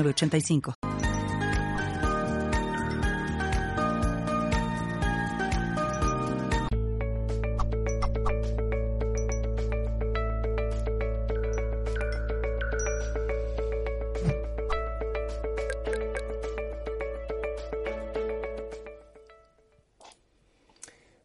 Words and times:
85 0.00 0.74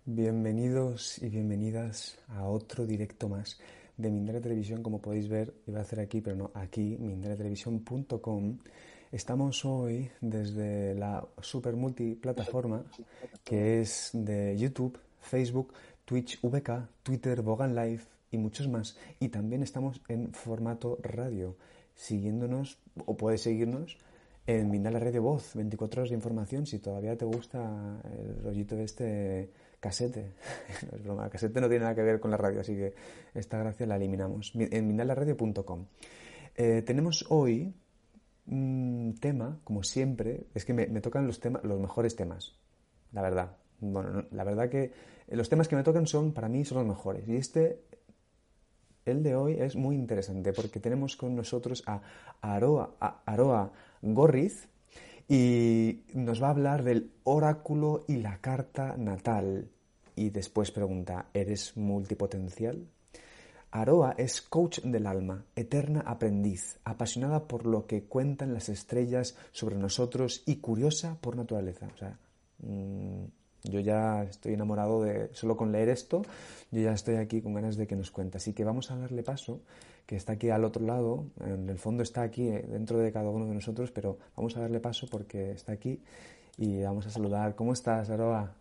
Bienvenidos 0.05 1.21
y 1.21 1.29
bienvenidas 1.29 2.17
a 2.27 2.43
otro 2.43 2.85
directo 2.85 3.29
más 3.29 3.57
de 3.97 4.11
Mindera 4.11 4.39
Televisión, 4.39 4.83
como 4.83 5.01
podéis 5.01 5.27
ver, 5.27 5.53
iba 5.65 5.79
a 5.79 5.81
hacer 5.81 5.99
aquí, 5.99 6.21
pero 6.21 6.35
no, 6.35 6.51
aquí, 6.53 6.97
minderatelevisión.com. 6.99 8.57
Estamos 9.11 9.65
hoy 9.65 10.09
desde 10.21 10.93
la 10.93 11.27
super 11.41 11.75
multiplataforma 11.75 12.83
que 13.43 13.81
es 13.81 14.11
de 14.13 14.55
YouTube, 14.57 14.99
Facebook, 15.19 15.73
Twitch, 16.05 16.39
VK, 16.41 16.89
Twitter, 17.03 17.41
Vogan 17.41 17.75
Live 17.75 18.03
y 18.31 18.37
muchos 18.37 18.67
más. 18.67 18.97
Y 19.19 19.29
también 19.29 19.63
estamos 19.63 20.01
en 20.07 20.33
formato 20.33 20.99
radio, 21.01 21.55
siguiéndonos, 21.95 22.77
o 23.05 23.17
puedes 23.17 23.41
seguirnos 23.41 23.97
en 24.45 24.69
Mindala 24.69 24.99
Radio 24.99 25.23
Voz, 25.23 25.55
24 25.55 26.01
horas 26.01 26.09
de 26.09 26.15
información, 26.15 26.65
si 26.65 26.79
todavía 26.79 27.17
te 27.17 27.25
gusta 27.25 28.01
el 28.13 28.43
rollito 28.43 28.75
de 28.75 28.83
este 28.83 29.49
casete. 29.79 30.33
es 30.93 31.03
broma, 31.03 31.29
casete 31.29 31.61
no 31.61 31.69
tiene 31.69 31.83
nada 31.83 31.95
que 31.95 32.03
ver 32.03 32.19
con 32.19 32.31
la 32.31 32.37
radio, 32.37 32.61
así 32.61 32.75
que 32.75 32.93
esta 33.33 33.57
gracia 33.57 33.85
la 33.85 33.95
eliminamos. 33.95 34.53
En 34.55 34.87
mindalaradio.com. 34.87 35.85
Eh, 36.55 36.81
tenemos 36.81 37.25
hoy 37.29 37.73
un 38.47 39.15
tema, 39.19 39.59
como 39.63 39.83
siempre, 39.83 40.47
es 40.53 40.65
que 40.65 40.73
me, 40.73 40.87
tocan 41.01 41.27
los, 41.27 41.39
temas, 41.39 41.63
los 41.63 41.79
mejores 41.79 42.15
temas, 42.15 42.55
la 43.11 43.21
verdad. 43.21 43.57
Bueno, 43.79 44.25
la 44.31 44.43
verdad 44.43 44.69
que 44.69 44.91
los 45.29 45.49
temas 45.49 45.67
que 45.67 45.75
me 45.75 45.83
tocan 45.83 46.07
son, 46.07 46.33
para 46.33 46.49
mí, 46.49 46.65
son 46.65 46.79
los 46.79 46.87
mejores. 46.87 47.27
Y 47.27 47.35
este, 47.35 47.83
el 49.05 49.23
de 49.23 49.35
hoy, 49.35 49.57
es 49.59 49.75
muy 49.75 49.95
interesante 49.95 50.53
porque 50.53 50.79
tenemos 50.79 51.15
con 51.15 51.35
nosotros 51.35 51.83
a 51.85 52.01
Aroa, 52.41 52.95
a 52.99 53.21
Aroa 53.25 53.71
Gorriz, 54.01 54.67
y 55.27 56.03
nos 56.13 56.41
va 56.41 56.47
a 56.47 56.51
hablar 56.51 56.83
del 56.83 57.11
oráculo 57.23 58.05
y 58.07 58.17
la 58.17 58.39
carta 58.39 58.95
natal. 58.97 59.69
Y 60.15 60.29
después 60.29 60.71
pregunta, 60.71 61.29
¿eres 61.33 61.75
multipotencial? 61.77 62.87
Aroa 63.71 64.15
es 64.17 64.41
coach 64.41 64.79
del 64.79 65.05
alma, 65.05 65.45
eterna 65.55 66.01
aprendiz, 66.05 66.79
apasionada 66.85 67.47
por 67.47 67.65
lo 67.65 67.85
que 67.85 68.05
cuentan 68.05 68.53
las 68.53 68.69
estrellas 68.69 69.35
sobre 69.51 69.75
nosotros 69.75 70.43
y 70.45 70.57
curiosa 70.57 71.17
por 71.19 71.35
naturaleza. 71.35 71.87
O 71.93 71.97
sea, 71.97 72.17
mm, 72.59 73.25
yo 73.63 73.79
ya 73.79 74.23
estoy 74.23 74.53
enamorado 74.53 75.03
de, 75.03 75.29
solo 75.33 75.57
con 75.57 75.71
leer 75.71 75.89
esto, 75.89 76.23
yo 76.71 76.81
ya 76.81 76.93
estoy 76.93 77.15
aquí 77.15 77.41
con 77.41 77.53
ganas 77.53 77.77
de 77.77 77.87
que 77.87 77.95
nos 77.95 78.11
cuente. 78.11 78.37
Así 78.37 78.53
que 78.53 78.63
vamos 78.63 78.91
a 78.91 78.97
darle 78.97 79.23
paso 79.23 79.61
que 80.05 80.15
está 80.15 80.33
aquí 80.33 80.49
al 80.49 80.63
otro 80.63 80.85
lado, 80.85 81.25
en 81.41 81.69
el 81.69 81.77
fondo 81.77 82.01
está 82.01 82.21
aquí 82.21 82.47
eh, 82.47 82.65
dentro 82.69 82.97
de 82.97 83.11
cada 83.11 83.29
uno 83.29 83.45
de 83.45 83.53
nosotros, 83.53 83.91
pero 83.91 84.17
vamos 84.37 84.55
a 84.55 84.61
darle 84.61 84.79
paso 84.79 85.07
porque 85.11 85.51
está 85.51 85.73
aquí 85.73 85.99
y 86.57 86.81
vamos 86.81 87.05
a 87.05 87.09
saludar. 87.09 87.55
¿Cómo 87.55 87.73
estás, 87.73 88.09
Aroa? 88.09 88.53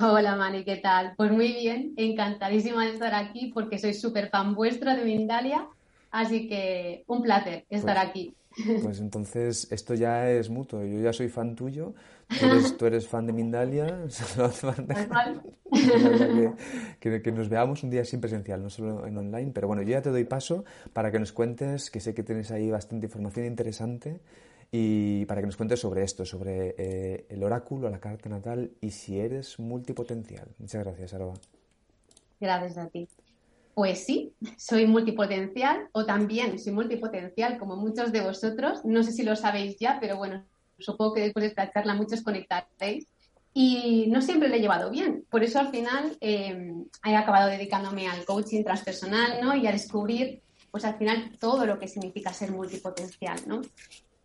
Hola, 0.00 0.34
Mani, 0.36 0.64
¿qué 0.64 0.76
tal? 0.76 1.12
Pues 1.16 1.30
muy 1.30 1.52
bien, 1.52 1.92
encantadísima 1.96 2.86
de 2.86 2.92
estar 2.94 3.14
aquí 3.14 3.52
porque 3.52 3.78
soy 3.78 3.92
súper 3.92 4.30
fan 4.30 4.54
vuestra 4.54 4.96
de 4.96 5.04
Mindalia, 5.04 5.68
así 6.10 6.48
que 6.48 7.04
un 7.06 7.22
placer 7.22 7.66
estar 7.68 7.96
pues 7.96 8.08
aquí. 8.08 8.34
Pues 8.82 9.00
entonces 9.00 9.66
esto 9.70 9.94
ya 9.94 10.30
es 10.30 10.50
mutuo. 10.50 10.82
Yo 10.84 11.00
ya 11.00 11.12
soy 11.12 11.28
fan 11.28 11.54
tuyo, 11.54 11.94
tú 12.78 12.86
eres, 12.86 13.08
fan 13.08 13.26
de 13.26 13.32
Mindalia. 13.32 14.06
que, 17.00 17.22
que, 17.22 17.32
nos 17.32 17.48
veamos 17.48 17.82
un 17.82 17.90
día 17.90 18.04
sin 18.04 18.20
presencial, 18.20 18.62
no 18.62 18.70
solo 18.70 19.06
en 19.06 19.16
online. 19.16 19.52
Pero 19.54 19.68
bueno, 19.68 19.82
yo 19.82 19.90
ya 19.90 20.02
te 20.02 20.10
doy 20.10 20.24
paso 20.24 20.64
para 20.92 21.10
que 21.10 21.18
nos 21.18 21.32
cuentes, 21.32 21.90
que 21.90 22.00
sé 22.00 22.14
que 22.14 22.22
tienes 22.22 22.50
ahí 22.50 22.70
bastante 22.70 23.06
información 23.06 23.46
interesante, 23.46 24.20
y 24.74 25.26
para 25.26 25.42
que 25.42 25.46
nos 25.46 25.56
cuentes 25.58 25.80
sobre 25.80 26.02
esto, 26.02 26.24
sobre 26.24 26.74
eh, 26.78 27.26
el 27.28 27.44
oráculo, 27.44 27.90
la 27.90 28.00
carta 28.00 28.30
natal 28.30 28.70
y 28.80 28.90
si 28.90 29.20
eres 29.20 29.58
multipotencial. 29.58 30.48
Muchas 30.58 30.82
gracias, 30.82 31.12
Aroba. 31.12 31.34
Gracias 32.40 32.78
a 32.78 32.88
ti. 32.88 33.06
Pues 33.74 34.04
sí, 34.04 34.34
soy 34.58 34.86
multipotencial 34.86 35.88
o 35.92 36.04
también 36.04 36.58
soy 36.58 36.72
multipotencial 36.72 37.58
como 37.58 37.76
muchos 37.76 38.12
de 38.12 38.20
vosotros. 38.20 38.84
No 38.84 39.02
sé 39.02 39.12
si 39.12 39.22
lo 39.22 39.34
sabéis 39.34 39.76
ya, 39.78 39.98
pero 40.00 40.16
bueno, 40.18 40.44
supongo 40.78 41.14
que 41.14 41.22
después 41.22 41.42
de 41.42 41.48
esta 41.48 41.70
charla 41.70 41.94
muchos 41.94 42.22
conectaréis. 42.22 43.06
Y 43.54 44.06
no 44.08 44.22
siempre 44.22 44.48
lo 44.48 44.54
he 44.54 44.60
llevado 44.60 44.90
bien. 44.90 45.24
Por 45.30 45.42
eso 45.42 45.58
al 45.58 45.70
final 45.70 46.16
em, 46.20 46.86
he 47.04 47.16
acabado 47.16 47.48
dedicándome 47.48 48.08
al 48.08 48.24
coaching 48.24 48.64
transpersonal 48.64 49.42
¿no? 49.42 49.54
y 49.54 49.66
a 49.66 49.72
descubrir, 49.72 50.42
pues 50.70 50.84
al 50.84 50.96
final, 50.96 51.36
todo 51.38 51.66
lo 51.66 51.78
que 51.78 51.88
significa 51.88 52.32
ser 52.32 52.50
multipotencial. 52.50 53.40
¿no? 53.46 53.60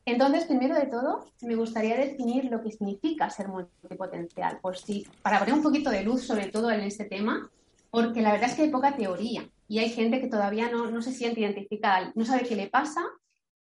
Entonces, 0.06 0.46
primero 0.46 0.75
de 0.75 0.85
todo, 0.85 1.25
me 1.41 1.56
gustaría 1.56 1.97
definir 1.97 2.46
lo 2.46 2.62
que 2.62 2.72
significa 2.72 3.29
ser 3.29 3.50
multipotencial. 3.50 4.59
Pues 4.62 4.79
sí, 4.79 5.06
para 5.22 5.40
poner 5.40 5.56
un 5.56 5.64
poquito 5.64 5.90
de 5.90 6.03
luz 6.03 6.24
sobre 6.24 6.47
todo 6.47 6.72
en 6.72 6.79
este 6.79 7.03
tema, 7.03 7.50
porque 7.97 8.22
la 8.22 8.31
verdad 8.31 8.52
es 8.52 8.56
que 8.56 8.62
hay 8.62 8.69
poca 8.69 8.96
teoría 8.96 9.50
y 9.68 9.80
hay 9.80 9.90
gente 9.90 10.22
que 10.22 10.28
todavía 10.28 10.69
no, 10.69 11.02
se 11.02 11.12
siente 11.12 11.40
identificada, 11.40 12.12
no 12.13 12.25
sabe 12.25 12.47
qué 12.47 12.56
le 12.56 12.69
pasa 12.69 13.03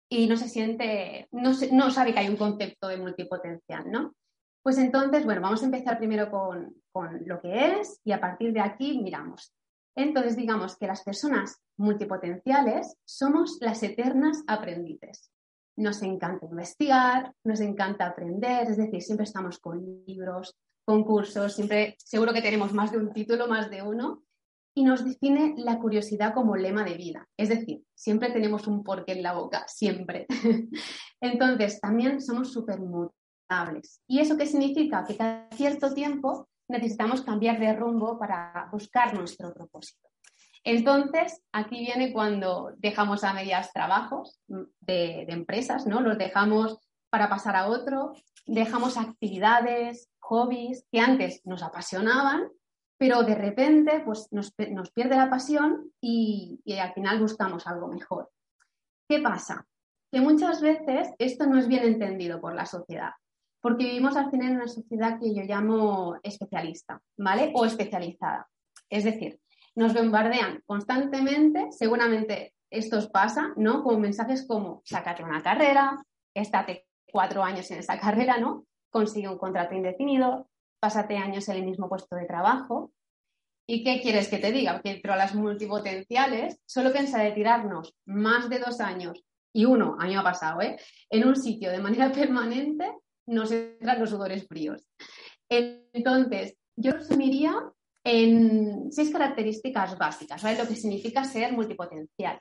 y 0.07 0.27
no 0.27 0.37
se 0.37 0.47
siente, 0.47 1.27
no, 1.31 1.53
no 1.71 1.89
sabe 1.89 2.13
que 2.13 2.19
hay 2.19 2.29
un 2.29 2.35
concepto 2.35 2.87
de 2.87 2.97
multipotencial, 2.97 3.89
¿no? 3.89 4.13
Pues 4.61 4.77
entonces, 4.77 5.25
bueno, 5.25 5.41
vamos 5.41 5.63
a 5.63 5.65
empezar 5.65 5.97
primero 5.97 6.29
con, 6.29 6.71
con 6.91 7.19
lo 7.25 7.41
que 7.41 7.79
es 7.79 7.99
y 8.03 8.11
a 8.11 8.21
partir 8.21 8.53
de 8.53 8.59
aquí 8.61 9.01
miramos. 9.01 9.55
Entonces, 9.95 10.35
digamos 10.35 10.77
que 10.77 10.85
las 10.85 11.01
personas 11.01 11.59
multipotenciales 11.75 12.95
somos 13.05 13.57
las 13.59 13.81
eternas 13.81 14.43
aprendices. 14.45 15.31
Nos 15.77 16.03
encanta 16.03 16.45
investigar, 16.45 17.33
nos 17.43 17.59
encanta 17.59 18.05
aprender, 18.05 18.69
es 18.69 18.77
decir, 18.77 19.01
siempre 19.01 19.23
estamos 19.23 19.57
con 19.57 19.83
libros, 20.05 20.55
concursos, 20.85 21.55
siempre 21.55 21.95
seguro 21.97 22.33
que 22.33 22.43
tenemos 22.43 22.71
más 22.71 22.91
de 22.91 22.99
un 22.99 23.11
título, 23.11 23.47
más 23.47 23.71
de 23.71 23.81
uno, 23.81 24.26
y 24.77 24.83
nos 24.83 25.03
define 25.03 25.55
la 25.57 25.79
curiosidad 25.79 26.35
como 26.35 26.55
lema 26.55 26.83
de 26.83 26.93
vida. 26.93 27.27
Es 27.35 27.49
decir, 27.49 27.81
siempre 27.95 28.29
tenemos 28.29 28.67
un 28.67 28.83
porqué 28.83 29.13
en 29.13 29.23
la 29.23 29.33
boca, 29.33 29.65
siempre. 29.67 30.27
Entonces, 31.19 31.81
también 31.81 32.21
somos 32.21 32.53
súper 32.53 32.79
mutables. 32.79 34.03
¿Y 34.07 34.19
eso 34.19 34.37
qué 34.37 34.45
significa? 34.45 35.03
Que 35.03 35.17
cada 35.17 35.49
cierto 35.55 35.95
tiempo 35.95 36.47
necesitamos 36.67 37.23
cambiar 37.23 37.59
de 37.59 37.73
rumbo 37.73 38.19
para 38.19 38.69
buscar 38.71 39.15
nuestro 39.15 39.51
propósito. 39.51 40.09
Entonces, 40.63 41.41
aquí 41.51 41.79
viene 41.79 42.13
cuando 42.13 42.71
dejamos 42.77 43.23
a 43.23 43.33
medias 43.33 43.73
trabajos 43.73 44.39
de, 44.45 45.25
de 45.25 45.33
empresas, 45.33 45.87
¿no? 45.87 46.01
Los 46.01 46.19
dejamos 46.19 46.77
para 47.09 47.29
pasar 47.29 47.55
a 47.55 47.67
otro, 47.67 48.13
dejamos 48.45 48.95
actividades, 48.95 50.11
hobbies 50.19 50.85
que 50.91 50.99
antes 50.99 51.41
nos 51.45 51.63
apasionaban, 51.63 52.51
pero 52.97 53.23
de 53.23 53.35
repente 53.35 54.01
pues, 54.03 54.27
nos, 54.31 54.51
pierde 54.51 55.15
la 55.15 55.29
pasión 55.29 55.91
y, 56.01 56.59
al 56.79 56.93
final 56.93 57.19
buscamos 57.19 57.67
algo 57.67 57.87
mejor. 57.87 58.31
¿Qué 59.07 59.19
pasa? 59.19 59.65
Que 60.11 60.19
muchas 60.19 60.61
veces 60.61 61.09
esto 61.19 61.45
no 61.45 61.59
es 61.59 61.67
bien 61.67 61.83
entendido 61.83 62.41
por 62.41 62.55
la 62.55 62.65
sociedad, 62.65 63.11
porque 63.61 63.85
vivimos 63.85 64.17
al 64.17 64.31
final 64.31 64.49
en 64.49 64.55
una 64.57 64.67
sociedad 64.67 65.19
que 65.19 65.33
yo 65.33 65.43
llamo 65.43 66.17
especialista, 66.23 67.01
¿vale? 67.17 67.51
O 67.55 67.65
especializada. 67.65 68.47
Es 68.89 69.03
decir, 69.03 69.39
nos 69.75 69.93
bombardean 69.93 70.63
constantemente, 70.65 71.71
seguramente 71.71 72.55
esto 72.69 72.97
os 72.97 73.07
pasa, 73.09 73.53
¿no? 73.57 73.83
Con 73.83 74.01
mensajes 74.01 74.45
como, 74.47 74.81
sacate 74.85 75.23
una 75.23 75.43
carrera, 75.43 76.03
estate 76.33 76.87
cuatro 77.11 77.43
años 77.43 77.69
en 77.71 77.79
esa 77.79 77.99
carrera, 77.99 78.37
¿no? 78.37 78.65
Consigue 78.89 79.29
un 79.29 79.37
contrato 79.37 79.75
indefinido, 79.75 80.49
pásate 80.79 81.17
años 81.17 81.47
en 81.49 81.57
el 81.57 81.65
mismo 81.65 81.89
puesto 81.89 82.15
de 82.15 82.25
trabajo. 82.25 82.91
¿Y 83.69 83.83
qué 83.83 84.01
quieres 84.01 84.29
que 84.29 84.37
te 84.37 84.51
diga? 84.51 84.81
Que 84.81 84.99
pero 85.01 85.15
las 85.15 85.35
multipotenciales 85.35 86.59
solo 86.65 86.91
piensa 86.93 87.21
de 87.21 87.31
tirarnos 87.31 87.93
más 88.05 88.49
de 88.49 88.59
dos 88.59 88.79
años 88.79 89.23
y 89.53 89.65
uno, 89.65 89.97
a 89.99 90.05
ha 90.05 90.23
pasado, 90.23 90.61
¿eh? 90.61 90.77
en 91.09 91.27
un 91.27 91.35
sitio 91.35 91.71
de 91.71 91.79
manera 91.79 92.11
permanente, 92.13 92.93
nos 93.27 93.51
entran 93.51 93.99
los 93.99 94.09
sudores 94.09 94.47
fríos. 94.47 94.85
Entonces, 95.49 96.55
yo 96.75 96.91
resumiría 96.91 97.55
en 98.03 98.91
seis 98.91 99.11
características 99.11 99.97
básicas, 99.97 100.41
¿vale? 100.41 100.59
Lo 100.59 100.67
que 100.67 100.75
significa 100.75 101.23
ser 101.23 101.51
multipotencial. 101.53 102.39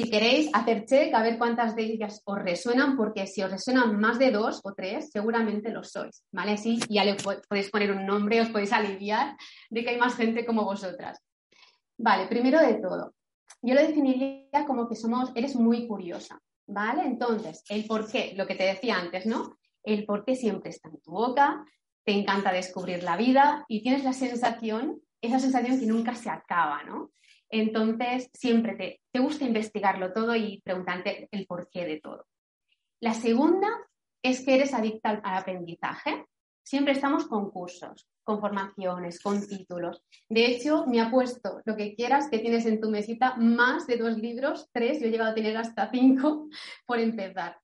Si 0.00 0.08
queréis 0.08 0.48
hacer 0.54 0.86
check, 0.86 1.12
a 1.12 1.22
ver 1.22 1.36
cuántas 1.36 1.76
de 1.76 1.82
ellas 1.82 2.22
os 2.24 2.38
resuenan, 2.38 2.96
porque 2.96 3.26
si 3.26 3.42
os 3.42 3.50
resuenan 3.50 4.00
más 4.00 4.18
de 4.18 4.30
dos 4.30 4.62
o 4.64 4.72
tres, 4.72 5.10
seguramente 5.12 5.70
lo 5.70 5.84
sois, 5.84 6.24
¿vale? 6.32 6.56
Sí, 6.56 6.80
ya 6.88 7.04
le 7.04 7.16
podéis 7.16 7.70
poner 7.70 7.92
un 7.92 8.06
nombre, 8.06 8.40
os 8.40 8.48
podéis 8.48 8.72
aliviar 8.72 9.36
de 9.68 9.84
que 9.84 9.90
hay 9.90 9.98
más 9.98 10.16
gente 10.16 10.46
como 10.46 10.64
vosotras. 10.64 11.18
Vale, 11.98 12.28
primero 12.28 12.60
de 12.60 12.76
todo, 12.76 13.12
yo 13.60 13.74
lo 13.74 13.82
definiría 13.82 14.64
como 14.66 14.88
que 14.88 14.96
somos, 14.96 15.32
eres 15.34 15.54
muy 15.54 15.86
curiosa, 15.86 16.40
¿vale? 16.66 17.02
Entonces, 17.04 17.62
el 17.68 17.84
por 17.84 18.10
qué, 18.10 18.32
lo 18.34 18.46
que 18.46 18.54
te 18.54 18.64
decía 18.64 18.96
antes, 18.96 19.26
¿no? 19.26 19.58
El 19.82 20.06
por 20.06 20.24
qué 20.24 20.34
siempre 20.34 20.70
está 20.70 20.88
en 20.88 20.98
tu 21.02 21.10
boca, 21.10 21.62
te 22.06 22.12
encanta 22.12 22.52
descubrir 22.52 23.02
la 23.02 23.18
vida 23.18 23.66
y 23.68 23.82
tienes 23.82 24.02
la 24.02 24.14
sensación, 24.14 25.02
esa 25.20 25.38
sensación 25.38 25.78
que 25.78 25.84
nunca 25.84 26.14
se 26.14 26.30
acaba, 26.30 26.84
¿no? 26.84 27.10
Entonces, 27.50 28.30
siempre 28.32 28.76
te, 28.76 29.00
te 29.12 29.20
gusta 29.20 29.44
investigarlo 29.44 30.12
todo 30.12 30.34
y 30.36 30.60
preguntarte 30.62 31.28
el 31.30 31.46
porqué 31.46 31.84
de 31.84 32.00
todo. 32.00 32.26
La 33.00 33.14
segunda 33.14 33.68
es 34.22 34.44
que 34.44 34.54
eres 34.54 34.72
adicta 34.74 35.10
al 35.10 35.38
aprendizaje. 35.38 36.26
Siempre 36.62 36.92
estamos 36.92 37.26
con 37.26 37.50
cursos, 37.50 38.06
con 38.22 38.40
formaciones, 38.40 39.20
con 39.20 39.46
títulos. 39.46 40.02
De 40.28 40.46
hecho, 40.46 40.86
me 40.86 41.00
ha 41.00 41.10
puesto 41.10 41.60
lo 41.64 41.76
que 41.76 41.94
quieras 41.94 42.28
que 42.30 42.38
tienes 42.38 42.66
en 42.66 42.80
tu 42.80 42.90
mesita, 42.90 43.34
más 43.36 43.86
de 43.86 43.96
dos 43.96 44.16
libros, 44.18 44.68
tres, 44.72 45.00
yo 45.00 45.06
he 45.06 45.10
llegado 45.10 45.30
a 45.30 45.34
tener 45.34 45.56
hasta 45.56 45.90
cinco 45.90 46.48
por 46.86 46.98
empezar 46.98 47.58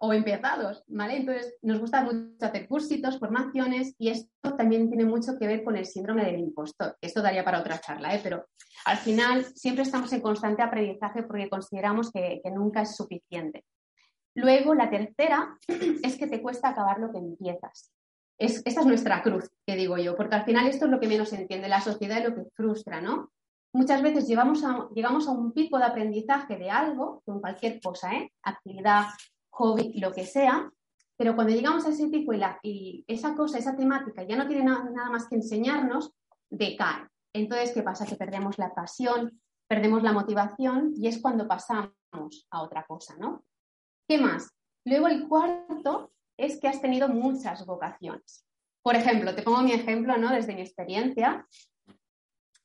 o 0.00 0.12
empezados, 0.12 0.84
¿vale? 0.86 1.16
Entonces, 1.16 1.56
nos 1.62 1.80
gusta 1.80 2.02
mucho 2.02 2.46
hacer 2.46 2.68
cursitos, 2.68 3.18
formaciones 3.18 3.94
y 3.98 4.10
esto 4.10 4.54
también 4.56 4.88
tiene 4.88 5.04
mucho 5.04 5.36
que 5.38 5.46
ver 5.46 5.64
con 5.64 5.76
el 5.76 5.86
síndrome 5.86 6.24
del 6.24 6.38
impostor. 6.38 6.96
Esto 7.00 7.20
daría 7.20 7.44
para 7.44 7.60
otra 7.60 7.80
charla, 7.80 8.14
¿eh? 8.14 8.20
Pero 8.22 8.46
al 8.84 8.96
final 8.98 9.44
siempre 9.56 9.82
estamos 9.82 10.12
en 10.12 10.20
constante 10.20 10.62
aprendizaje 10.62 11.24
porque 11.24 11.50
consideramos 11.50 12.12
que, 12.12 12.40
nunca 12.54 12.82
es 12.82 12.94
suficiente. 12.94 13.64
Luego, 14.34 14.74
la 14.74 14.88
tercera 14.88 15.58
es 16.02 16.16
que 16.16 16.28
te 16.28 16.40
cuesta 16.40 16.68
acabar 16.68 17.00
lo 17.00 17.10
que 17.10 17.18
empiezas. 17.18 17.92
Es, 18.38 18.62
esta 18.64 18.82
es 18.82 18.86
nuestra 18.86 19.20
cruz, 19.22 19.50
que 19.66 19.74
digo 19.74 19.98
yo, 19.98 20.14
porque 20.14 20.36
al 20.36 20.44
final 20.44 20.68
esto 20.68 20.84
es 20.84 20.92
lo 20.92 21.00
que 21.00 21.08
menos 21.08 21.32
entiende 21.32 21.68
la 21.68 21.80
sociedad 21.80 22.20
y 22.20 22.28
lo 22.28 22.36
que 22.36 22.50
frustra, 22.54 23.00
¿no? 23.00 23.32
Muchas 23.72 24.00
veces 24.00 24.28
llegamos 24.28 24.62
a 24.64 25.30
un 25.32 25.52
pico 25.52 25.76
de 25.78 25.84
aprendizaje 25.84 26.56
de 26.56 26.70
algo, 26.70 27.20
con 27.26 27.40
cualquier 27.40 27.80
cosa, 27.80 28.12
¿eh? 28.14 28.32
actividad, 28.42 29.06
hobby, 29.58 29.92
lo 30.00 30.12
que 30.12 30.24
sea, 30.24 30.70
pero 31.18 31.34
cuando 31.34 31.52
llegamos 31.52 31.84
a 31.84 31.90
ese 31.90 32.08
tipo 32.08 32.32
y, 32.62 33.04
esa 33.08 33.34
cosa, 33.34 33.58
esa 33.58 33.76
temática 33.76 34.22
ya 34.22 34.36
no 34.36 34.46
tiene 34.46 34.64
nada 34.64 35.10
más 35.10 35.28
que 35.28 35.34
enseñarnos, 35.34 36.12
decae. 36.48 37.08
Entonces, 37.34 37.72
¿qué 37.72 37.82
pasa? 37.82 38.06
Que 38.06 38.14
perdemos 38.14 38.56
la 38.56 38.72
pasión, 38.72 39.40
perdemos 39.68 40.02
la 40.02 40.12
motivación 40.12 40.92
y 40.96 41.08
es 41.08 41.20
cuando 41.20 41.48
pasamos 41.48 41.92
a 42.50 42.62
otra 42.62 42.84
cosa, 42.84 43.16
¿no? 43.18 43.44
¿Qué 44.08 44.18
más? 44.18 44.48
Luego 44.86 45.08
el 45.08 45.28
cuarto 45.28 46.12
es 46.38 46.60
que 46.60 46.68
has 46.68 46.80
tenido 46.80 47.08
muchas 47.08 47.66
vocaciones. 47.66 48.46
Por 48.82 48.94
ejemplo, 48.94 49.34
te 49.34 49.42
pongo 49.42 49.60
mi 49.62 49.72
ejemplo, 49.72 50.16
¿no? 50.16 50.30
Desde 50.30 50.54
mi 50.54 50.62
experiencia. 50.62 51.46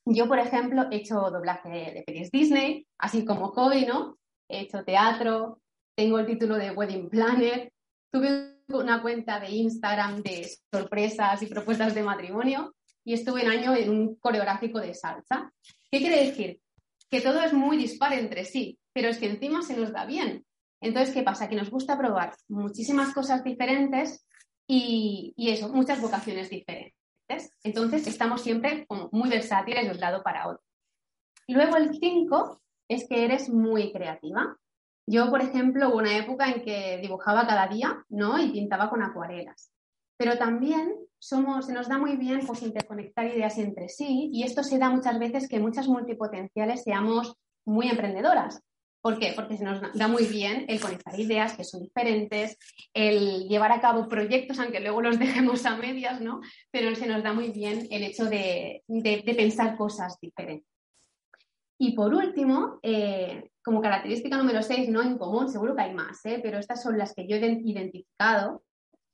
Yo, 0.06 0.28
por 0.28 0.38
ejemplo, 0.38 0.86
he 0.92 0.98
hecho 0.98 1.16
doblaje 1.32 1.70
de 1.70 2.04
pelis 2.06 2.30
Disney, 2.30 2.88
así 3.00 3.26
como 3.26 3.50
hobby, 3.50 3.86
¿no? 3.86 4.18
He 4.48 4.62
hecho 4.62 4.84
teatro, 4.84 5.60
tengo 5.96 6.20
el 6.20 6.26
título 6.26 6.56
de 6.56 6.72
Wedding 6.72 7.10
Planner, 7.10 7.72
tuve 8.12 8.60
una 8.70 9.02
cuenta 9.02 9.40
de 9.40 9.52
Instagram 9.52 10.22
de 10.22 10.50
sorpresas 10.72 11.42
y 11.42 11.48
propuestas 11.48 11.94
de 11.94 12.04
matrimonio 12.04 12.74
y 13.04 13.14
estuve 13.14 13.44
un 13.44 13.52
año 13.52 13.76
en 13.76 13.90
un 13.90 14.16
coreográfico 14.16 14.80
de 14.80 14.94
salsa. 14.94 15.52
¿Qué 15.92 16.00
quiere 16.00 16.26
decir? 16.26 16.60
Que 17.10 17.22
todo 17.22 17.42
es 17.42 17.54
muy 17.54 17.78
dispar 17.78 18.14
entre 18.14 18.46
sí, 18.46 18.80
pero 18.94 19.10
es 19.10 19.18
que 19.18 19.30
encima 19.30 19.62
se 19.62 19.78
nos 19.78 19.92
da 19.92 20.06
bien. 20.06 20.46
Entonces, 20.82 21.14
¿qué 21.14 21.24
pasa? 21.24 21.48
Que 21.48 21.56
nos 21.56 21.70
gusta 21.70 21.98
probar 21.98 22.36
muchísimas 22.48 23.14
cosas 23.14 23.44
diferentes 23.44 24.26
y, 24.68 25.34
eso, 25.38 25.70
muchas 25.70 26.02
vocaciones 26.02 26.50
diferentes. 26.50 26.94
Entonces, 27.64 28.08
estamos 28.08 28.42
siempre 28.42 28.86
muy 29.12 29.30
versátiles 29.30 29.86
de 29.86 29.92
un 29.92 30.00
lado 30.00 30.24
para 30.24 30.48
otro. 30.48 30.64
Luego, 31.48 31.78
el 31.78 31.98
5 31.98 32.62
es 32.90 33.08
que 33.08 33.24
eres 33.26 33.50
muy 33.50 33.92
creativa. 33.92 34.58
Yo, 35.06 35.30
por 35.30 35.42
ejemplo, 35.42 35.90
hubo 35.90 35.98
una 35.98 36.18
época 36.18 36.50
en 36.50 36.64
que 36.64 37.00
dibujaba 37.02 37.46
cada 37.46 37.68
día, 37.68 38.04
¿no? 38.10 38.40
Y 38.40 38.52
pintaba 38.52 38.90
con 38.90 39.04
acuarelas. 39.04 39.72
Pero 40.18 40.38
también 40.38 40.96
somos, 41.20 41.66
se 41.66 41.74
nos 41.74 41.90
da 41.90 41.98
muy 41.98 42.16
bien 42.16 42.46
pues, 42.46 42.62
interconectar 42.62 43.26
ideas 43.26 43.58
entre 43.58 43.90
sí 43.90 44.30
y 44.32 44.44
esto 44.44 44.64
se 44.64 44.78
da 44.78 44.90
muchas 44.90 45.20
veces 45.20 45.48
que 45.50 45.60
muchas 45.60 45.88
multipotenciales 45.88 46.84
seamos 46.84 47.36
muy 47.66 47.90
emprendedoras. 47.90 48.62
¿Por 49.02 49.20
qué? 49.20 49.34
Porque 49.36 49.58
se 49.58 49.66
nos 49.66 49.82
da 49.94 50.08
muy 50.08 50.26
bien 50.26 50.66
el 50.70 50.80
conectar 50.80 51.20
ideas 51.20 51.58
que 51.58 51.66
son 51.66 51.82
diferentes, 51.82 52.58
el 52.94 53.50
llevar 53.50 53.74
a 53.74 53.82
cabo 53.82 54.08
proyectos, 54.08 54.60
aunque 54.60 54.80
luego 54.80 55.02
los 55.02 55.20
dejemos 55.20 55.66
a 55.66 55.76
medias, 55.76 56.22
¿no? 56.22 56.40
Pero 56.72 56.96
se 56.96 57.08
nos 57.08 57.22
da 57.22 57.34
muy 57.34 57.50
bien 57.50 57.88
el 57.92 58.04
hecho 58.04 58.26
de, 58.26 58.84
de 58.88 59.34
pensar 59.36 59.76
cosas 59.76 60.18
diferentes. 60.22 60.73
Y 61.78 61.96
por 61.96 62.14
último, 62.14 62.80
eh, 62.84 63.50
como 63.64 63.82
característica 63.82 64.38
número 64.38 64.62
6, 64.62 64.90
no 64.90 65.02
en 65.02 65.18
común, 65.18 65.50
seguro 65.50 65.76
que 65.76 65.82
hay 65.82 65.94
más, 65.94 66.24
¿eh? 66.26 66.40
pero 66.42 66.60
estas 66.60 66.82
son 66.82 66.98
las 66.98 67.14
que 67.14 67.28
yo 67.28 67.36
he 67.36 67.62
identificado, 67.64 68.64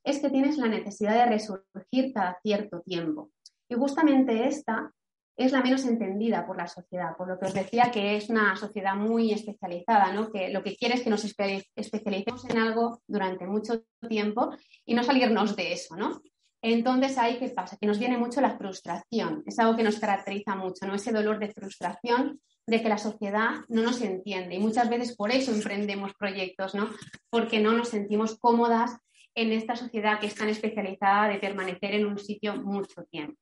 es 0.04 0.20
que 0.20 0.30
tienes 0.30 0.58
la 0.58 0.68
necesidad 0.68 1.14
de 1.14 1.26
resurgir 1.26 2.14
cada 2.14 2.40
cierto 2.42 2.82
tiempo. 2.82 3.32
Y 3.70 3.76
justamente 3.76 4.48
esta 4.48 4.92
es 5.40 5.54
la 5.54 5.62
menos 5.62 5.86
entendida 5.86 6.46
por 6.46 6.58
la 6.58 6.68
sociedad, 6.68 7.16
por 7.16 7.30
lo 7.30 7.40
que 7.40 7.46
os 7.46 7.54
decía 7.54 7.92
que 7.92 8.18
es 8.18 8.30
una 8.30 8.58
sociedad 8.58 8.96
muy 8.96 9.32
especializada, 9.32 10.12
¿no? 10.12 10.30
que 10.32 10.50
lo 10.50 10.62
que 10.62 10.76
quiere 10.76 10.96
es 10.96 11.02
que 11.02 11.10
nos 11.10 11.24
especialicemos 11.24 12.50
en 12.50 12.58
algo 12.58 13.02
durante 13.08 13.48
mucho 13.48 13.84
tiempo 14.10 14.52
y 14.86 14.96
no 14.96 15.04
salirnos 15.04 15.56
de 15.56 15.72
eso. 15.72 15.96
¿no? 15.96 16.22
Entonces 16.62 17.18
ahí, 17.18 17.38
¿qué 17.40 17.50
pasa? 17.50 17.78
Que 17.80 17.88
nos 17.88 18.00
viene 18.00 18.18
mucho 18.18 18.42
la 18.42 18.58
frustración, 18.58 19.44
es 19.46 19.58
algo 19.60 19.78
que 19.78 19.84
nos 19.84 20.00
caracteriza 20.00 20.56
mucho, 20.56 20.86
¿no? 20.86 20.96
ese 20.96 21.12
dolor 21.12 21.40
de 21.40 21.54
frustración 21.54 22.42
de 22.68 22.82
que 22.82 22.90
la 22.90 22.98
sociedad 22.98 23.62
no 23.70 23.82
nos 23.82 24.02
entiende 24.02 24.56
y 24.56 24.60
muchas 24.60 24.90
veces 24.90 25.16
por 25.16 25.32
eso 25.32 25.52
emprendemos 25.52 26.14
proyectos, 26.14 26.76
¿no? 26.76 26.90
Porque 27.30 27.60
no 27.60 27.72
nos 27.72 27.90
sentimos 27.90 28.38
cómodas 28.38 28.98
en 29.34 29.54
esta 29.54 29.76
sociedad 29.76 30.20
que 30.20 30.28
es 30.28 30.36
tan 30.36 30.50
especializada 30.50 31.30
de 31.30 31.40
permanecer 31.40 31.96
en 31.96 32.06
un 32.06 32.20
sitio 32.20 32.56
mucho 32.56 33.06
tiempo. 33.06 33.40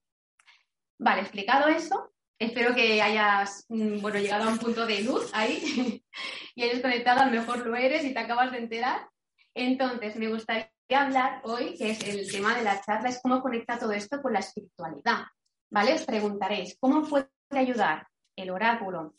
Vale, 0.99 1.21
explicado 1.21 1.67
eso, 1.67 2.13
espero 2.39 2.73
que 2.73 3.01
hayas 3.01 3.65
mm, 3.69 3.99
bueno, 3.99 4.19
llegado 4.19 4.47
a 4.47 4.51
un 4.53 4.59
punto 4.59 4.85
de 4.85 5.01
luz 5.01 5.29
ahí 5.33 6.03
y 6.55 6.63
hayas 6.63 6.81
conectado, 6.81 7.21
a 7.21 7.25
mejor 7.25 7.65
lo 7.65 7.75
eres 7.75 8.05
y 8.05 8.13
te 8.13 8.19
acabas 8.19 8.51
de 8.51 8.59
enterar. 8.59 9.09
Entonces, 9.53 10.15
me 10.15 10.29
gustaría 10.29 10.71
hablar 10.95 11.41
hoy, 11.43 11.75
que 11.77 11.91
es 11.91 12.03
el 12.07 12.31
tema 12.31 12.55
de 12.55 12.63
la 12.63 12.81
charla, 12.81 13.09
es 13.09 13.19
cómo 13.21 13.41
conecta 13.41 13.77
todo 13.77 13.91
esto 13.91 14.21
con 14.21 14.33
la 14.33 14.39
espiritualidad. 14.39 15.25
¿Vale? 15.69 15.95
Os 15.95 16.05
preguntaréis, 16.05 16.77
¿cómo 16.79 17.03
puede 17.03 17.27
ayudar 17.51 18.07
el 18.35 18.51
oráculo 18.51 19.13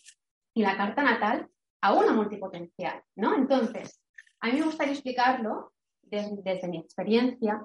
y 0.55 0.63
la 0.63 0.77
carta 0.77 1.03
natal 1.03 1.49
a 1.81 1.93
una 1.93 2.13
multipotencial, 2.13 3.03
¿no? 3.17 3.37
Entonces, 3.37 4.01
a 4.41 4.49
mí 4.49 4.55
me 4.55 4.65
gustaría 4.65 4.95
explicarlo 4.95 5.73
desde, 6.03 6.69
mi 6.69 6.79
experiencia, 6.79 7.65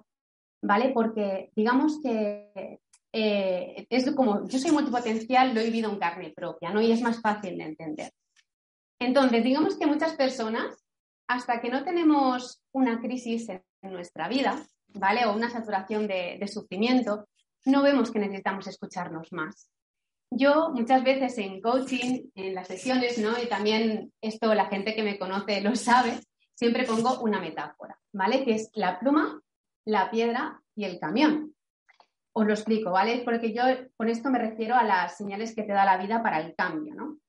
¿vale? 0.61 0.91
Porque 0.93 1.51
digamos 1.55 1.99
que 2.01 2.79
eh, 3.11 3.87
es 3.89 4.11
como, 4.13 4.47
yo 4.47 4.59
soy 4.59 4.71
multipotencial, 4.71 5.53
lo 5.53 5.61
he 5.61 5.65
vivido 5.65 5.91
en 5.91 5.99
carne 5.99 6.33
propia, 6.35 6.71
¿no? 6.71 6.81
Y 6.81 6.91
es 6.91 7.01
más 7.01 7.21
fácil 7.21 7.57
de 7.57 7.63
entender. 7.63 8.11
Entonces, 8.99 9.43
digamos 9.43 9.77
que 9.77 9.85
muchas 9.85 10.13
personas, 10.13 10.85
hasta 11.27 11.61
que 11.61 11.69
no 11.69 11.83
tenemos 11.83 12.61
una 12.73 12.99
crisis 13.01 13.49
en 13.49 13.63
nuestra 13.91 14.27
vida, 14.27 14.65
¿vale? 14.93 15.25
O 15.25 15.33
una 15.33 15.49
saturación 15.49 16.07
de 16.07 16.47
sufrimiento, 16.47 17.27
no 17.65 17.81
vemos 17.81 18.11
que 18.11 18.19
necesitamos 18.19 18.67
escucharnos 18.67 19.31
más. 19.31 19.69
Yo 20.35 20.71
muchas 20.71 21.03
veces 21.03 21.37
en 21.37 21.61
coaching, 21.61 22.29
en 22.33 22.55
las 22.55 22.67
sesiones, 22.67 23.19
¿no? 23.19 23.39
Y 23.41 23.47
también 23.47 24.11
esto 24.21 24.53
la 24.53 24.65
gente 24.65 24.95
que 24.95 25.03
me 25.03 25.19
conoce 25.19 25.61
lo 25.61 25.75
sabe, 25.75 26.19
siempre 26.55 26.85
pongo 26.85 27.21
una 27.21 27.39
metáfora, 27.39 27.99
¿vale? 28.11 28.43
Que 28.43 28.55
es 28.55 28.69
la 28.73 28.99
pluma, 28.99 29.39
la 29.85 30.09
piedra 30.09 30.61
y 30.75 30.85
el 30.85 30.99
camión. 30.99 31.55
Os 32.33 32.47
lo 32.47 32.53
explico, 32.53 32.91
¿vale? 32.91 33.21
Porque 33.23 33.53
yo 33.53 33.63
con 33.95 34.09
esto 34.09 34.31
me 34.31 34.39
refiero 34.39 34.75
a 34.75 34.83
las 34.83 35.17
señales 35.17 35.53
que 35.53 35.63
te 35.63 35.73
da 35.73 35.85
la 35.85 35.97
vida 35.97 36.23
para 36.23 36.39
el 36.41 36.55
cambio, 36.55 36.95
¿no? 36.95 37.19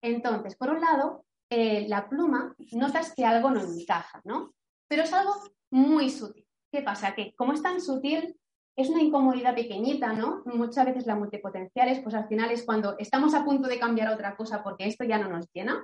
Entonces, 0.00 0.54
por 0.54 0.70
un 0.70 0.80
lado, 0.80 1.24
eh, 1.50 1.86
la 1.88 2.08
pluma, 2.08 2.54
notas 2.72 3.12
que 3.12 3.24
algo 3.24 3.50
no 3.50 3.60
encaja, 3.60 4.20
¿no? 4.24 4.54
Pero 4.88 5.02
es 5.02 5.12
algo 5.12 5.34
muy 5.70 6.10
sutil. 6.10 6.46
¿Qué 6.72 6.82
pasa? 6.82 7.14
Que 7.14 7.34
como 7.34 7.52
es 7.52 7.62
tan 7.62 7.80
sutil, 7.80 8.38
es 8.76 8.88
una 8.90 9.02
incomodidad 9.02 9.54
pequeñita, 9.54 10.12
¿no? 10.12 10.42
Muchas 10.44 10.84
veces 10.84 11.06
la 11.06 11.16
multipotenciales, 11.16 12.00
pues 12.00 12.14
al 12.14 12.28
final 12.28 12.50
es 12.50 12.64
cuando 12.64 12.96
estamos 12.98 13.34
a 13.34 13.44
punto 13.44 13.68
de 13.68 13.78
cambiar 13.78 14.12
otra 14.12 14.36
cosa 14.36 14.62
porque 14.62 14.86
esto 14.86 15.04
ya 15.04 15.18
no 15.18 15.28
nos 15.28 15.50
llena, 15.52 15.82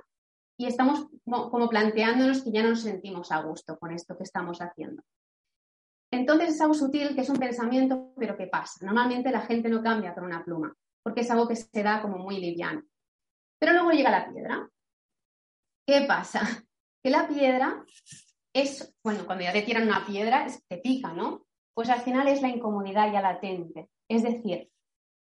y 0.57 0.67
estamos 0.67 1.07
como 1.25 1.67
planteándonos 1.67 2.43
que 2.43 2.51
ya 2.51 2.61
no 2.63 2.69
nos 2.69 2.81
sentimos 2.81 3.31
a 3.31 3.41
gusto 3.41 3.77
con 3.79 3.91
esto 3.91 4.15
que 4.15 4.23
estamos 4.23 4.61
haciendo. 4.61 5.03
Entonces 6.11 6.49
es 6.49 6.61
algo 6.61 6.75
sutil, 6.75 7.15
que 7.15 7.21
es 7.21 7.29
un 7.29 7.37
pensamiento, 7.37 8.13
pero 8.15 8.37
¿qué 8.37 8.45
pasa? 8.45 8.85
Normalmente 8.85 9.31
la 9.31 9.41
gente 9.41 9.67
no 9.67 9.81
cambia 9.81 10.13
con 10.13 10.25
una 10.25 10.43
pluma, 10.43 10.71
porque 11.01 11.21
es 11.21 11.31
algo 11.31 11.47
que 11.47 11.55
se 11.55 11.81
da 11.81 12.01
como 12.01 12.19
muy 12.19 12.39
liviano. 12.39 12.83
Pero 13.59 13.73
luego 13.73 13.91
llega 13.91 14.11
la 14.11 14.31
piedra. 14.31 14.69
¿Qué 15.87 16.05
pasa? 16.07 16.41
Que 17.03 17.09
la 17.09 17.27
piedra 17.27 17.83
es, 18.53 18.95
bueno, 19.03 19.25
cuando 19.25 19.43
ya 19.43 19.51
te 19.51 19.63
tiran 19.63 19.83
una 19.83 20.05
piedra, 20.05 20.47
te 20.67 20.77
pica, 20.77 21.11
¿no? 21.11 21.45
Pues 21.73 21.89
al 21.89 22.01
final 22.01 22.27
es 22.27 22.41
la 22.41 22.49
incomodidad 22.49 23.11
ya 23.11 23.21
latente. 23.21 23.89
Es 24.07 24.23
decir, 24.23 24.69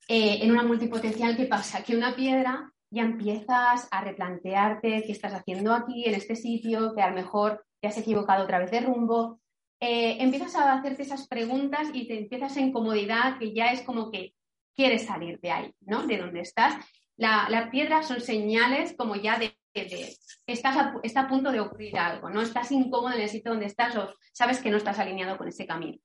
eh, 0.09 0.39
en 0.43 0.51
una 0.51 0.65
multipotencial, 0.65 1.37
¿qué 1.37 1.47
pasa? 1.47 1.83
Que 1.85 1.97
una 1.97 2.17
piedra 2.17 2.73
ya 2.93 3.03
empiezas 3.03 3.87
a 3.91 4.01
replantearte 4.01 5.05
qué 5.07 5.13
estás 5.13 5.33
haciendo 5.33 5.73
aquí, 5.73 6.05
en 6.07 6.15
este 6.15 6.35
sitio, 6.35 6.95
que 6.95 7.03
a 7.03 7.11
lo 7.11 7.15
mejor 7.15 7.65
te 7.81 7.89
has 7.89 7.99
equivocado 7.99 8.45
otra 8.45 8.59
vez 8.59 8.71
de 8.73 8.81
rumbo. 8.81 9.41
Eh, 9.81 10.17
empiezas 10.21 10.57
a 10.57 10.73
hacerte 10.73 11.03
esas 11.03 11.29
preguntas 11.29 11.89
y 11.95 12.09
te 12.09 12.19
empiezas 12.19 12.57
a 12.57 12.61
incomodidad 12.61 13.39
que 13.39 13.55
ya 13.55 13.73
es 13.73 13.83
como 13.83 14.11
que 14.11 14.35
quieres 14.75 15.07
salir 15.07 15.39
de 15.41 15.51
ahí, 15.53 15.75
¿no? 15.81 16.07
De 16.07 16.19
donde 16.19 16.41
estás. 16.41 16.85
Las 17.21 17.71
piedras 17.71 18.09
son 18.09 18.21
señales 18.21 18.95
como 18.97 19.17
ya 19.17 19.39
de, 19.39 19.57
que 19.73 20.17
estás 20.47 20.77
a, 20.77 20.95
está 21.03 21.21
a 21.21 21.29
punto 21.29 21.53
de 21.53 21.61
ocurrir 21.61 21.99
algo, 21.99 22.31
¿no? 22.31 22.41
Estás 22.41 22.73
incómodo 22.73 23.15
en 23.15 23.21
el 23.21 23.29
sitio 23.29 23.53
donde 23.53 23.67
estás 23.67 23.95
o 23.97 24.12
sabes 24.33 24.61
que 24.61 24.71
no 24.71 24.79
estás 24.79 24.99
alineado 24.99 25.37
con 25.37 25.49
ese 25.49 25.67
camino. 25.67 25.99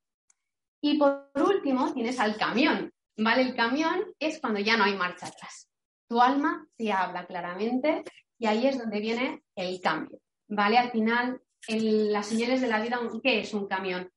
Y 0.82 0.98
por 1.00 1.32
último 1.36 1.94
tienes 1.94 2.20
al 2.20 2.38
camión, 2.38 2.92
¿vale? 3.18 3.42
El 3.42 3.56
camión 3.56 4.14
es 4.20 4.40
cuando 4.40 4.60
ya 4.60 4.78
no 4.78 4.84
hay 4.84 4.96
marcha 4.96 5.28
atrás 5.28 5.66
tu 6.08 6.22
alma 6.22 6.68
te 6.78 6.92
habla 6.92 7.26
claramente 7.26 8.04
y 8.38 8.48
ahí 8.48 8.68
es 8.68 8.78
donde 8.78 9.00
viene 9.00 9.44
el 9.56 9.80
cambio, 9.82 10.20
¿vale? 10.48 10.78
Al 10.78 10.92
final, 10.92 11.42
las 11.68 12.28
señales 12.28 12.62
de 12.62 12.68
la 12.68 12.82
vida, 12.82 13.00
¿qué 13.24 13.40
es 13.40 13.54
un 13.54 13.68
camión? 13.68 14.12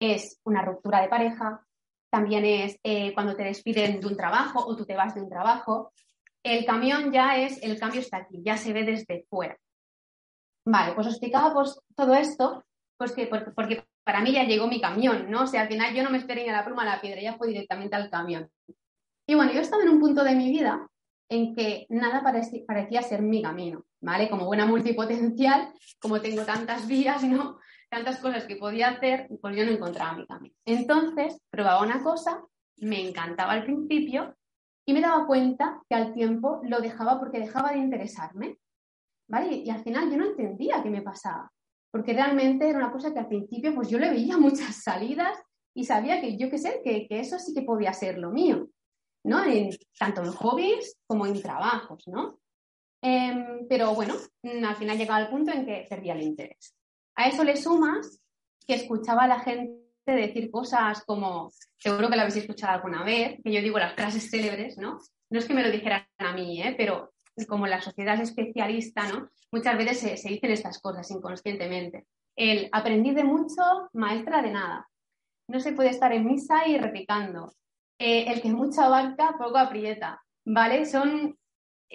Es 0.00 0.40
una 0.44 0.62
ruptura 0.62 1.00
de 1.00 1.08
pareja, 1.08 1.64
también 2.10 2.44
es 2.44 2.78
eh, 2.82 3.14
cuando 3.14 3.34
te 3.34 3.44
despiden 3.44 4.00
de 4.00 4.06
un 4.06 4.16
trabajo 4.16 4.64
o 4.64 4.76
tú 4.76 4.84
te 4.84 4.96
vas 4.96 5.14
de 5.14 5.22
un 5.22 5.28
trabajo. 5.28 5.92
El 6.46 6.64
camión 6.64 7.10
ya 7.10 7.36
es, 7.38 7.60
el 7.60 7.76
cambio 7.76 8.00
está 8.00 8.18
aquí, 8.18 8.40
ya 8.40 8.56
se 8.56 8.72
ve 8.72 8.84
desde 8.84 9.26
fuera. 9.28 9.58
Vale, 10.64 10.94
pues 10.94 11.08
os 11.08 11.14
explicaba 11.14 11.52
pues, 11.52 11.76
todo 11.96 12.14
esto, 12.14 12.64
pues 12.96 13.10
que 13.10 13.26
porque, 13.26 13.84
para 14.04 14.20
mí 14.20 14.30
ya 14.30 14.44
llegó 14.44 14.68
mi 14.68 14.80
camión, 14.80 15.28
¿no? 15.28 15.42
O 15.42 15.46
sea, 15.48 15.62
al 15.62 15.68
final 15.68 15.92
yo 15.92 16.04
no 16.04 16.10
me 16.10 16.18
esperé 16.18 16.44
ni 16.44 16.50
a 16.50 16.52
la 16.52 16.64
pluma 16.64 16.84
la 16.84 17.00
piedra, 17.00 17.20
ya 17.20 17.36
fue 17.36 17.48
directamente 17.48 17.96
al 17.96 18.10
camión. 18.10 18.48
Y 19.26 19.34
bueno, 19.34 19.52
yo 19.52 19.60
estaba 19.60 19.82
en 19.82 19.88
un 19.88 19.98
punto 19.98 20.22
de 20.22 20.36
mi 20.36 20.52
vida 20.52 20.88
en 21.28 21.52
que 21.56 21.86
nada 21.88 22.22
parecía, 22.22 23.02
ser 23.02 23.22
mi 23.22 23.42
camino, 23.42 23.84
¿vale? 24.00 24.30
Como 24.30 24.46
buena 24.46 24.66
multipotencial, 24.66 25.72
como 26.00 26.20
tengo 26.20 26.44
tantas 26.44 26.86
vías, 26.86 27.24
¿no? 27.24 27.58
Tantas 27.90 28.20
cosas 28.20 28.44
que 28.44 28.54
podía 28.54 28.90
hacer, 28.90 29.26
pues 29.40 29.56
yo 29.56 29.64
no 29.64 29.72
encontraba 29.72 30.16
mi 30.16 30.26
camino. 30.28 30.54
Entonces, 30.64 31.40
probaba 31.50 31.82
una 31.82 32.04
cosa, 32.04 32.40
me 32.76 33.00
encantaba 33.04 33.50
al 33.50 33.64
principio 33.64 34.36
y 34.86 34.92
me 34.92 35.00
daba 35.00 35.26
cuenta 35.26 35.82
que 35.88 35.94
al 35.94 36.14
tiempo 36.14 36.60
lo 36.62 36.80
dejaba 36.80 37.18
porque 37.18 37.40
dejaba 37.40 37.72
de 37.72 37.78
interesarme, 37.78 38.58
¿vale? 39.28 39.56
Y 39.56 39.70
al 39.70 39.82
final 39.82 40.10
yo 40.10 40.16
no 40.16 40.26
entendía 40.26 40.82
qué 40.82 40.90
me 40.90 41.02
pasaba, 41.02 41.52
porque 41.90 42.12
realmente 42.12 42.68
era 42.68 42.78
una 42.78 42.92
cosa 42.92 43.12
que 43.12 43.18
al 43.18 43.28
principio 43.28 43.74
pues 43.74 43.88
yo 43.88 43.98
le 43.98 44.10
veía 44.10 44.38
muchas 44.38 44.82
salidas 44.82 45.36
y 45.74 45.84
sabía 45.84 46.20
que 46.20 46.38
yo 46.38 46.48
qué 46.48 46.58
sé, 46.58 46.80
que, 46.82 47.06
que 47.06 47.20
eso 47.20 47.38
sí 47.38 47.52
que 47.52 47.62
podía 47.62 47.92
ser 47.92 48.18
lo 48.18 48.30
mío. 48.30 48.68
¿no? 49.26 49.44
En, 49.44 49.70
tanto 49.98 50.22
en 50.22 50.30
hobbies 50.30 50.96
como 51.06 51.26
en 51.26 51.42
trabajos, 51.42 52.06
¿no? 52.06 52.38
Em, 53.02 53.66
pero 53.68 53.94
bueno, 53.94 54.14
al 54.44 54.76
final 54.76 54.96
llegaba 54.96 55.18
al 55.18 55.30
punto 55.30 55.50
en 55.50 55.66
que 55.66 55.86
perdía 55.90 56.14
el 56.14 56.22
interés. 56.22 56.74
A 57.16 57.28
eso 57.28 57.42
le 57.42 57.56
sumas 57.56 58.20
que 58.66 58.74
escuchaba 58.74 59.24
a 59.24 59.28
la 59.28 59.40
gente 59.40 59.85
decir 60.12 60.50
cosas 60.50 61.04
como, 61.04 61.50
seguro 61.76 62.08
que 62.08 62.16
la 62.16 62.22
habéis 62.22 62.36
escuchado 62.36 62.74
alguna 62.74 63.02
vez, 63.04 63.38
que 63.42 63.52
yo 63.52 63.60
digo 63.60 63.78
las 63.78 63.94
frases 63.94 64.30
célebres, 64.30 64.78
¿no? 64.78 64.98
No 65.30 65.38
es 65.38 65.46
que 65.46 65.54
me 65.54 65.62
lo 65.62 65.70
dijeran 65.70 66.06
a 66.18 66.32
mí, 66.32 66.62
¿eh? 66.62 66.74
pero 66.76 67.12
como 67.48 67.66
la 67.66 67.82
sociedad 67.82 68.14
es 68.14 68.30
especialista, 68.30 69.06
¿no? 69.08 69.28
Muchas 69.52 69.76
veces 69.76 69.98
se, 69.98 70.16
se 70.16 70.28
dicen 70.28 70.50
estas 70.50 70.80
cosas 70.80 71.10
inconscientemente. 71.10 72.06
El 72.36 72.68
aprendí 72.72 73.12
de 73.12 73.24
mucho, 73.24 73.62
maestra 73.92 74.42
de 74.42 74.50
nada. 74.50 74.88
No 75.48 75.60
se 75.60 75.72
puede 75.72 75.90
estar 75.90 76.12
en 76.12 76.26
misa 76.26 76.66
y 76.66 76.78
replicando. 76.78 77.52
Eh, 77.98 78.30
el 78.30 78.42
que 78.42 78.48
mucho 78.48 78.82
abarca, 78.82 79.36
poco 79.38 79.56
aprieta, 79.56 80.22
¿vale? 80.44 80.84
Son 80.84 81.36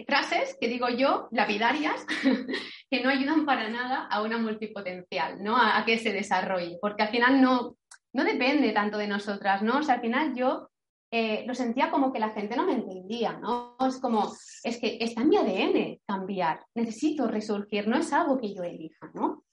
frases 0.08 0.58
que 0.60 0.68
digo 0.68 0.90
yo, 0.90 1.28
lapidarias, 1.32 2.06
que 2.90 3.04
no 3.04 3.10
ayudan 3.10 3.46
para 3.46 3.70
nada 3.70 4.08
a 4.08 4.22
una 4.24 4.38
multipotencial, 4.38 5.44
¿no? 5.44 5.56
A, 5.58 5.84
que 5.86 6.00
se 6.00 6.12
desarrolle, 6.12 6.80
porque 6.82 7.04
al 7.04 7.10
final 7.10 7.42
no, 7.42 7.76
no 8.14 8.24
depende 8.24 8.72
tanto 8.72 8.98
de 8.98 9.08
nosotras, 9.08 9.62
¿no? 9.62 9.80
O 9.80 9.84
sea, 9.84 9.96
al 9.96 10.02
final 10.02 10.36
yo 10.36 10.70
eh, 11.12 11.44
lo 11.46 11.54
sentía 11.54 11.92
como 11.92 12.14
que 12.14 12.20
la 12.20 12.30
gente 12.30 12.56
no 12.56 12.66
me 12.66 12.74
entendía, 12.74 13.34
¿no? 13.34 13.76
Es 13.86 14.00
como, 14.00 14.32
es 14.64 14.80
que 14.80 14.98
está 15.02 15.22
en 15.22 15.30
mi 15.30 15.38
ADN 15.38 16.00
cambiar, 16.08 16.66
necesito 16.74 17.28
resurgir, 17.28 17.88
no 17.88 17.98
es 17.98 18.14
algo 18.14 18.40
que 18.40 18.54
yo 18.54 18.64
elija, 18.64 19.12
¿no? 19.14 19.44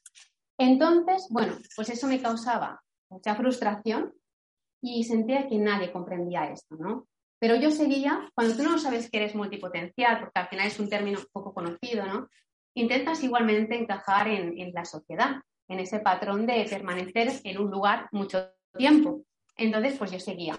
Entonces, 0.56 1.26
bueno, 1.30 1.56
pues 1.74 1.88
eso 1.88 2.06
me 2.06 2.20
causaba 2.20 2.80
mucha 3.10 3.34
frustración 3.34 4.12
y 4.80 5.04
sentía 5.04 5.48
que 5.48 5.58
nadie 5.58 5.92
comprendía 5.92 6.50
esto, 6.50 6.76
¿no? 6.76 7.08
Pero 7.40 7.56
yo 7.56 7.70
seguía, 7.70 8.30
cuando 8.34 8.56
tú 8.56 8.62
no 8.64 8.78
sabes 8.78 9.10
que 9.10 9.18
eres 9.18 9.34
multipotencial, 9.34 10.20
porque 10.20 10.38
al 10.38 10.48
final 10.48 10.66
es 10.66 10.78
un 10.78 10.88
término 10.88 11.20
poco 11.32 11.54
conocido, 11.54 12.06
¿no? 12.06 12.28
Intentas 12.74 13.22
igualmente 13.22 13.76
encajar 13.76 14.28
en, 14.28 14.58
en 14.58 14.72
la 14.72 14.84
sociedad, 14.84 15.40
en 15.68 15.80
ese 15.80 16.00
patrón 16.00 16.46
de 16.46 16.66
permanecer 16.68 17.40
en 17.44 17.58
un 17.58 17.70
lugar 17.70 18.08
mucho 18.12 18.50
tiempo. 18.76 19.22
Entonces, 19.56 19.98
pues 19.98 20.10
yo 20.10 20.20
seguía. 20.20 20.58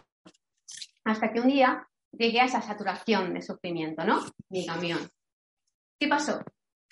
Hasta 1.03 1.31
que 1.31 1.39
un 1.39 1.47
día 1.47 1.87
llegué 2.11 2.41
a 2.41 2.45
esa 2.45 2.61
saturación 2.61 3.33
de 3.33 3.41
sufrimiento, 3.41 4.03
¿no? 4.03 4.21
Mi 4.49 4.65
camión. 4.65 4.99
¿Qué 5.99 6.07
pasó? 6.07 6.43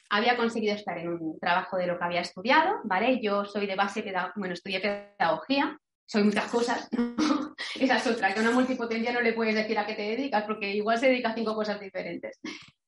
Había 0.09 0.37
conseguido 0.37 0.73
estar 0.73 0.97
en 0.97 1.09
un 1.09 1.39
trabajo 1.39 1.77
de 1.77 1.87
lo 1.87 1.97
que 1.97 2.05
había 2.05 2.21
estudiado, 2.21 2.79
¿vale? 2.83 3.19
Yo 3.21 3.45
soy 3.45 3.67
de 3.67 3.75
base, 3.75 4.03
bueno, 4.35 4.53
estudié 4.53 4.79
pedagogía, 4.79 5.77
soy 6.07 6.23
muchas 6.23 6.49
cosas, 6.49 6.89
Esa 7.79 7.97
es 7.97 8.07
otra, 8.07 8.33
que 8.33 8.39
a 8.39 8.41
una 8.43 8.51
multipotencia 8.51 9.11
no 9.11 9.21
le 9.21 9.33
puedes 9.33 9.55
decir 9.55 9.77
a 9.77 9.85
qué 9.85 9.93
te 9.93 10.03
dedicas, 10.03 10.43
porque 10.45 10.75
igual 10.75 10.97
se 10.97 11.07
dedica 11.07 11.29
a 11.29 11.35
cinco 11.35 11.55
cosas 11.55 11.79
diferentes. 11.79 12.39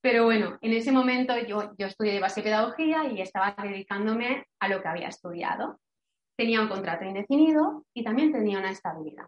Pero 0.01 0.25
bueno, 0.25 0.57
en 0.61 0.73
ese 0.73 0.91
momento 0.91 1.37
yo, 1.37 1.73
yo 1.77 1.87
estudié 1.87 2.13
de 2.13 2.19
base 2.19 2.41
pedagogía 2.41 3.05
y 3.05 3.21
estaba 3.21 3.55
dedicándome 3.61 4.45
a 4.59 4.67
lo 4.67 4.81
que 4.81 4.87
había 4.87 5.07
estudiado. 5.07 5.79
Tenía 6.37 6.61
un 6.61 6.69
contrato 6.69 7.03
indefinido 7.03 7.85
y 7.93 8.03
también 8.03 8.31
tenía 8.31 8.59
una 8.59 8.71
estabilidad. 8.71 9.25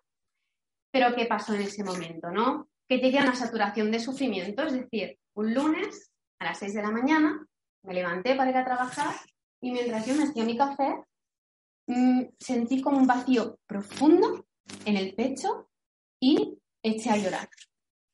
Pero 0.91 1.13
¿qué 1.15 1.25
pasó 1.25 1.53
en 1.53 1.61
ese 1.61 1.83
momento? 1.83 2.31
¿no? 2.31 2.69
Que 2.87 2.99
llegué 2.99 3.19
a 3.19 3.23
una 3.23 3.35
saturación 3.35 3.91
de 3.91 3.99
sufrimiento, 3.99 4.63
es 4.63 4.73
decir, 4.73 5.17
un 5.35 5.53
lunes 5.53 6.11
a 6.39 6.45
las 6.45 6.59
6 6.59 6.73
de 6.73 6.81
la 6.81 6.91
mañana 6.91 7.45
me 7.83 7.93
levanté 7.93 8.35
para 8.35 8.49
ir 8.51 8.57
a 8.57 8.65
trabajar 8.65 9.15
y 9.61 9.71
mientras 9.71 10.05
yo 10.05 10.15
me 10.15 10.23
hacía 10.23 10.43
mi 10.43 10.57
café, 10.57 11.03
Mm, 11.87 12.23
sentí 12.39 12.81
como 12.81 12.97
un 12.97 13.07
vacío 13.07 13.59
profundo 13.65 14.45
en 14.85 14.97
el 14.97 15.13
pecho 15.15 15.69
y 16.19 16.57
eché 16.83 17.09
a 17.09 17.17
llorar. 17.17 17.49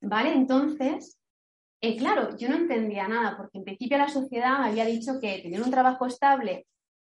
¿Vale? 0.01 0.33
Entonces, 0.33 1.17
eh, 1.81 1.97
claro, 1.97 2.35
yo 2.37 2.49
no 2.49 2.55
entendía 2.55 3.07
nada, 3.07 3.37
porque 3.37 3.59
en 3.59 3.63
principio 3.63 3.97
la 3.97 4.07
sociedad 4.07 4.59
me 4.59 4.67
había 4.67 4.85
dicho 4.85 5.19
que 5.21 5.39
tener 5.39 5.61
un 5.61 5.71
trabajo 5.71 6.05
estable, 6.05 6.65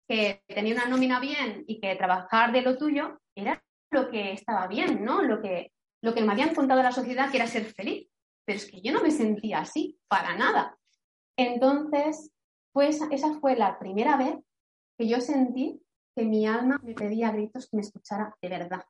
que 0.07 0.43
tener 0.47 0.73
una 0.73 0.85
nómina 0.85 1.19
bien 1.19 1.63
y 1.67 1.79
que 1.79 1.95
trabajar 1.95 2.51
de 2.51 2.61
lo 2.61 2.77
tuyo 2.77 3.19
era 3.35 3.63
lo 3.91 4.09
que 4.09 4.33
estaba 4.33 4.67
bien, 4.67 5.03
¿no? 5.03 5.21
Lo 5.21 5.41
que, 5.41 5.71
lo 6.01 6.13
que 6.13 6.21
me 6.21 6.31
habían 6.31 6.53
contado 6.53 6.83
la 6.83 6.91
sociedad 6.91 7.31
que 7.31 7.37
era 7.37 7.47
ser 7.47 7.65
feliz. 7.65 8.09
Pero 8.45 8.57
es 8.57 8.69
que 8.69 8.81
yo 8.81 8.91
no 8.91 9.01
me 9.01 9.11
sentía 9.11 9.59
así, 9.59 9.99
para 10.07 10.35
nada. 10.35 10.77
Entonces, 11.37 12.31
pues 12.73 13.01
esa 13.11 13.39
fue 13.39 13.55
la 13.55 13.79
primera 13.79 14.17
vez 14.17 14.35
que 14.97 15.07
yo 15.07 15.21
sentí 15.21 15.81
que 16.15 16.23
mi 16.23 16.47
alma 16.47 16.79
me 16.83 16.93
pedía 16.93 17.29
a 17.29 17.31
gritos 17.31 17.69
que 17.69 17.77
me 17.77 17.81
escuchara 17.81 18.35
de 18.41 18.49
verdad. 18.49 18.83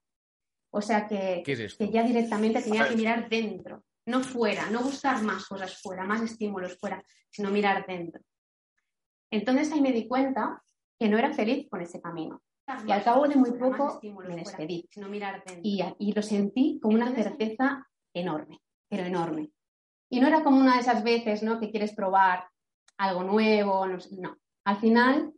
O 0.71 0.81
sea 0.81 1.07
que, 1.07 1.41
que 1.43 1.89
ya 1.89 2.03
directamente 2.03 2.61
tenía 2.61 2.87
que 2.87 2.95
mirar 2.95 3.27
dentro, 3.27 3.83
no 4.05 4.21
fuera, 4.21 4.69
no 4.69 4.81
buscar 4.81 5.21
más 5.23 5.45
cosas 5.45 5.81
fuera, 5.81 6.03
más 6.03 6.21
estímulos 6.21 6.77
fuera, 6.77 7.03
sino 7.29 7.49
mirar 7.49 7.85
dentro. 7.87 8.21
Entonces 9.31 9.71
ahí 9.71 9.81
me 9.81 9.91
di 9.91 10.07
cuenta 10.07 10.63
que 10.99 11.07
no 11.07 11.17
era 11.17 11.33
feliz 11.33 11.67
con 11.69 11.81
ese 11.81 12.01
camino. 12.01 12.41
Y 12.85 12.91
al 12.91 13.03
cabo 13.03 13.27
de 13.27 13.35
muy 13.35 13.51
poco 13.53 13.99
me 14.03 14.35
despedí. 14.35 14.87
Y, 15.63 15.81
y 15.97 16.11
lo 16.13 16.21
sentí 16.21 16.79
con 16.79 16.93
una 16.93 17.13
certeza 17.15 17.87
enorme, 18.13 18.61
pero 18.87 19.03
enorme. 19.03 19.51
Y 20.09 20.19
no 20.19 20.27
era 20.27 20.43
como 20.43 20.59
una 20.59 20.75
de 20.75 20.81
esas 20.81 21.03
veces 21.03 21.41
¿no? 21.41 21.59
que 21.59 21.71
quieres 21.71 21.93
probar 21.95 22.47
algo 22.97 23.23
nuevo, 23.23 23.87
no. 23.87 23.97
no. 24.19 24.37
Al 24.65 24.77
final, 24.77 25.33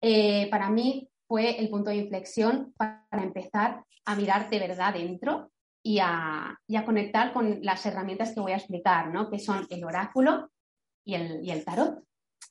eh, 0.00 0.48
para 0.50 0.68
mí 0.68 1.08
fue 1.26 1.58
el 1.58 1.68
punto 1.68 1.90
de 1.90 1.96
inflexión 1.96 2.72
para 2.76 3.22
empezar 3.22 3.84
a 4.04 4.14
mirar 4.16 4.48
de 4.50 4.58
verdad 4.58 4.94
dentro 4.94 5.50
y 5.82 5.98
a, 6.00 6.58
conectar 6.84 7.32
con 7.32 7.58
las 7.62 7.84
herramientas 7.86 8.32
que 8.32 8.40
voy 8.40 8.52
a 8.52 8.56
explicar, 8.56 9.12
¿no? 9.12 9.30
que 9.30 9.38
son 9.38 9.66
el 9.70 9.84
oráculo 9.84 10.50
y 11.04 11.14
el, 11.14 11.64
tarot. 11.64 12.02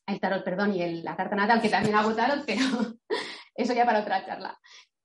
el 0.07 0.19
tarot, 0.19 0.43
perdón, 0.43 0.73
y 0.73 1.01
la 1.01 1.15
carta 1.15 1.35
natal, 1.35 1.61
que 1.61 1.69
también 1.69 1.95
hago 1.95 2.13
tarot, 2.13 2.45
pero 2.45 2.61
eso 3.55 3.73
ya 3.73 3.85
para 3.85 4.01
otra 4.01 4.25
charla. 4.25 4.57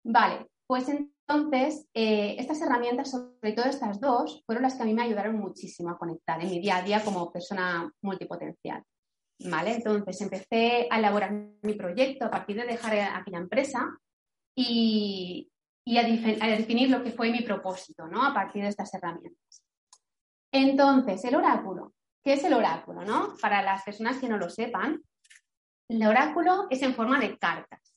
Vale, 0.04 0.46
pues 0.66 0.88
entonces, 0.88 1.88
eh, 1.94 2.36
estas 2.38 2.60
herramientas, 2.60 3.10
sobre 3.10 3.52
todo 3.52 3.64
estas 3.66 4.00
dos, 4.00 4.42
fueron 4.44 4.62
las 4.62 4.74
que 4.74 4.82
a 4.82 4.86
mí 4.86 4.92
me 4.92 5.02
ayudaron 5.02 5.38
muchísimo 5.38 5.90
a 5.90 5.98
conectar 5.98 6.40
en 6.42 6.50
mi 6.50 6.60
día 6.60 6.76
a 6.76 6.82
día 6.82 7.02
como 7.02 7.32
persona 7.32 7.90
multipotencial. 8.02 8.82
Entonces 9.38 10.20
empecé 10.20 10.88
a 10.90 10.98
elaborar 10.98 11.32
mi 11.62 11.74
proyecto 11.74 12.24
a 12.24 12.30
partir 12.30 12.56
de 12.56 12.66
dejar 12.66 12.98
aquella 12.98 13.38
empresa 13.38 13.98
y, 14.54 15.48
a, 15.96 16.00
a, 16.00 16.48
definir 16.48 16.90
lo 16.90 17.02
que 17.02 17.12
fue 17.12 17.30
mi 17.30 17.42
propósito, 17.42 18.06
¿no? 18.08 18.24
A 18.24 18.34
partir 18.34 18.62
de 18.62 18.68
estas 18.68 18.92
herramientas. 18.94 19.62
Entonces, 20.52 21.24
el 21.24 21.36
oráculo. 21.36 21.92
¿Qué 22.24 22.32
es 22.32 22.44
el 22.44 22.54
oráculo, 22.54 23.02
no? 23.04 23.34
Para 23.40 23.62
las 23.62 23.84
personas 23.84 24.18
que 24.18 24.28
no 24.28 24.38
lo 24.38 24.50
sepan, 24.50 25.00
el 25.88 26.06
oráculo 26.06 26.66
es 26.68 26.82
en 26.82 26.94
forma 26.94 27.18
de 27.20 27.38
cartas. 27.38 27.94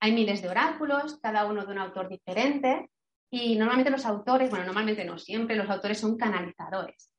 Hay 0.00 0.12
miles 0.12 0.42
de 0.42 0.50
oráculos, 0.50 1.18
cada 1.20 1.46
uno 1.46 1.64
de 1.64 1.72
un 1.72 1.78
autor 1.78 2.08
diferente, 2.08 2.90
y 3.30 3.56
normalmente 3.56 3.90
los 3.90 4.04
autores, 4.04 4.50
bueno, 4.50 4.66
normalmente 4.66 5.04
no 5.04 5.18
siempre, 5.18 5.56
los 5.56 5.68
autores 5.68 5.98
son 5.98 6.16
canalizadores. 6.16 7.10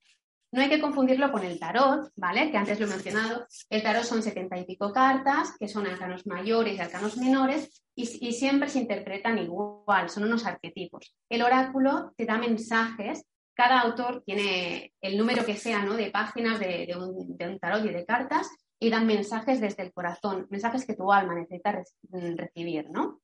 No 0.55 0.61
hay 0.61 0.69
que 0.69 0.79
confundirlo 0.79 1.33
con 1.33 1.43
el 1.43 1.59
tarot, 1.59 2.11
¿vale? 2.15 2.49
Que 2.49 2.55
antes 2.55 2.79
lo 2.79 2.85
he 2.85 2.89
mencionado. 2.89 3.45
El 3.69 3.83
tarot 3.83 4.03
son 4.05 4.23
setenta 4.23 4.57
y 4.57 4.63
pico 4.63 4.93
cartas, 4.93 5.53
que 5.59 5.67
son 5.67 5.85
arcanos 5.85 6.25
mayores 6.25 6.77
y 6.77 6.79
arcanos 6.79 7.17
menores, 7.17 7.83
y, 7.93 8.05
siempre 8.05 8.69
se 8.69 8.79
interpretan 8.79 9.37
igual, 9.37 10.09
son 10.09 10.23
unos 10.23 10.45
arquetipos. 10.45 11.13
El 11.29 11.41
oráculo 11.41 12.13
te 12.15 12.25
da 12.25 12.37
mensajes 12.37 13.25
cada 13.53 13.81
autor 13.81 14.21
tiene 14.25 14.93
el 15.01 15.17
número 15.17 15.45
que 15.45 15.55
sea 15.55 15.83
¿no? 15.83 15.95
de 15.95 16.11
páginas 16.11 16.59
de, 16.59 16.93
un, 16.97 17.59
tarot 17.59 17.85
y 17.85 17.89
de 17.89 18.05
cartas 18.05 18.49
y 18.79 18.89
dan 18.89 19.07
mensajes 19.07 19.59
desde 19.59 19.83
el 19.83 19.93
corazón, 19.93 20.47
mensajes 20.49 20.85
que 20.85 20.95
tu 20.95 21.11
alma 21.11 21.35
necesita 21.35 21.81
mm, 22.09 22.35
recibir, 22.35 22.89
¿no? 22.91 23.21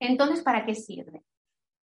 Entonces, 0.00 0.42
¿para 0.42 0.64
qué 0.64 0.74
sirve? 0.74 1.22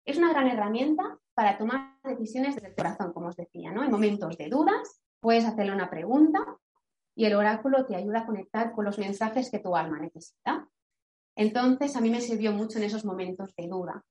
Es 0.05 0.17
una 0.17 0.31
gran 0.31 0.49
herramienta 0.49 1.19
para 1.40 1.56
tomar 1.56 1.97
decisiones 2.04 2.54
desde 2.54 2.68
el 2.68 2.75
corazón, 2.75 3.14
como 3.14 3.28
os 3.28 3.37
decía, 3.37 3.73
¿no? 3.73 3.82
En 3.82 3.90
momentos 3.90 4.37
de 4.37 4.50
dudas, 4.50 5.00
puedes 5.20 5.47
hacerle 5.47 5.73
una 5.73 5.88
pregunta 5.88 6.44
y 7.16 7.25
el 7.25 7.35
oráculo 7.35 7.87
te 7.87 7.97
ayuda 7.97 8.20
a 8.20 8.26
conectar 8.26 8.73
con 8.73 8.85
los 8.85 8.99
mensajes 8.99 9.50
que 9.50 9.59
tu 9.59 9.75
alma 9.75 9.99
necesita. 9.99 10.68
Entonces, 11.35 11.97
a 11.97 12.02
mí 12.02 12.11
me 12.11 12.20
sirvió 12.20 12.52
mucho 12.52 12.76
en 12.76 12.85
esos 12.85 13.06
momentos 13.06 13.54
de 13.56 13.68
duda. 13.68 14.04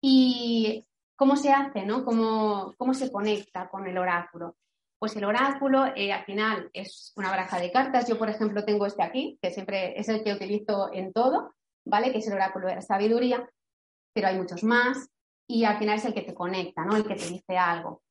Y 0.00 0.88
¿Cómo 1.18 1.36
se 1.36 1.52
hace? 1.52 1.84
¿no? 1.84 2.02
¿Cómo, 2.02 2.74
¿Cómo 2.78 2.94
se 2.94 3.12
conecta 3.12 3.68
con 3.68 3.86
el 3.86 3.98
oráculo? 3.98 4.56
Pues 4.98 5.16
el 5.16 5.24
oráculo 5.24 5.84
eh, 5.94 6.14
al 6.14 6.24
final 6.24 6.70
es 6.72 7.12
una 7.14 7.28
baraja 7.28 7.60
de 7.60 7.70
cartas. 7.70 8.08
Yo, 8.08 8.16
por 8.16 8.30
ejemplo, 8.30 8.64
tengo 8.64 8.86
este 8.86 9.02
aquí, 9.02 9.38
que 9.42 9.50
siempre 9.50 10.00
es 10.00 10.08
el 10.08 10.24
que 10.24 10.32
utilizo 10.32 10.88
en 10.94 11.12
todo, 11.12 11.52
¿vale? 11.84 12.10
Que 12.10 12.18
es 12.20 12.26
el 12.26 12.32
oráculo 12.32 12.68
de 12.68 12.76
la 12.76 12.80
sabiduría, 12.80 13.46
pero 14.14 14.28
hay 14.28 14.38
muchos 14.38 14.64
más 14.64 15.10
y 15.48 15.64
al 15.64 15.78
final 15.78 15.96
es 15.96 16.04
el 16.04 16.14
que 16.14 16.22
te 16.22 16.34
conecta, 16.34 16.84
¿no? 16.84 16.94
El 16.94 17.04
que 17.04 17.16
te 17.16 17.26
dice 17.26 17.58
algo. 17.58 18.02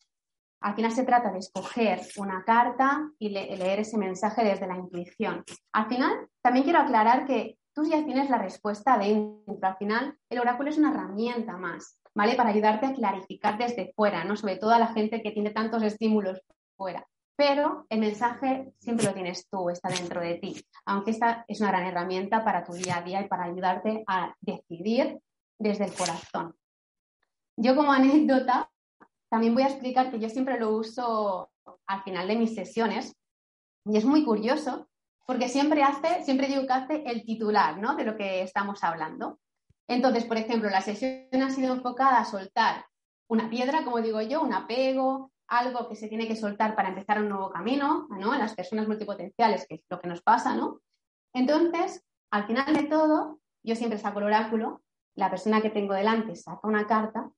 Al 0.60 0.76
final 0.76 0.92
se 0.92 1.06
trata 1.06 1.32
de 1.32 1.40
escoger 1.40 2.02
una 2.18 2.44
carta 2.44 3.12
y 3.20 3.30
leer 3.30 3.80
ese 3.80 3.98
mensaje 3.98 4.44
desde 4.44 4.68
la 4.68 4.76
intuición. 4.76 5.46
Al 5.72 5.88
final, 5.88 6.28
también 6.42 6.64
quiero 6.64 6.80
aclarar 6.80 7.26
que 7.26 7.60
tú 7.74 7.86
ya 7.86 8.04
tienes 8.04 8.30
la 8.30 8.40
respuesta 8.40 8.98
dentro. 8.98 9.56
Al 9.62 9.78
final, 9.78 10.18
el 10.30 10.40
oráculo 10.40 10.70
es 10.70 10.80
una 10.80 10.92
herramienta 10.92 11.56
más. 11.58 12.00
¿vale? 12.18 12.36
Para 12.36 12.50
ayudarte 12.50 12.88
a 12.88 12.94
clarificar 12.94 13.60
desde 13.60 13.94
fuera, 13.96 14.24
¿no? 14.24 14.36
Sobre 14.36 14.58
todo 14.58 14.72
a 14.72 14.80
la 14.80 14.88
gente 14.88 15.22
que 15.22 15.32
tiene 15.32 15.52
tantos 15.52 15.84
estímulos 15.84 16.42
fuera. 16.76 17.06
Pero 17.36 17.86
el 17.90 18.00
mensaje 18.00 18.74
siempre 18.80 19.06
lo 19.06 19.14
tienes 19.14 19.48
tú, 19.48 19.70
está 19.70 19.90
dentro 19.90 20.20
de 20.20 20.36
ti. 20.40 20.60
Aunque 20.86 21.12
esta 21.12 21.46
es 21.48 21.62
una 21.62 21.70
gran 21.70 21.86
herramienta 21.86 22.44
para 22.44 22.64
tu 22.64 22.74
día 22.74 22.98
a 22.98 23.02
día 23.04 23.22
y 23.22 23.28
para 23.28 23.44
ayudarte 23.44 24.04
a 24.08 24.34
decidir 24.42 25.20
desde 25.60 25.86
el 25.86 25.94
corazón. 25.94 26.56
Yo 27.60 27.76
como 27.76 27.92
anécdota, 27.92 28.72
también 29.30 29.56
voy 29.56 29.64
a 29.64 29.68
explicar 29.68 30.12
que 30.12 30.20
yo 30.20 30.30
siempre 30.30 30.60
lo 30.60 30.72
uso 30.72 31.50
al 31.88 32.04
final 32.04 32.28
de 32.28 32.36
mis 32.36 32.54
sesiones 32.54 33.16
y 33.86 33.98
es 33.98 34.06
muy 34.06 34.24
curioso 34.24 34.88
porque 35.26 35.50
siempre 35.50 35.84
hace, 35.84 36.24
siempre 36.24 36.48
digo 36.48 36.68
que 36.68 36.74
hace 36.74 37.04
el 37.06 37.26
titular, 37.26 37.78
¿no? 37.80 37.96
De 37.96 38.06
lo 38.06 38.16
que 38.16 38.44
estamos 38.44 38.84
hablando. 38.84 39.40
Entonces, 39.88 40.26
por 40.26 40.38
ejemplo, 40.38 40.70
la 40.70 40.82
sesión 40.82 41.42
ha 41.42 41.50
sido 41.50 41.74
enfocada 41.74 42.20
a 42.20 42.26
soltar 42.26 42.86
una 43.28 43.50
piedra, 43.50 43.84
como 43.84 44.02
digo 44.02 44.22
yo, 44.22 44.42
un 44.42 44.54
apego, 44.54 45.32
algo 45.48 45.90
que 45.90 45.96
se 45.96 46.08
tiene 46.08 46.28
que 46.28 46.36
soltar 46.36 46.76
para 46.76 46.90
empezar 46.90 47.20
un 47.20 47.30
nuevo 47.30 47.50
camino, 47.50 48.08
¿no? 48.12 48.34
En 48.34 48.40
las 48.40 48.54
personas 48.54 48.88
multipotenciales, 48.88 49.66
que 49.68 49.76
es 49.76 49.82
lo 49.90 50.00
que 50.00 50.08
nos 50.08 50.22
pasa, 50.22 50.56
¿no? 50.56 50.82
Entonces, 51.34 52.06
al 52.32 52.46
final 52.46 52.74
de 52.74 52.84
todo, 52.84 53.40
yo 53.64 53.76
siempre 53.76 53.98
saco 53.98 54.20
el 54.20 54.26
oráculo, 54.26 54.84
la 55.16 55.30
persona 55.30 55.62
que 55.62 55.72
tengo 55.72 55.94
delante 55.94 56.36
saca 56.36 56.68
una 56.68 56.86
carta 56.86 57.32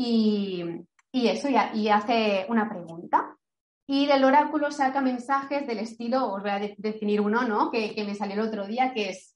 y, 0.00 0.84
eso, 1.12 1.48
y, 1.48 1.88
hace 1.88 2.46
una 2.48 2.68
pregunta. 2.68 3.36
Y 3.84 4.06
del 4.06 4.22
oráculo 4.22 4.70
saca 4.70 5.00
mensajes 5.00 5.66
del 5.66 5.78
estilo, 5.78 6.32
os 6.32 6.42
voy 6.42 6.50
a 6.50 6.60
definir 6.76 7.20
uno, 7.20 7.42
¿no? 7.42 7.70
Que, 7.70 7.94
que 7.94 8.04
me 8.04 8.14
salió 8.14 8.34
el 8.34 8.48
otro 8.48 8.66
día, 8.66 8.92
que 8.94 9.08
es 9.08 9.34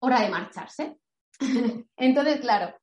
hora 0.00 0.20
de 0.22 0.28
marcharse. 0.28 0.98
Entonces, 1.96 2.40
claro, 2.40 2.74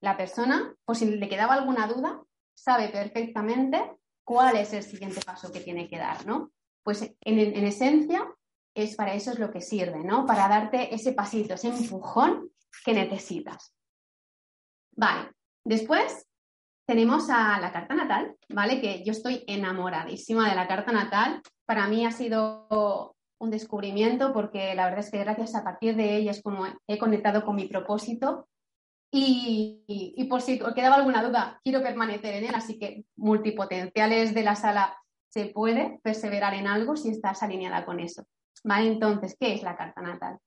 la 0.00 0.16
persona, 0.16 0.72
pues 0.84 0.98
si 0.98 1.06
le 1.06 1.28
quedaba 1.28 1.54
alguna 1.54 1.88
duda, 1.88 2.22
sabe 2.54 2.88
perfectamente 2.88 3.96
cuál 4.22 4.56
es 4.56 4.72
el 4.72 4.84
siguiente 4.84 5.20
paso 5.26 5.50
que 5.50 5.60
tiene 5.60 5.88
que 5.88 5.98
dar, 5.98 6.24
¿no? 6.24 6.52
Pues 6.84 7.02
en, 7.20 7.64
esencia 7.66 8.32
es 8.74 8.94
para 8.94 9.14
eso 9.14 9.32
es 9.32 9.40
lo 9.40 9.50
que 9.50 9.60
sirve, 9.60 10.04
¿no? 10.04 10.24
Para 10.24 10.46
darte 10.46 10.94
ese 10.94 11.12
pasito, 11.14 11.54
ese 11.54 11.68
empujón 11.68 12.48
que 12.84 12.94
necesitas. 12.94 13.74
Vale, 14.92 15.32
después 15.64 16.29
tenemos 16.90 17.30
a 17.30 17.60
la 17.60 17.70
carta 17.70 17.94
natal, 17.94 18.34
¿vale? 18.48 18.80
Que 18.80 19.04
yo 19.04 19.12
estoy 19.12 19.44
enamoradísima 19.46 20.50
de 20.50 20.56
la 20.56 20.66
carta 20.66 20.90
natal. 20.90 21.40
Para 21.64 21.86
mí 21.86 22.04
ha 22.04 22.10
sido 22.10 23.14
un 23.38 23.48
descubrimiento 23.48 24.32
porque 24.32 24.74
la 24.74 24.86
verdad 24.86 24.98
es 24.98 25.12
que 25.12 25.20
gracias 25.20 25.54
a 25.54 25.62
partir 25.62 25.94
de 25.94 26.16
ella 26.16 26.32
es 26.32 26.42
como 26.42 26.66
he 26.88 26.98
conectado 26.98 27.44
con 27.44 27.54
mi 27.54 27.68
propósito 27.68 28.48
y, 29.12 30.26
por 30.28 30.42
si 30.42 30.58
quedaba 30.58 30.96
alguna 30.96 31.22
duda, 31.22 31.60
quiero 31.62 31.80
permanecer 31.80 32.34
en 32.34 32.46
él, 32.46 32.54
así 32.56 32.76
que 32.76 33.04
multipotenciales 33.14 34.34
de 34.34 34.42
la 34.42 34.56
sala 34.56 34.98
se 35.32 35.46
puede 35.46 36.00
perseverar 36.02 36.54
en 36.54 36.66
algo 36.66 36.96
si 36.96 37.10
estás 37.10 37.44
alineada 37.44 37.84
con 37.84 38.00
eso. 38.00 38.24
¿Vale? 38.64 38.88
Entonces, 38.88 39.36
¿qué 39.38 39.54
es 39.54 39.62
la 39.62 39.76
carta 39.76 40.00
natal? 40.00 40.38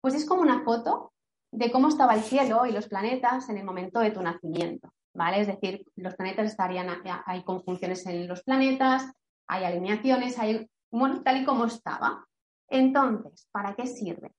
Pues 0.00 0.14
es 0.14 0.24
como 0.24 0.40
una 0.40 0.64
foto 0.64 1.12
de 1.52 1.70
cómo 1.70 1.88
estaba 1.88 2.14
el 2.14 2.22
cielo 2.22 2.64
y 2.64 2.72
los 2.72 2.88
planetas 2.88 3.50
en 3.50 3.58
el 3.58 3.64
momento 3.64 4.00
de 4.00 4.10
tu 4.10 4.22
nacimiento. 4.22 4.90
¿Vale? 5.16 5.40
Es 5.40 5.46
decir, 5.46 5.82
los 5.96 6.14
planetas 6.14 6.46
estarían, 6.46 6.88
hay 7.24 7.42
conjunciones 7.42 8.04
en 8.06 8.28
los 8.28 8.42
planetas, 8.42 9.10
hay 9.48 9.64
alineaciones, 9.64 10.38
hay 10.38 10.68
bueno, 10.90 11.22
tal 11.22 11.42
y 11.42 11.44
como 11.44 11.64
estaba. 11.64 12.26
Entonces, 12.68 13.48
¿para 13.50 13.74
qué 13.74 13.86
sirve? 13.86 14.34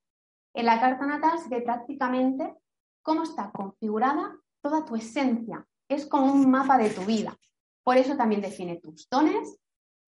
En 0.53 0.65
la 0.65 0.79
carta 0.79 1.05
natal 1.05 1.39
se 1.39 1.49
ve 1.49 1.61
prácticamente 1.61 2.55
cómo 3.01 3.23
está 3.23 3.51
configurada 3.51 4.37
toda 4.61 4.85
tu 4.85 4.95
esencia. 4.95 5.65
Es 5.89 6.05
como 6.05 6.31
un 6.31 6.49
mapa 6.51 6.77
de 6.77 6.89
tu 6.89 7.01
vida. 7.01 7.35
Por 7.83 7.97
eso 7.97 8.15
también 8.15 8.41
define 8.41 8.77
tus 8.77 9.07
dones, 9.09 9.57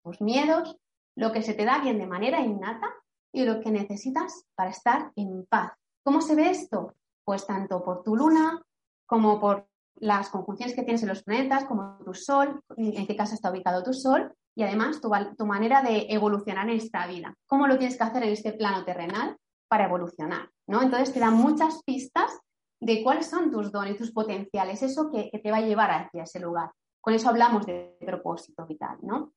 tus 0.04 0.20
miedos, 0.20 0.76
lo 1.16 1.32
que 1.32 1.42
se 1.42 1.54
te 1.54 1.64
da 1.64 1.78
bien 1.78 1.98
de 1.98 2.06
manera 2.06 2.40
innata 2.40 2.94
y 3.32 3.44
lo 3.44 3.60
que 3.60 3.70
necesitas 3.70 4.44
para 4.54 4.70
estar 4.70 5.12
en 5.16 5.46
paz. 5.46 5.72
¿Cómo 6.04 6.20
se 6.20 6.34
ve 6.34 6.50
esto? 6.50 6.94
Pues 7.24 7.46
tanto 7.46 7.82
por 7.82 8.02
tu 8.02 8.16
luna 8.16 8.62
como 9.06 9.40
por 9.40 9.69
las 9.96 10.30
conjunciones 10.30 10.74
que 10.74 10.82
tienes 10.82 11.02
en 11.02 11.08
los 11.08 11.22
planetas, 11.22 11.64
como 11.64 11.98
tu 12.04 12.14
sol, 12.14 12.62
en 12.76 13.06
qué 13.06 13.16
casa 13.16 13.34
está 13.34 13.50
ubicado 13.50 13.82
tu 13.82 13.92
sol, 13.92 14.34
y 14.54 14.62
además 14.62 15.00
tu, 15.00 15.46
manera 15.46 15.82
de 15.82 16.06
evolucionar 16.10 16.68
en 16.68 16.76
esta 16.76 17.06
vida. 17.06 17.34
¿Cómo 17.46 17.66
lo 17.66 17.78
tienes 17.78 17.96
que 17.96 18.04
hacer 18.04 18.22
en 18.22 18.30
este 18.30 18.52
plano 18.52 18.84
terrenal 18.84 19.36
para 19.68 19.84
evolucionar? 19.84 20.50
¿no? 20.66 20.82
Entonces 20.82 21.12
te 21.12 21.20
dan 21.20 21.34
muchas 21.34 21.82
pistas 21.84 22.38
de 22.80 23.02
cuáles 23.02 23.26
son 23.26 23.50
tus 23.50 23.70
dones, 23.70 23.96
tus 23.96 24.10
potenciales, 24.10 24.82
eso 24.82 25.10
que, 25.10 25.30
te 25.42 25.50
va 25.50 25.58
a 25.58 25.62
llevar 25.62 25.90
hacia 25.90 26.24
ese 26.24 26.40
lugar. 26.40 26.72
Con 27.00 27.14
eso 27.14 27.28
hablamos 27.28 27.66
de 27.66 27.96
propósito 28.00 28.66
vital, 28.66 28.98
¿no? 29.02 29.32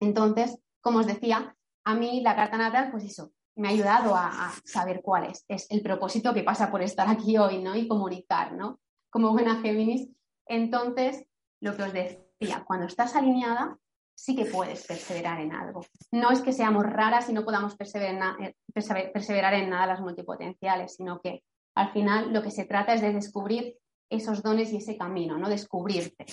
Entonces, 0.00 0.58
como 0.80 1.00
os 1.00 1.06
decía, 1.06 1.54
a 1.84 1.94
mí 1.94 2.20
la 2.22 2.36
carta 2.36 2.56
natal, 2.56 2.90
pues 2.90 3.04
eso, 3.04 3.32
me 3.56 3.68
ha 3.68 3.72
ayudado 3.72 4.14
a, 4.14 4.52
saber 4.64 5.00
cuál 5.02 5.24
es. 5.24 5.44
Es 5.48 5.70
el 5.70 5.82
propósito 5.82 6.32
que 6.32 6.44
pasa 6.44 6.70
por 6.70 6.82
estar 6.82 7.08
aquí 7.08 7.36
hoy, 7.36 7.62
¿no? 7.62 7.74
Y 7.74 7.88
comunicar, 7.88 8.52
¿no? 8.52 8.80
Como 9.10 9.32
buena 9.32 9.60
Géminis. 9.60 10.08
Entonces, 10.46 11.24
lo 11.60 11.76
que 11.76 11.82
os 11.82 11.92
decía, 11.92 12.64
cuando 12.66 12.86
estás 12.86 13.14
alineada, 13.16 13.78
sí 14.18 14.34
que 14.34 14.46
puedes 14.46 14.84
perseverar 14.84 15.40
en 15.40 15.52
algo. 15.52 15.84
No 16.10 16.30
es 16.32 16.40
que 16.40 16.52
seamos 16.52 16.84
raras 16.84 17.28
y 17.28 17.32
no 17.32 17.44
podamos 17.44 17.74
eh, 17.74 18.54
perseverar, 18.74 19.54
en 19.54 19.70
nada 19.70 19.86
las 19.86 20.00
multipotenciales, 20.00 20.96
sino 20.96 21.20
que 21.20 21.44
al 21.76 21.92
final 21.92 22.32
lo 22.32 22.42
que 22.42 22.50
se 22.50 22.64
trata 22.64 22.94
es 22.94 23.00
de 23.00 23.12
descubrir 23.12 23.76
esos 24.10 24.42
dones 24.42 24.72
y 24.72 24.78
ese 24.78 24.96
camino, 24.96 25.38
¿no? 25.38 25.48
Descubrirte. 25.48 26.26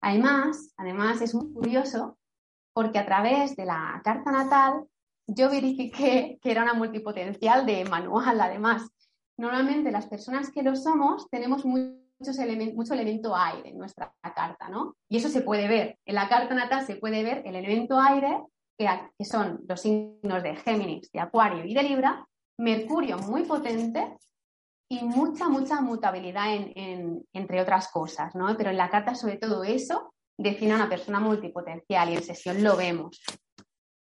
Además, 0.00 0.74
además 0.76 1.20
es 1.20 1.34
muy 1.34 1.52
curioso 1.52 2.18
porque 2.72 2.98
a 2.98 3.06
través 3.06 3.54
de 3.54 3.64
la 3.64 4.00
carta 4.02 4.32
natal 4.32 4.84
yo 5.28 5.50
verifiqué 5.50 6.38
que 6.42 6.50
era 6.50 6.62
una 6.62 6.74
multipotencial 6.74 7.64
de 7.64 7.84
manual, 7.84 8.40
además. 8.40 8.88
Normalmente 9.38 9.90
las 9.90 10.06
personas 10.06 10.50
que 10.50 10.62
lo 10.62 10.74
somos 10.76 11.28
tenemos 11.30 11.64
muchos 11.64 12.04
mucho 12.74 12.94
elemento 12.94 13.36
aire 13.36 13.70
en 13.70 13.78
nuestra 13.78 14.12
carta, 14.20 14.68
¿no? 14.68 14.96
Y 15.08 15.18
eso 15.18 15.28
se 15.28 15.42
puede 15.42 15.68
ver. 15.68 15.98
En 16.04 16.16
la 16.16 16.28
carta 16.28 16.54
natal 16.54 16.84
se 16.84 16.96
puede 16.96 17.22
ver 17.22 17.42
el 17.46 17.54
elemento 17.54 18.00
aire, 18.00 18.42
que, 18.76 18.88
que 19.16 19.24
son 19.24 19.60
los 19.68 19.80
signos 19.80 20.42
de 20.42 20.56
Géminis, 20.56 21.10
de 21.12 21.20
Acuario 21.20 21.64
y 21.64 21.74
de 21.74 21.82
Libra, 21.84 22.26
Mercurio 22.58 23.18
muy 23.18 23.44
potente 23.44 24.16
y 24.90 25.04
mucha, 25.04 25.48
mucha 25.48 25.80
mutabilidad 25.80 26.54
en, 26.54 27.24
entre 27.32 27.60
otras 27.60 27.88
cosas, 27.88 28.34
¿no? 28.34 28.56
Pero 28.56 28.70
en 28.70 28.76
la 28.76 28.90
carta, 28.90 29.14
sobre 29.14 29.36
todo 29.36 29.62
eso, 29.62 30.12
define 30.36 30.72
a 30.72 30.76
una 30.76 30.88
persona 30.88 31.20
multipotencial 31.20 32.10
y 32.10 32.16
en 32.16 32.22
sesión 32.22 32.62
lo 32.64 32.76
vemos. 32.76 33.22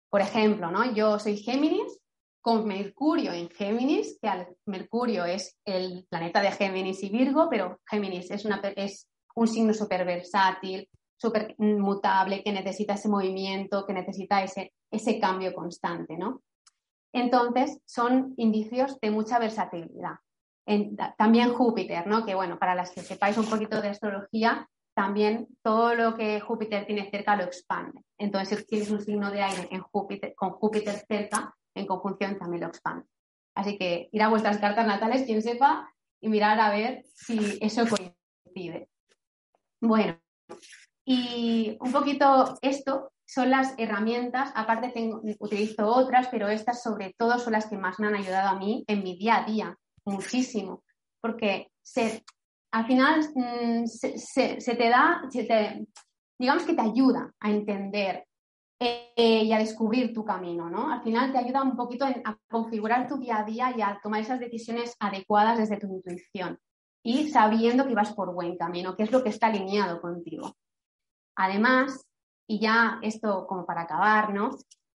Por 0.08 0.22
ejemplo, 0.22 0.70
¿no? 0.70 0.90
Yo 0.94 1.18
soy 1.18 1.36
Géminis 1.36 1.98
con 2.46 2.64
Mercurio 2.64 3.32
en 3.32 3.50
Géminis, 3.50 4.20
que 4.22 4.30
Mercurio 4.66 5.24
es 5.24 5.58
el 5.64 6.06
planeta 6.08 6.40
de 6.40 6.52
Géminis 6.52 7.02
y 7.02 7.08
Virgo, 7.08 7.48
pero 7.50 7.80
Géminis 7.90 8.30
es, 8.30 8.44
una, 8.44 8.60
es 8.76 9.08
un 9.34 9.48
signo 9.48 9.74
súper 9.74 10.04
versátil, 10.04 10.88
súper 11.16 11.56
mutable, 11.58 12.44
que 12.44 12.52
necesita 12.52 12.94
ese 12.94 13.08
movimiento, 13.08 13.84
que 13.84 13.94
necesita 13.94 14.44
ese, 14.44 14.72
ese 14.92 15.18
cambio 15.18 15.52
constante, 15.52 16.16
¿no? 16.16 16.44
Entonces, 17.12 17.80
son 17.84 18.34
indicios 18.36 19.00
de 19.00 19.10
mucha 19.10 19.40
versatilidad 19.40 20.14
también 21.18 21.52
Júpiter, 21.52 22.06
¿no? 22.06 22.24
Que 22.24 22.36
bueno, 22.36 22.60
para 22.60 22.76
las 22.76 22.92
que 22.92 23.00
sepáis 23.00 23.38
un 23.38 23.46
poquito 23.46 23.82
de 23.82 23.88
astrología, 23.88 24.68
también 24.94 25.48
todo 25.62 25.96
lo 25.96 26.14
que 26.14 26.38
Júpiter 26.40 26.86
tiene 26.86 27.10
cerca 27.10 27.34
lo 27.34 27.42
expande. 27.42 28.02
Entonces, 28.18 28.60
si 28.60 28.66
tienes 28.66 28.90
un 28.90 29.00
signo 29.00 29.32
de 29.32 29.42
aire 29.42 29.68
en 29.72 29.80
Júpiter, 29.80 30.32
con 30.36 30.50
Júpiter 30.50 31.04
cerca, 31.08 31.52
en 31.76 31.86
conjunción 31.86 32.38
también 32.38 32.62
lo 32.62 32.68
expande. 32.68 33.06
Así 33.54 33.78
que 33.78 34.08
ir 34.12 34.22
a 34.22 34.28
vuestras 34.28 34.58
cartas 34.58 34.86
natales, 34.86 35.24
quien 35.24 35.42
sepa, 35.42 35.92
y 36.20 36.28
mirar 36.28 36.58
a 36.60 36.70
ver 36.70 37.04
si 37.14 37.58
eso 37.60 37.84
coincide. 37.88 38.88
Bueno, 39.80 40.18
y 41.04 41.76
un 41.80 41.92
poquito 41.92 42.58
esto 42.62 43.12
son 43.26 43.50
las 43.50 43.74
herramientas, 43.78 44.50
aparte 44.54 44.90
tengo, 44.90 45.20
utilizo 45.38 45.86
otras, 45.88 46.28
pero 46.28 46.48
estas 46.48 46.82
sobre 46.82 47.14
todo 47.18 47.38
son 47.38 47.52
las 47.52 47.66
que 47.66 47.76
más 47.76 47.98
me 47.98 48.06
han 48.06 48.14
ayudado 48.14 48.48
a 48.48 48.58
mí 48.58 48.84
en 48.86 49.02
mi 49.02 49.16
día 49.16 49.42
a 49.42 49.44
día 49.44 49.78
muchísimo, 50.04 50.84
porque 51.20 51.70
se, 51.82 52.24
al 52.72 52.86
final 52.86 53.20
mm, 53.34 53.86
se, 53.86 54.56
te 54.58 54.88
da, 54.88 55.22
digamos 56.38 56.64
que 56.64 56.74
te 56.74 56.82
ayuda 56.82 57.32
a 57.40 57.50
entender 57.50 58.26
eh, 58.78 59.42
y 59.44 59.52
a 59.52 59.58
descubrir 59.58 60.12
tu 60.12 60.24
camino, 60.24 60.68
¿no? 60.68 60.90
Al 60.92 61.02
final 61.02 61.32
te 61.32 61.38
ayuda 61.38 61.62
un 61.62 61.76
poquito 61.76 62.04
a 62.04 62.38
configurar 62.50 63.08
tu 63.08 63.16
día 63.18 63.38
a 63.38 63.44
día 63.44 63.74
y 63.76 63.80
a 63.80 63.98
tomar 64.02 64.20
esas 64.20 64.38
decisiones 64.38 64.94
adecuadas 65.00 65.58
desde 65.58 65.78
tu 65.78 65.86
intuición 65.86 66.58
y 67.02 67.28
sabiendo 67.30 67.86
que 67.86 67.94
vas 67.94 68.12
por 68.12 68.34
buen 68.34 68.56
camino, 68.56 68.96
que 68.96 69.04
es 69.04 69.12
lo 69.12 69.22
que 69.22 69.28
está 69.28 69.46
alineado 69.46 70.00
contigo. 70.00 70.56
Además, 71.36 72.04
y 72.48 72.58
ya 72.58 72.98
esto 73.02 73.46
como 73.46 73.64
para 73.64 73.82
acabar, 73.82 74.34
¿no? 74.34 74.50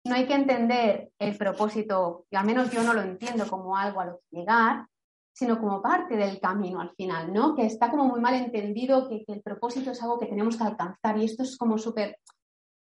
No 0.04 0.14
hay 0.14 0.26
que 0.26 0.34
entender 0.34 1.12
el 1.18 1.36
propósito, 1.36 2.26
y 2.30 2.36
al 2.36 2.46
menos 2.46 2.70
yo 2.70 2.82
no 2.82 2.94
lo 2.94 3.02
entiendo 3.02 3.46
como 3.48 3.76
algo 3.76 4.00
a 4.00 4.06
lo 4.06 4.18
que 4.18 4.38
llegar, 4.38 4.86
sino 5.32 5.60
como 5.60 5.80
parte 5.80 6.16
del 6.16 6.40
camino 6.40 6.80
al 6.80 6.90
final, 6.96 7.32
¿no? 7.32 7.54
Que 7.54 7.66
está 7.66 7.90
como 7.90 8.04
muy 8.04 8.20
mal 8.20 8.34
entendido 8.34 9.08
que, 9.08 9.24
el 9.26 9.42
propósito 9.42 9.92
es 9.92 10.02
algo 10.02 10.18
que 10.18 10.26
tenemos 10.26 10.56
que 10.56 10.64
alcanzar 10.64 11.16
y 11.18 11.24
esto 11.24 11.42
es 11.42 11.56
como 11.56 11.78
súper, 11.78 12.18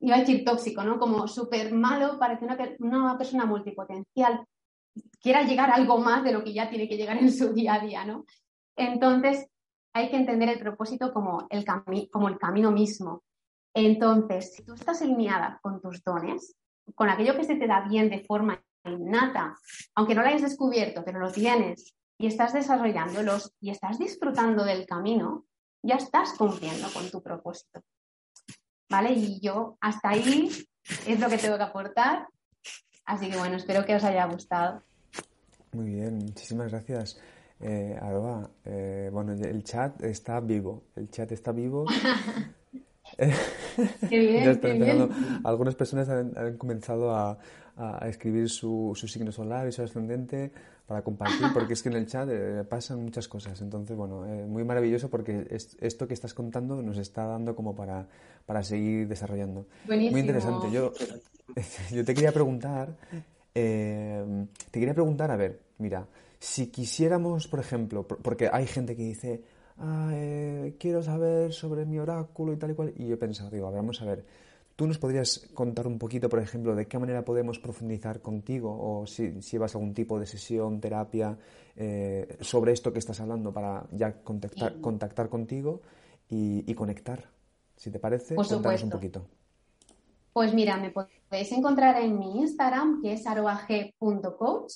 iba 0.04 0.18
a 0.18 0.20
decir 0.20 0.44
tóxico, 0.44 0.84
¿no? 0.84 1.00
Como 1.00 1.28
súper 1.28 1.74
malo 1.74 2.20
para 2.20 2.38
una, 2.80 3.18
persona 3.18 3.46
multipotencial 3.46 4.46
quiera 5.22 5.44
llegar 5.44 5.70
a 5.70 5.76
algo 5.76 5.98
más 5.98 6.24
de 6.24 6.34
lo 6.34 6.44
que 6.44 6.54
ya 6.54 6.70
tiene 6.70 6.90
que 6.90 6.98
llegar 6.98 7.18
en 7.18 7.32
su 7.32 7.54
día 7.54 7.76
a 7.76 7.80
día, 7.80 8.06
¿no? 8.06 8.26
Entonces, 8.76 9.48
hay 9.94 10.10
que 10.10 10.18
entender 10.18 10.50
el 10.50 10.60
propósito 10.60 11.14
como 11.14 11.48
el, 11.50 11.66
como 12.12 12.28
el 12.28 12.38
camino 12.38 12.72
mismo. 12.72 13.24
Entonces, 13.74 14.54
si 14.54 14.66
tú 14.66 14.74
estás 14.74 15.02
alineada 15.02 15.60
con 15.62 15.82
tus 15.82 16.04
dones, 16.04 16.54
con 16.96 17.10
aquello 17.10 17.38
que 17.38 17.46
se 17.46 17.56
te 17.56 17.66
da 17.66 17.88
bien 17.88 18.10
de 18.10 18.26
forma 18.26 18.62
innata, 18.86 19.56
aunque 19.96 20.16
no 20.16 20.22
lo 20.22 20.28
hayas 20.28 20.42
descubierto, 20.42 21.04
pero 21.06 21.20
lo 21.20 21.32
tienes, 21.32 21.96
y 22.20 22.28
estás 22.28 22.52
desarrollándolos 22.52 23.54
y 23.62 23.70
estás 23.70 23.98
disfrutando 24.00 24.66
del 24.66 24.86
camino, 24.86 25.46
ya 25.82 25.96
estás 25.96 26.34
cumpliendo 26.38 26.90
con 26.94 27.10
tu 27.10 27.24
propósito. 27.24 27.82
¿Vale? 28.94 29.12
Y 29.12 29.40
yo 29.40 29.76
hasta 29.82 30.10
ahí 30.10 30.52
es 31.08 31.20
lo 31.20 31.28
que 31.28 31.40
tengo 31.40 31.58
que 31.58 31.64
aportar. 31.64 32.28
Así 33.06 33.28
que 33.28 33.38
bueno, 33.38 33.56
espero 33.56 33.84
que 33.88 33.96
os 33.96 34.04
haya 34.04 34.24
gustado. 34.28 34.84
Muy 35.72 35.96
bien, 35.96 36.20
muchísimas 36.20 36.70
gracias. 36.70 37.20
Eh, 37.60 37.98
Aroa, 38.00 38.52
eh, 38.66 39.10
bueno, 39.12 39.34
el 39.34 39.64
chat 39.64 40.00
está 40.04 40.40
vivo, 40.42 40.84
el 40.96 41.10
chat 41.10 41.32
está 41.32 41.52
vivo. 41.52 41.86
qué 43.18 44.20
bien, 44.20 44.60
qué 44.60 44.74
bien. 44.74 45.10
Algunas 45.44 45.74
personas 45.74 46.08
han, 46.10 46.58
comenzado 46.58 47.16
a, 47.16 47.40
a 47.76 48.08
escribir 48.08 48.48
su, 48.48 48.94
su, 48.96 49.08
signo 49.08 49.32
solar 49.32 49.68
y 49.68 49.72
su 49.72 49.82
ascendente 49.82 50.52
para 50.86 51.02
compartir, 51.02 51.48
porque 51.54 51.74
es 51.74 51.82
que 51.82 51.90
en 51.90 51.96
el 51.96 52.06
chat 52.08 52.28
eh, 52.30 52.64
pasan 52.70 53.02
muchas 53.02 53.28
cosas. 53.28 53.60
Entonces, 53.62 53.96
bueno, 53.96 54.26
eh, 54.26 54.46
muy 54.46 54.64
maravilloso 54.64 55.10
porque 55.10 55.48
esto 55.50 56.08
que 56.08 56.14
estás 56.14 56.34
contando 56.34 56.82
nos 56.82 56.98
está 56.98 57.26
dando 57.26 57.56
como 57.56 57.74
para, 57.76 58.08
para 58.46 58.64
seguir 58.64 59.08
desarrollando. 59.08 59.68
Muy 59.88 60.20
interesante. 60.20 60.72
Yo, 60.72 60.94
yo 61.92 62.06
te 62.06 62.14
quería 62.14 62.32
preguntar, 62.32 62.96
eh, 63.54 64.46
te 64.72 64.80
quería 64.80 64.94
preguntar, 64.94 65.32
a 65.32 65.36
ver, 65.36 65.60
mira, 65.78 66.08
si 66.40 66.68
quisiéramos, 66.68 67.48
por 67.48 67.60
ejemplo, 67.60 68.06
porque 68.06 68.50
hay 68.52 68.68
gente 68.68 68.96
que 68.96 69.04
dice, 69.04 69.44
ah, 69.78 70.12
quiero 70.80 71.02
saber 71.02 71.54
sobre 71.54 71.86
mi 71.86 72.00
oráculo 72.00 72.54
y 72.54 72.58
tal 72.58 72.72
y 72.72 72.74
cual, 72.74 72.94
y 72.98 73.08
yo 73.08 73.16
he 73.16 73.18
pensado, 73.18 73.50
digo, 73.50 73.68
a 73.68 73.72
ver, 73.72 73.80
vamos 73.80 74.02
a 74.02 74.06
ver, 74.06 74.26
¿Tú 74.76 74.88
nos 74.88 74.98
podrías 74.98 75.48
contar 75.54 75.86
un 75.86 76.00
poquito, 76.00 76.30
por 76.30 76.40
ejemplo, 76.40 76.76
de 76.76 76.88
qué 76.88 76.98
manera 76.98 77.24
podemos 77.24 77.60
profundizar 77.60 78.22
contigo 78.22 78.76
o 78.76 79.06
si, 79.06 79.40
si 79.42 79.52
llevas 79.52 79.76
algún 79.76 79.94
tipo 79.94 80.20
de 80.20 80.26
sesión, 80.26 80.82
terapia 80.82 81.38
eh, 81.76 82.38
sobre 82.42 82.72
esto 82.72 82.92
que 82.92 82.98
estás 82.98 83.20
hablando 83.20 83.54
para 83.54 83.86
ya 83.92 84.24
contactar, 84.24 84.82
contactar 84.82 85.30
contigo 85.30 85.82
y, 86.28 86.74
conectar? 86.74 87.30
Si 87.76 87.92
te 87.92 88.00
parece, 88.00 88.36
cuéntanos 88.36 88.84
un 88.84 88.90
poquito. 88.90 89.28
Pues 90.32 90.54
mira, 90.54 90.78
me 90.78 90.92
podéis 90.92 91.52
encontrar 91.52 92.02
en 92.02 92.18
mi 92.18 92.40
Instagram, 92.40 93.02
que 93.02 93.14
es 93.14 93.28
arobag.coach, 93.28 94.74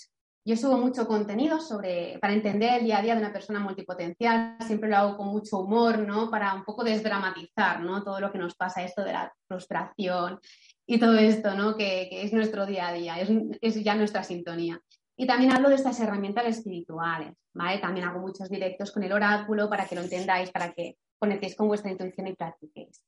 yo 0.48 0.56
subo 0.56 0.78
mucho 0.78 1.06
contenido 1.08 1.60
sobre, 1.60 2.18
para 2.22 2.32
entender 2.32 2.80
el 2.80 2.86
día 2.86 3.00
a 3.00 3.02
día 3.02 3.16
de 3.16 3.20
una 3.20 3.34
persona 3.34 3.60
multipotencial, 3.60 4.56
siempre 4.66 4.90
lo 4.90 4.96
hago 4.96 5.18
con 5.18 5.28
mucho 5.28 5.60
humor, 5.60 6.00
¿no? 6.00 6.32
Para 6.32 6.54
un 6.54 6.64
poco 6.64 6.86
desdramatizar, 6.86 7.82
¿no? 7.82 8.02
Todo 8.02 8.22
lo 8.22 8.32
que 8.32 8.38
nos 8.38 8.56
pasa, 8.56 8.82
esto 8.82 9.04
de 9.04 9.12
la 9.12 9.34
frustración 9.46 10.40
y 10.86 11.00
todo 11.00 11.16
esto, 11.16 11.54
¿no? 11.54 11.76
Que, 11.76 12.08
es 12.12 12.32
nuestro 12.32 12.66
día 12.66 12.88
a 12.88 12.94
día, 12.94 13.20
es, 13.20 13.30
es, 13.60 13.84
ya 13.84 13.96
nuestra 13.96 14.24
sintonía. 14.24 14.80
Y 15.18 15.28
también 15.28 15.52
hablo 15.52 15.68
de 15.68 15.76
estas 15.76 16.00
herramientas 16.00 16.46
espirituales, 16.46 17.34
¿vale? 17.54 17.80
También 17.80 18.08
hago 18.08 18.22
muchos 18.22 18.50
directos 18.50 18.94
con 18.94 19.04
el 19.04 19.12
oráculo 19.12 19.70
para 19.70 19.86
que 19.86 19.96
lo 19.96 20.02
entendáis, 20.02 20.50
para 20.52 20.72
que 20.72 20.96
conectéis 21.18 21.56
con 21.56 21.68
vuestra 21.68 21.92
intuición 21.92 22.28
y 22.28 22.36
practiquéis. 22.36 23.02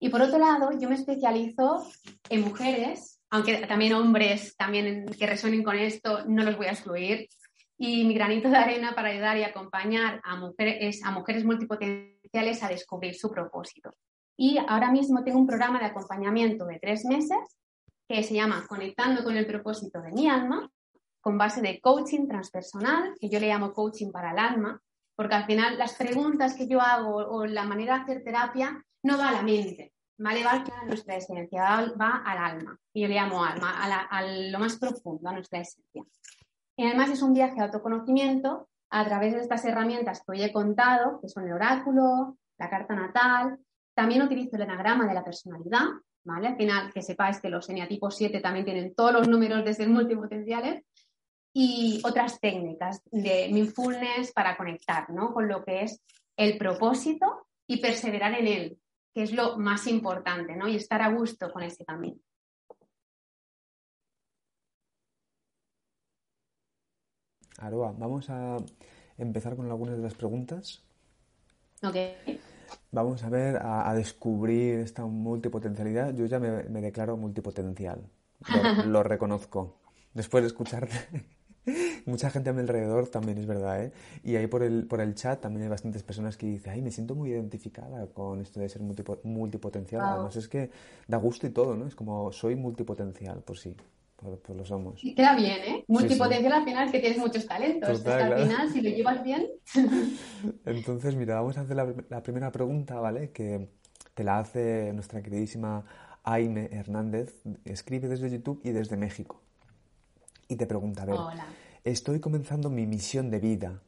Y 0.00 0.08
por 0.10 0.22
otro 0.22 0.38
lado, 0.38 0.70
yo 0.78 0.88
me 0.88 0.94
especializo 0.94 1.84
en 2.30 2.42
mujeres 2.42 3.18
aunque 3.30 3.66
también 3.66 3.94
hombres 3.94 4.56
también 4.56 5.06
que 5.06 5.26
resuenen 5.26 5.62
con 5.62 5.76
esto, 5.76 6.24
no 6.26 6.44
los 6.44 6.56
voy 6.56 6.66
a 6.66 6.72
excluir. 6.72 7.28
Y 7.76 8.04
mi 8.04 8.14
granito 8.14 8.48
de 8.48 8.56
arena 8.56 8.94
para 8.94 9.10
ayudar 9.10 9.36
y 9.36 9.44
acompañar 9.44 10.20
a 10.24 10.36
mujeres, 10.36 11.00
a 11.04 11.12
mujeres 11.12 11.44
multipotenciales 11.44 12.62
a 12.62 12.68
descubrir 12.68 13.14
su 13.14 13.30
propósito. 13.30 13.94
Y 14.36 14.58
ahora 14.66 14.90
mismo 14.90 15.22
tengo 15.22 15.38
un 15.38 15.46
programa 15.46 15.78
de 15.78 15.86
acompañamiento 15.86 16.64
de 16.64 16.78
tres 16.80 17.04
meses 17.04 17.38
que 18.08 18.22
se 18.22 18.34
llama 18.34 18.64
Conectando 18.68 19.22
con 19.22 19.36
el 19.36 19.46
propósito 19.46 20.00
de 20.00 20.12
mi 20.12 20.28
alma, 20.28 20.68
con 21.20 21.36
base 21.36 21.60
de 21.60 21.80
coaching 21.80 22.26
transpersonal, 22.26 23.14
que 23.20 23.28
yo 23.28 23.38
le 23.38 23.48
llamo 23.48 23.72
coaching 23.72 24.10
para 24.10 24.32
el 24.32 24.38
alma, 24.38 24.80
porque 25.18 25.34
al 25.34 25.46
final 25.46 25.76
las 25.76 25.94
preguntas 25.94 26.54
que 26.54 26.68
yo 26.68 26.80
hago 26.80 27.16
o 27.16 27.44
la 27.44 27.64
manera 27.64 27.96
de 27.96 28.02
hacer 28.02 28.22
terapia 28.22 28.84
no 29.02 29.18
va 29.18 29.30
a 29.30 29.32
la 29.32 29.42
mente, 29.42 29.92
¿vale? 30.16 30.44
Va 30.44 30.52
a 30.52 30.84
nuestra 30.86 31.16
esencia, 31.16 31.60
va, 32.00 32.22
al 32.24 32.38
alma. 32.38 32.78
Y 32.92 33.02
yo 33.02 33.08
le 33.08 33.16
llamo 33.16 33.44
alma, 33.44 33.82
a, 33.82 34.22
lo 34.22 34.58
más 34.60 34.76
profundo, 34.76 35.28
a 35.28 35.32
nuestra 35.32 35.58
esencia. 35.58 36.04
Y 36.76 36.86
además 36.86 37.10
es 37.10 37.20
un 37.22 37.34
viaje 37.34 37.56
de 37.56 37.62
autoconocimiento 37.62 38.68
a 38.90 39.04
través 39.06 39.34
de 39.34 39.40
estas 39.40 39.64
herramientas 39.64 40.20
que 40.20 40.30
hoy 40.30 40.42
he 40.44 40.52
contado, 40.52 41.20
que 41.20 41.28
son 41.28 41.48
el 41.48 41.52
oráculo, 41.52 42.38
la 42.56 42.70
carta 42.70 42.94
natal. 42.94 43.58
También 43.94 44.22
utilizo 44.22 44.54
el 44.54 44.62
enagrama 44.62 45.08
de 45.08 45.14
la 45.14 45.24
personalidad, 45.24 45.86
¿vale? 46.22 46.46
Al 46.46 46.56
final, 46.56 46.92
que 46.92 47.02
sepáis 47.02 47.40
que 47.40 47.50
los 47.50 47.68
eneatipos 47.68 48.16
7 48.16 48.38
también 48.38 48.64
tienen 48.64 48.94
todos 48.94 49.14
los 49.14 49.26
números 49.26 49.64
de 49.64 49.74
ser 49.74 49.88
multipotenciales 49.88 50.84
y 51.60 52.00
otras 52.04 52.38
técnicas 52.38 53.02
de 53.10 53.48
mindfulness 53.52 54.30
para 54.30 54.56
conectar, 54.56 55.10
¿no? 55.10 55.34
Con 55.34 55.48
lo 55.48 55.64
que 55.64 55.82
es 55.82 56.00
el 56.36 56.56
propósito 56.56 57.48
y 57.66 57.80
perseverar 57.80 58.34
en 58.34 58.46
él, 58.46 58.78
que 59.12 59.24
es 59.24 59.32
lo 59.32 59.58
más 59.58 59.88
importante, 59.88 60.54
¿no? 60.54 60.68
Y 60.68 60.76
estar 60.76 61.02
a 61.02 61.12
gusto 61.12 61.52
con 61.52 61.64
ese 61.64 61.84
camino. 61.84 62.20
Aroa, 67.58 67.92
vamos 67.98 68.30
a 68.30 68.58
empezar 69.16 69.56
con 69.56 69.68
algunas 69.68 69.96
de 69.96 70.02
las 70.04 70.14
preguntas. 70.14 70.84
Ok. 71.82 71.96
Vamos 72.92 73.24
a 73.24 73.30
ver, 73.30 73.58
a, 73.60 73.92
descubrir 73.94 74.78
esta 74.78 75.04
multipotencialidad. 75.04 76.14
Yo 76.14 76.26
ya 76.26 76.38
me, 76.38 76.80
declaro 76.80 77.16
multipotencial. 77.16 78.08
Lo, 78.86 79.02
reconozco. 79.02 79.80
Después 80.14 80.44
de 80.44 80.48
escucharte, 80.48 81.37
mucha 82.08 82.30
gente 82.30 82.50
a 82.50 82.52
mi 82.52 82.60
alrededor 82.60 83.08
también 83.08 83.38
es 83.38 83.46
verdad, 83.46 83.84
¿eh? 83.84 83.92
Y 84.24 84.36
ahí 84.36 84.46
por 84.46 84.62
el, 84.62 84.86
por 84.86 85.00
el 85.00 85.14
chat 85.14 85.40
también 85.40 85.64
hay 85.64 85.68
bastantes 85.68 86.02
personas 86.02 86.36
que 86.36 86.46
dicen, 86.46 86.72
ay, 86.72 86.82
me 86.82 86.90
siento 86.90 87.14
muy 87.14 87.30
identificada 87.30 88.06
con 88.08 88.40
esto 88.40 88.60
de 88.60 88.68
ser 88.68 88.82
multipotencial. 88.82 90.02
Además 90.02 90.36
es 90.36 90.48
que 90.48 90.70
da 91.06 91.18
gusto 91.18 91.46
y 91.46 91.50
todo, 91.50 91.76
¿no? 91.76 91.86
Es 91.86 91.94
como, 91.94 92.32
soy 92.32 92.56
multipotencial, 92.56 93.40
por 93.42 93.58
sí. 93.58 93.76
Pues, 94.16 94.56
lo 94.56 94.64
somos. 94.64 95.00
queda 95.14 95.36
bien, 95.36 95.60
¿eh? 95.60 95.84
Multipotencial 95.86 96.52
al 96.52 96.64
final 96.64 96.86
es 96.86 96.92
que 96.92 96.98
tienes 96.98 97.18
muchos 97.18 97.46
talentos. 97.46 98.04
al 98.04 98.42
final, 98.42 98.68
si 98.72 98.80
lo 98.80 98.90
llevas 98.90 99.22
bien. 99.22 99.46
Entonces, 100.64 101.14
mira, 101.14 101.36
vamos 101.36 101.56
a 101.56 101.60
hacer 101.60 101.76
la, 101.76 102.22
primera 102.22 102.50
pregunta, 102.50 102.98
¿vale? 102.98 103.30
Que 103.30 103.68
te 104.14 104.24
la 104.24 104.40
hace 104.40 104.92
nuestra 104.92 105.22
queridísima 105.22 105.84
Aime 106.24 106.68
Hernández. 106.72 107.42
Escribe 107.64 108.08
desde 108.08 108.28
YouTube 108.28 108.60
y 108.64 108.70
desde 108.70 108.96
México. 108.96 109.40
Y 110.48 110.56
te 110.56 110.66
pregunta, 110.66 111.02
a 111.02 111.06
ver, 111.06 111.16
estoy 111.84 112.20
comenzando 112.20 112.70
mi 112.70 112.86
misión 112.86 113.30
de 113.30 113.38
vida. 113.38 113.82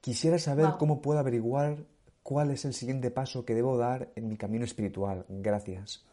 Quisiera 0.00 0.38
saber 0.38 0.66
cómo 0.78 1.02
puedo 1.02 1.18
averiguar 1.18 1.84
cuál 2.22 2.50
es 2.50 2.64
el 2.64 2.74
siguiente 2.74 3.10
paso 3.10 3.44
que 3.44 3.54
debo 3.54 3.76
dar 3.76 4.10
en 4.14 4.28
mi 4.28 4.36
camino 4.36 4.64
espiritual. 4.64 5.24
Gracias. 5.28 6.04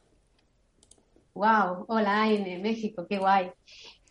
Wow, 1.34 1.86
hola 1.88 2.24
Aine, 2.24 2.58
México, 2.60 3.06
qué 3.08 3.20
guay. 3.20 3.52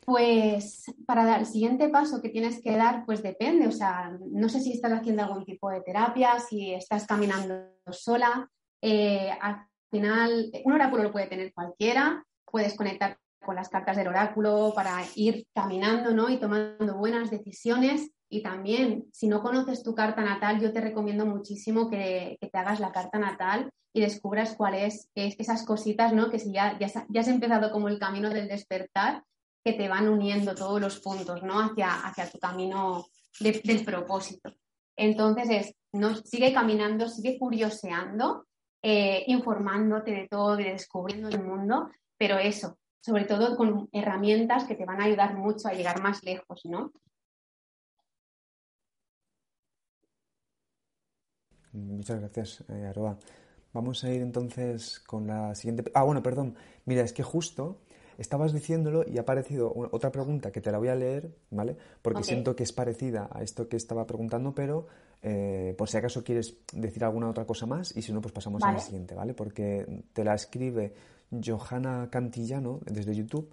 Pues 0.04 0.84
para 1.04 1.24
dar 1.24 1.40
el 1.40 1.46
siguiente 1.46 1.88
paso 1.88 2.22
que 2.22 2.28
tienes 2.28 2.62
que 2.62 2.76
dar, 2.76 3.04
pues 3.04 3.22
depende. 3.22 3.66
O 3.66 3.72
sea, 3.72 4.16
no 4.30 4.48
sé 4.48 4.60
si 4.60 4.72
estás 4.72 4.92
haciendo 4.92 5.24
algún 5.24 5.44
tipo 5.44 5.68
de 5.68 5.80
terapia, 5.80 6.38
si 6.38 6.72
estás 6.72 7.06
caminando 7.06 7.72
sola. 7.90 8.48
Eh, 8.80 9.30
al 9.40 9.66
final, 9.90 10.52
un 10.64 10.72
oráculo 10.72 11.02
lo 11.02 11.12
puede 11.12 11.26
tener 11.26 11.52
cualquiera. 11.52 12.24
Puedes 12.44 12.74
conectar 12.76 13.18
con 13.46 13.56
las 13.56 13.68
cartas 13.68 13.96
del 13.96 14.08
oráculo 14.08 14.72
para 14.74 15.02
ir 15.14 15.46
caminando 15.54 16.10
¿no? 16.10 16.28
y 16.28 16.38
tomando 16.38 16.96
buenas 16.96 17.30
decisiones. 17.30 18.10
Y 18.28 18.42
también, 18.42 19.06
si 19.12 19.28
no 19.28 19.40
conoces 19.40 19.84
tu 19.84 19.94
carta 19.94 20.22
natal, 20.22 20.60
yo 20.60 20.72
te 20.72 20.80
recomiendo 20.80 21.24
muchísimo 21.24 21.88
que, 21.88 22.36
te 22.40 22.58
hagas 22.58 22.80
la 22.80 22.90
carta 22.90 23.18
natal 23.18 23.70
y 23.94 24.00
descubras 24.00 24.56
cuáles 24.56 25.08
es, 25.14 25.36
esas 25.38 25.64
cositas, 25.64 26.12
¿no? 26.12 26.28
Que 26.28 26.40
si 26.40 26.52
ya, 26.52 26.76
ya, 26.78 27.20
has 27.20 27.28
empezado 27.28 27.70
como 27.70 27.88
el 27.88 28.00
camino 28.00 28.28
del 28.28 28.48
despertar, 28.48 29.22
que 29.64 29.72
te 29.72 29.88
van 29.88 30.08
uniendo 30.08 30.54
todos 30.54 30.80
los 30.80 31.00
puntos, 31.00 31.42
¿no? 31.44 31.60
Hacia, 31.60 31.88
hacia 32.04 32.28
tu 32.28 32.38
camino 32.38 33.06
del 33.40 33.84
propósito. 33.84 34.52
Entonces 34.96 35.48
es, 35.50 35.74
no, 35.92 36.16
sigue 36.16 36.52
caminando, 36.52 37.08
sigue 37.08 37.38
curioseando, 37.38 38.46
eh, 38.82 39.24
informándote 39.26 40.12
de 40.12 40.28
todo, 40.28 40.56
de 40.56 40.72
descubriendo 40.72 41.28
el 41.28 41.42
mundo, 41.42 41.90
pero 42.16 42.38
eso, 42.38 42.78
sobre 43.00 43.24
todo 43.24 43.56
con 43.56 43.88
herramientas 43.92 44.64
que 44.64 44.74
te 44.74 44.84
van 44.84 45.00
a 45.00 45.04
ayudar 45.04 45.36
mucho 45.36 45.68
a 45.68 45.72
llegar 45.72 46.02
más 46.02 46.22
lejos, 46.22 46.64
¿no? 46.64 46.92
Muchas 51.72 52.20
gracias, 52.20 52.64
eh, 52.68 52.86
Aroa. 52.86 53.18
Vamos 53.72 54.02
a 54.04 54.10
ir 54.10 54.22
entonces 54.22 55.00
con 55.00 55.26
la 55.26 55.54
siguiente. 55.54 55.90
Ah, 55.94 56.02
bueno, 56.02 56.22
perdón. 56.22 56.54
Mira, 56.86 57.02
es 57.02 57.12
que 57.12 57.22
justo 57.22 57.82
estabas 58.16 58.54
diciéndolo 58.54 59.04
y 59.06 59.18
ha 59.18 59.22
aparecido 59.22 59.72
otra 59.90 60.10
pregunta 60.10 60.50
que 60.50 60.62
te 60.62 60.72
la 60.72 60.78
voy 60.78 60.88
a 60.88 60.94
leer, 60.94 61.36
¿vale? 61.50 61.76
Porque 62.00 62.24
siento 62.24 62.56
que 62.56 62.62
es 62.62 62.72
parecida 62.72 63.28
a 63.30 63.42
esto 63.42 63.68
que 63.68 63.76
estaba 63.76 64.06
preguntando, 64.06 64.54
pero 64.54 64.86
eh, 65.22 65.74
por 65.76 65.90
si 65.90 65.98
acaso 65.98 66.24
quieres 66.24 66.56
decir 66.72 67.04
alguna 67.04 67.28
otra 67.28 67.44
cosa 67.44 67.66
más 67.66 67.94
y 67.94 68.00
si 68.00 68.12
no, 68.12 68.22
pues 68.22 68.32
pasamos 68.32 68.62
a 68.64 68.72
la 68.72 68.78
siguiente, 68.78 69.14
¿vale? 69.14 69.34
Porque 69.34 70.04
te 70.14 70.24
la 70.24 70.34
escribe 70.34 70.94
Johanna 71.30 72.08
Cantillano 72.10 72.80
desde 72.84 73.14
YouTube 73.14 73.48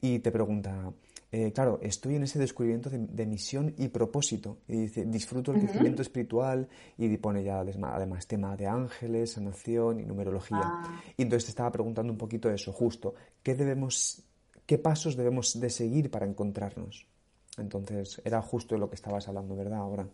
y 0.00 0.18
te 0.18 0.30
pregunta, 0.30 0.92
eh, 1.32 1.52
claro, 1.52 1.80
estoy 1.82 2.16
en 2.16 2.22
ese 2.24 2.38
descubrimiento 2.38 2.90
de, 2.90 3.26
misión 3.26 3.74
y 3.76 3.88
propósito. 3.88 4.58
Y 4.68 4.82
dice, 4.82 5.04
disfruto 5.06 5.52
el 5.52 5.60
crecimiento 5.60 6.02
espiritual 6.02 6.68
y 6.96 7.16
pone 7.16 7.42
ya 7.42 7.58
además 7.58 8.26
tema 8.26 8.56
de 8.56 8.66
ángeles, 8.66 9.32
sanación 9.32 9.98
y 9.98 10.04
numerología. 10.04 10.60
Ah. 10.62 11.02
Y 11.16 11.22
entonces 11.22 11.46
te 11.46 11.50
estaba 11.50 11.72
preguntando 11.72 12.12
un 12.12 12.18
poquito 12.18 12.50
eso, 12.50 12.72
justo, 12.72 13.14
¿qué 13.42 13.54
debemos, 13.54 14.22
qué 14.66 14.78
pasos 14.78 15.16
debemos 15.16 15.58
de 15.58 15.70
seguir 15.70 16.10
para 16.10 16.26
encontrarnos? 16.26 17.06
Entonces, 17.58 18.20
era 18.24 18.42
justo 18.42 18.76
lo 18.76 18.88
que 18.88 18.96
estabas 18.96 19.26
hablando, 19.26 19.56
¿verdad? 19.56 19.78
Ahora. 19.78 20.06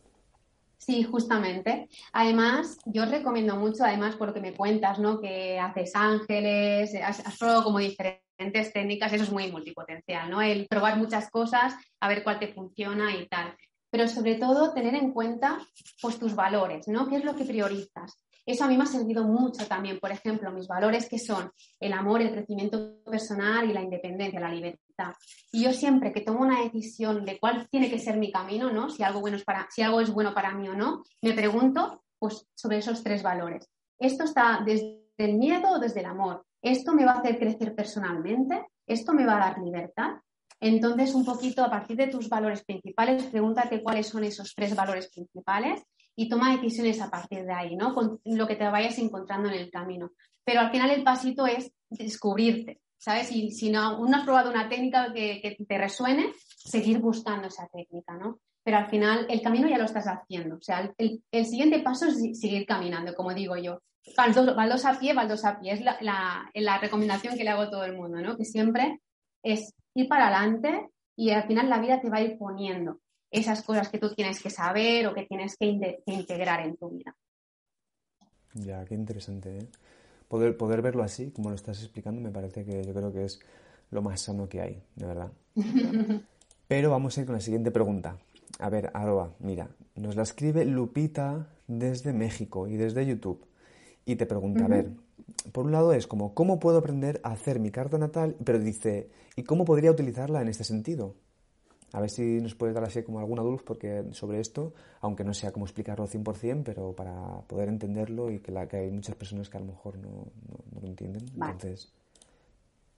Sí, 0.81 1.03
justamente. 1.03 1.89
Además, 2.13 2.79
yo 2.87 3.05
recomiendo 3.05 3.55
mucho, 3.57 3.85
además, 3.85 4.17
por 4.17 4.29
lo 4.29 4.35
que 4.35 4.41
me 4.41 4.55
cuentas, 4.55 4.99
¿no? 4.99 5.21
Que 5.21 5.59
haces 5.61 5.95
ángeles, 5.95 6.95
has, 6.95 7.39
probado 7.39 7.65
como 7.65 7.81
diferentes 7.81 8.73
técnicas, 8.73 9.13
eso 9.13 9.25
es 9.25 9.31
muy 9.31 9.53
multipotencial, 9.53 10.31
¿no? 10.31 10.41
El 10.41 10.67
probar 10.69 10.97
muchas 10.97 11.31
cosas, 11.31 11.75
a 12.01 12.09
ver 12.09 12.25
cuál 12.25 12.39
te 12.39 12.49
funciona 12.49 13.15
y 13.15 13.29
tal. 13.29 13.55
Pero 13.91 14.09
sobre 14.09 14.37
todo 14.37 14.73
tener 14.73 14.95
en 14.95 15.13
cuenta 15.13 15.59
pues 16.01 16.19
tus 16.19 16.35
valores, 16.35 16.89
¿no? 16.89 17.09
¿Qué 17.09 17.17
es 17.17 17.25
lo 17.25 17.37
que 17.37 17.45
priorizas? 17.45 18.17
Eso 18.45 18.65
a 18.65 18.69
mí 18.69 18.77
me 18.77 18.85
ha 18.85 18.87
servido 18.87 19.25
mucho 19.25 19.67
también, 19.67 19.99
por 20.01 20.11
ejemplo, 20.11 20.51
mis 20.53 20.67
valores 20.67 21.09
que 21.09 21.19
son 21.19 21.51
el 21.79 21.93
amor, 21.93 22.23
el 22.23 22.33
crecimiento 22.33 23.03
personal 23.05 23.69
y 23.69 23.73
la 23.73 23.83
independencia, 23.83 24.41
la 24.41 24.53
libertad. 24.53 25.13
Y 25.53 25.65
yo 25.65 25.73
siempre 25.73 26.13
que 26.13 26.23
tomo 26.23 26.41
una 26.41 26.63
decisión 26.63 27.25
de 27.25 27.39
cuál 27.39 27.69
tiene 27.69 27.91
que 27.91 27.99
ser 27.99 28.17
mi 28.17 28.33
camino, 28.33 28.73
¿no? 28.73 28.89
Si 28.89 29.03
algo, 29.03 29.21
bueno 29.21 29.37
es 29.37 29.45
para, 29.45 29.69
si 29.71 29.83
algo 29.83 30.01
es 30.01 30.11
bueno 30.11 30.35
para 30.35 30.55
mí 30.55 30.69
o 30.69 30.75
no, 30.75 31.03
me 31.23 31.33
pregunto 31.33 32.03
pues, 32.19 32.47
sobre 32.55 32.79
esos 32.79 33.03
tres 33.03 33.23
valores. 33.23 33.69
Esto 33.99 34.25
está 34.25 34.63
desde 34.65 35.01
el 35.19 35.37
miedo 35.37 35.71
o 35.73 35.79
desde 35.79 36.01
el 36.01 36.07
amor. 36.07 36.45
¿Esto 36.63 36.93
me 36.93 37.05
va 37.05 37.13
a 37.13 37.19
hacer 37.21 37.39
crecer 37.39 37.75
personalmente? 37.75 38.67
¿Esto 38.87 39.13
me 39.13 39.27
va 39.27 39.37
a 39.37 39.51
dar 39.51 39.59
libertad? 39.59 40.17
Entonces, 40.61 41.15
un 41.15 41.25
poquito 41.25 41.65
a 41.65 41.71
partir 41.71 41.97
de 41.97 42.09
tus 42.09 42.29
valores 42.29 42.63
principales, 42.65 43.25
pregúntate 43.25 43.83
cuáles 43.83 44.09
son 44.09 44.25
esos 44.25 44.55
tres 44.55 44.75
valores 44.75 45.09
principales 45.09 45.83
y 46.21 46.29
toma 46.29 46.55
decisiones 46.55 47.01
a 47.01 47.09
partir 47.09 47.47
de 47.47 47.53
ahí, 47.55 47.77
¿no? 47.77 47.95
Con 47.95 48.21
lo 48.27 48.47
que 48.47 48.55
te 48.55 48.69
vayas 48.69 48.99
encontrando 48.99 49.49
en 49.49 49.55
el 49.55 49.71
camino. 49.71 50.11
Pero 50.45 50.61
al 50.61 50.71
final 50.71 50.91
el 50.91 51.03
pasito 51.03 51.47
es 51.47 51.73
descubrirte, 51.89 52.83
¿sabes? 52.99 53.33
Y 53.33 53.53
si 53.53 53.71
no, 53.71 53.99
uno 53.99 54.19
has 54.19 54.25
probado 54.25 54.51
una 54.51 54.69
técnica 54.69 55.15
que, 55.15 55.57
te 55.67 55.79
resuene, 55.79 56.31
seguir 56.45 56.99
buscando 56.99 57.49
esa 57.49 57.67
técnica, 57.69 58.19
¿no? 58.19 58.39
Pero 58.63 58.77
al 58.77 58.91
final 58.91 59.29
el 59.31 59.41
camino 59.41 59.67
ya 59.67 59.79
lo 59.79 59.87
estás 59.87 60.05
haciendo. 60.09 60.57
O 60.57 60.61
sea, 60.61 60.93
el, 60.99 61.47
siguiente 61.47 61.81
paso 61.81 62.05
es 62.05 62.39
seguir 62.39 62.67
caminando, 62.67 63.15
como 63.15 63.33
digo 63.33 63.57
yo. 63.57 63.81
Baldos, 64.15 64.85
a 64.85 64.99
pie, 64.99 65.15
baldos 65.15 65.47
a 65.47 65.59
pie. 65.59 65.73
Es 65.73 65.81
la, 65.81 66.79
recomendación 66.83 67.35
que 67.35 67.45
le 67.45 67.51
hago 67.51 67.63
a 67.63 67.71
todo 67.71 67.85
el 67.85 67.97
mundo, 67.97 68.21
¿no? 68.21 68.37
Que 68.37 68.45
siempre 68.45 69.01
es 69.43 69.73
ir 69.95 70.07
para 70.07 70.27
adelante 70.27 70.91
y 71.17 71.31
al 71.31 71.47
final 71.47 71.71
la 71.71 71.81
vida 71.81 71.99
te 71.99 72.11
va 72.11 72.19
a 72.19 72.23
ir 72.23 72.37
poniendo 72.37 73.01
esas 73.31 73.63
cosas 73.63 73.89
que 73.89 73.99
tú 73.99 74.15
tienes 74.15 74.43
que 74.43 74.51
saber 74.51 75.07
o 75.07 75.15
que 75.15 75.27
tienes 75.27 75.57
que, 75.57 76.01
integrar 76.07 76.67
en 76.67 76.77
tu 76.77 76.91
vida. 76.91 77.15
Ya, 78.55 78.85
qué 78.85 78.95
interesante, 78.95 79.59
¿eh? 79.59 79.69
Poder, 80.29 80.57
poder 80.57 80.83
verlo 80.83 81.03
así, 81.03 81.31
como 81.31 81.51
lo 81.51 81.57
estás 81.57 81.83
explicando, 81.83 82.21
me 82.21 82.31
parece 82.31 82.65
que 82.65 82.85
yo 82.85 82.95
creo 82.95 83.13
que 83.13 83.25
es 83.25 83.41
lo 83.91 84.03
más 84.03 84.21
sano 84.21 84.49
que 84.49 84.61
hay, 84.61 84.83
de 84.95 85.07
verdad. 85.07 85.33
Pero 86.69 86.91
vamos 86.91 87.17
a 87.17 87.21
ir 87.21 87.27
con 87.27 87.35
la 87.35 87.41
siguiente 87.41 87.71
pregunta. 87.71 88.17
A 88.61 88.69
ver, 88.69 88.91
Aroa, 88.95 89.35
mira, 89.41 89.69
nos 89.97 90.15
la 90.15 90.23
escribe 90.23 90.65
Lupita 90.65 91.49
desde 91.67 92.13
México 92.13 92.69
y 92.69 92.77
desde 92.77 93.07
YouTube 93.07 93.45
y 94.05 94.17
te 94.17 94.27
pregunta, 94.27 94.65
a 94.65 94.69
ver, 94.69 94.91
por 95.53 95.67
un 95.67 95.73
lado 95.73 95.93
es 95.93 96.07
como, 96.07 96.35
¿cómo 96.35 96.59
puedo 96.59 96.79
aprender 96.79 97.21
a 97.23 97.33
hacer 97.33 97.61
mi 97.61 97.71
carta 97.71 97.99
natal? 97.99 98.37
Pero 98.45 98.59
dice, 98.59 99.09
¿y 99.37 99.43
cómo 99.43 99.65
podría 99.65 99.91
utilizarla 99.91 100.43
en 100.43 100.49
este 100.49 100.65
sentido? 100.65 101.15
A 101.93 102.01
ver 102.01 102.11
si 102.11 102.41
nos 102.41 102.55
puedes 102.55 102.75
dar 102.75 102.85
así 102.85 103.03
como 103.03 103.19
alguna 103.19 103.43
luz 103.43 103.63
porque 103.63 104.05
sobre 104.13 104.41
esto, 104.41 104.73
aunque 105.01 105.25
no 105.25 105.35
sea 105.35 105.53
como 105.53 105.67
explicarlo 105.67 106.07
100%, 106.07 106.63
pero 106.65 106.95
para 106.95 107.41
poder 107.47 107.69
entenderlo 107.69 108.31
y 108.31 108.41
que, 108.41 108.53
la, 108.53 108.69
que 108.69 108.77
hay 108.79 108.91
muchas 108.91 109.17
personas 109.17 109.49
que 109.49 109.57
a 109.57 109.61
lo 109.61 109.67
mejor 109.67 109.99
no, 109.99 110.27
lo 110.81 110.87
entienden. 110.87 111.27
Vale. 111.35 111.53
Entonces... 111.53 111.93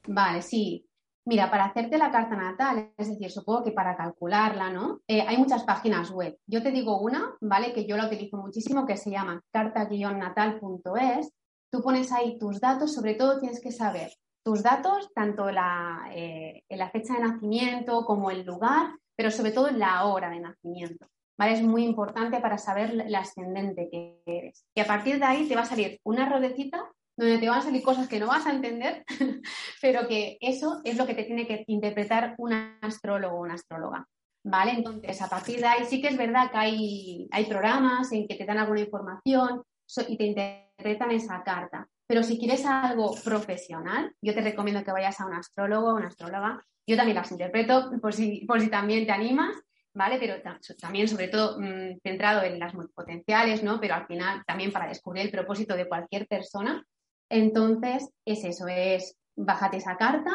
Vale, 0.06 0.42
sí. 0.42 0.86
Mira, 1.24 1.48
para 1.50 1.66
hacerte 1.66 1.98
la 1.98 2.10
carta 2.10 2.34
natal, 2.34 2.92
es 2.96 3.08
decir, 3.08 3.30
supongo 3.30 3.62
que 3.62 3.70
para 3.70 3.96
calcularla, 3.96 4.70
¿no? 4.70 5.02
Eh, 5.06 5.22
hay 5.22 5.36
muchas 5.36 5.62
páginas 5.62 6.10
web. 6.10 6.36
Yo 6.46 6.64
te 6.64 6.72
digo 6.72 7.00
una, 7.00 7.36
¿vale? 7.40 7.72
Que 7.72 7.86
yo 7.86 7.96
la 7.96 8.06
utilizo 8.06 8.36
muchísimo, 8.36 8.84
que 8.84 8.96
se 8.96 9.10
llama 9.10 9.40
carta-natal.es. 9.52 11.32
Tú 11.70 11.80
pones 11.80 12.10
ahí 12.10 12.38
tus 12.38 12.60
datos, 12.60 12.92
sobre 12.92 13.14
todo 13.14 13.38
tienes 13.38 13.60
que 13.60 13.70
saber 13.70 14.10
tus 14.44 14.62
datos, 14.62 15.10
tanto 15.14 15.50
la, 15.50 16.10
eh, 16.14 16.64
la 16.70 16.90
fecha 16.90 17.14
de 17.14 17.20
nacimiento 17.20 18.04
como 18.04 18.30
el 18.30 18.44
lugar, 18.44 18.94
pero 19.16 19.30
sobre 19.30 19.52
todo 19.52 19.70
la 19.70 20.04
hora 20.06 20.30
de 20.30 20.40
nacimiento. 20.40 21.06
¿Vale? 21.38 21.54
Es 21.54 21.62
muy 21.62 21.84
importante 21.84 22.40
para 22.40 22.58
saber 22.58 22.90
el 22.90 23.14
ascendente 23.14 23.88
que 23.90 24.20
eres. 24.26 24.64
Y 24.76 24.80
a 24.80 24.86
partir 24.86 25.18
de 25.18 25.24
ahí 25.24 25.48
te 25.48 25.56
va 25.56 25.62
a 25.62 25.66
salir 25.66 25.98
una 26.04 26.28
rodecita 26.28 26.84
donde 27.16 27.38
te 27.38 27.48
van 27.48 27.58
a 27.58 27.62
salir 27.62 27.82
cosas 27.82 28.08
que 28.08 28.20
no 28.20 28.26
vas 28.26 28.46
a 28.46 28.52
entender, 28.52 29.04
pero 29.82 30.06
que 30.06 30.36
eso 30.40 30.80
es 30.84 30.96
lo 30.96 31.06
que 31.06 31.14
te 31.14 31.24
tiene 31.24 31.46
que 31.46 31.64
interpretar 31.66 32.34
un 32.38 32.52
astrólogo 32.80 33.36
o 33.36 33.42
una 33.42 33.54
astróloga. 33.54 34.06
¿vale? 34.44 34.72
Entonces, 34.72 35.20
a 35.22 35.28
partir 35.28 35.60
de 35.60 35.66
ahí 35.66 35.84
sí 35.84 36.00
que 36.00 36.08
es 36.08 36.16
verdad 36.16 36.50
que 36.50 36.58
hay, 36.58 37.28
hay 37.30 37.44
programas 37.46 38.10
en 38.12 38.26
que 38.26 38.34
te 38.34 38.44
dan 38.44 38.58
alguna 38.58 38.80
información 38.80 39.62
y 40.08 40.16
te 40.16 40.24
interpretan 40.24 41.10
esa 41.10 41.42
carta. 41.42 41.86
Pero 42.12 42.24
si 42.24 42.38
quieres 42.38 42.66
algo 42.66 43.14
profesional, 43.24 44.14
yo 44.20 44.34
te 44.34 44.42
recomiendo 44.42 44.84
que 44.84 44.92
vayas 44.92 45.18
a 45.18 45.24
un 45.24 45.32
astrólogo 45.32 45.88
o 45.88 45.94
una 45.94 46.08
astróloga. 46.08 46.62
Yo 46.86 46.94
también 46.94 47.16
las 47.16 47.32
interpreto 47.32 47.90
por 48.02 48.12
si, 48.12 48.44
por 48.44 48.60
si 48.60 48.68
también 48.68 49.06
te 49.06 49.12
animas, 49.12 49.56
¿vale? 49.94 50.18
Pero 50.20 50.34
también, 50.78 51.08
sobre 51.08 51.28
todo, 51.28 51.58
mm, 51.58 52.00
centrado 52.02 52.42
en 52.42 52.58
las 52.58 52.74
multipotenciales, 52.74 53.62
¿no? 53.62 53.80
Pero 53.80 53.94
al 53.94 54.06
final 54.06 54.42
también 54.46 54.72
para 54.72 54.88
descubrir 54.88 55.24
el 55.24 55.30
propósito 55.30 55.74
de 55.74 55.88
cualquier 55.88 56.26
persona. 56.26 56.84
Entonces, 57.30 58.10
es 58.26 58.44
eso, 58.44 58.66
es 58.68 59.16
bájate 59.34 59.78
esa 59.78 59.96
carta 59.96 60.32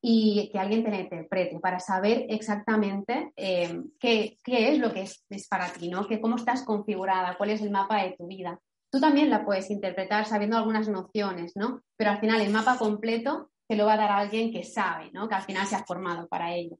y 0.00 0.48
que 0.50 0.58
alguien 0.58 0.82
te 0.82 0.92
la 0.92 1.00
interprete 1.00 1.60
para 1.60 1.78
saber 1.78 2.24
exactamente 2.30 3.34
eh, 3.36 3.82
qué, 4.00 4.38
es 4.46 4.78
lo 4.78 4.94
que 4.94 5.02
es, 5.02 5.48
para 5.50 5.70
ti, 5.74 5.90
¿no? 5.90 6.06
Que 6.06 6.22
cómo 6.22 6.36
estás 6.36 6.62
configurada, 6.64 7.36
cuál 7.36 7.50
es 7.50 7.60
el 7.60 7.70
mapa 7.70 8.02
de 8.02 8.16
tu 8.16 8.26
vida. 8.26 8.58
Tú 8.92 9.00
también 9.00 9.30
la 9.30 9.42
puedes 9.42 9.70
interpretar 9.70 10.26
sabiendo 10.26 10.58
algunas 10.58 10.86
nociones, 10.86 11.56
¿no? 11.56 11.82
Pero 11.96 12.10
al 12.10 12.20
final 12.20 12.42
el 12.42 12.52
mapa 12.52 12.76
completo 12.76 13.50
te 13.66 13.74
lo 13.74 13.86
va 13.86 13.94
a 13.94 13.96
dar 13.96 14.10
alguien 14.10 14.52
que 14.52 14.64
sabe, 14.64 15.10
¿no? 15.12 15.26
Que 15.30 15.34
al 15.34 15.42
final 15.44 15.66
se 15.66 15.76
ha 15.76 15.84
formado 15.84 16.28
para 16.28 16.54
ello. 16.54 16.76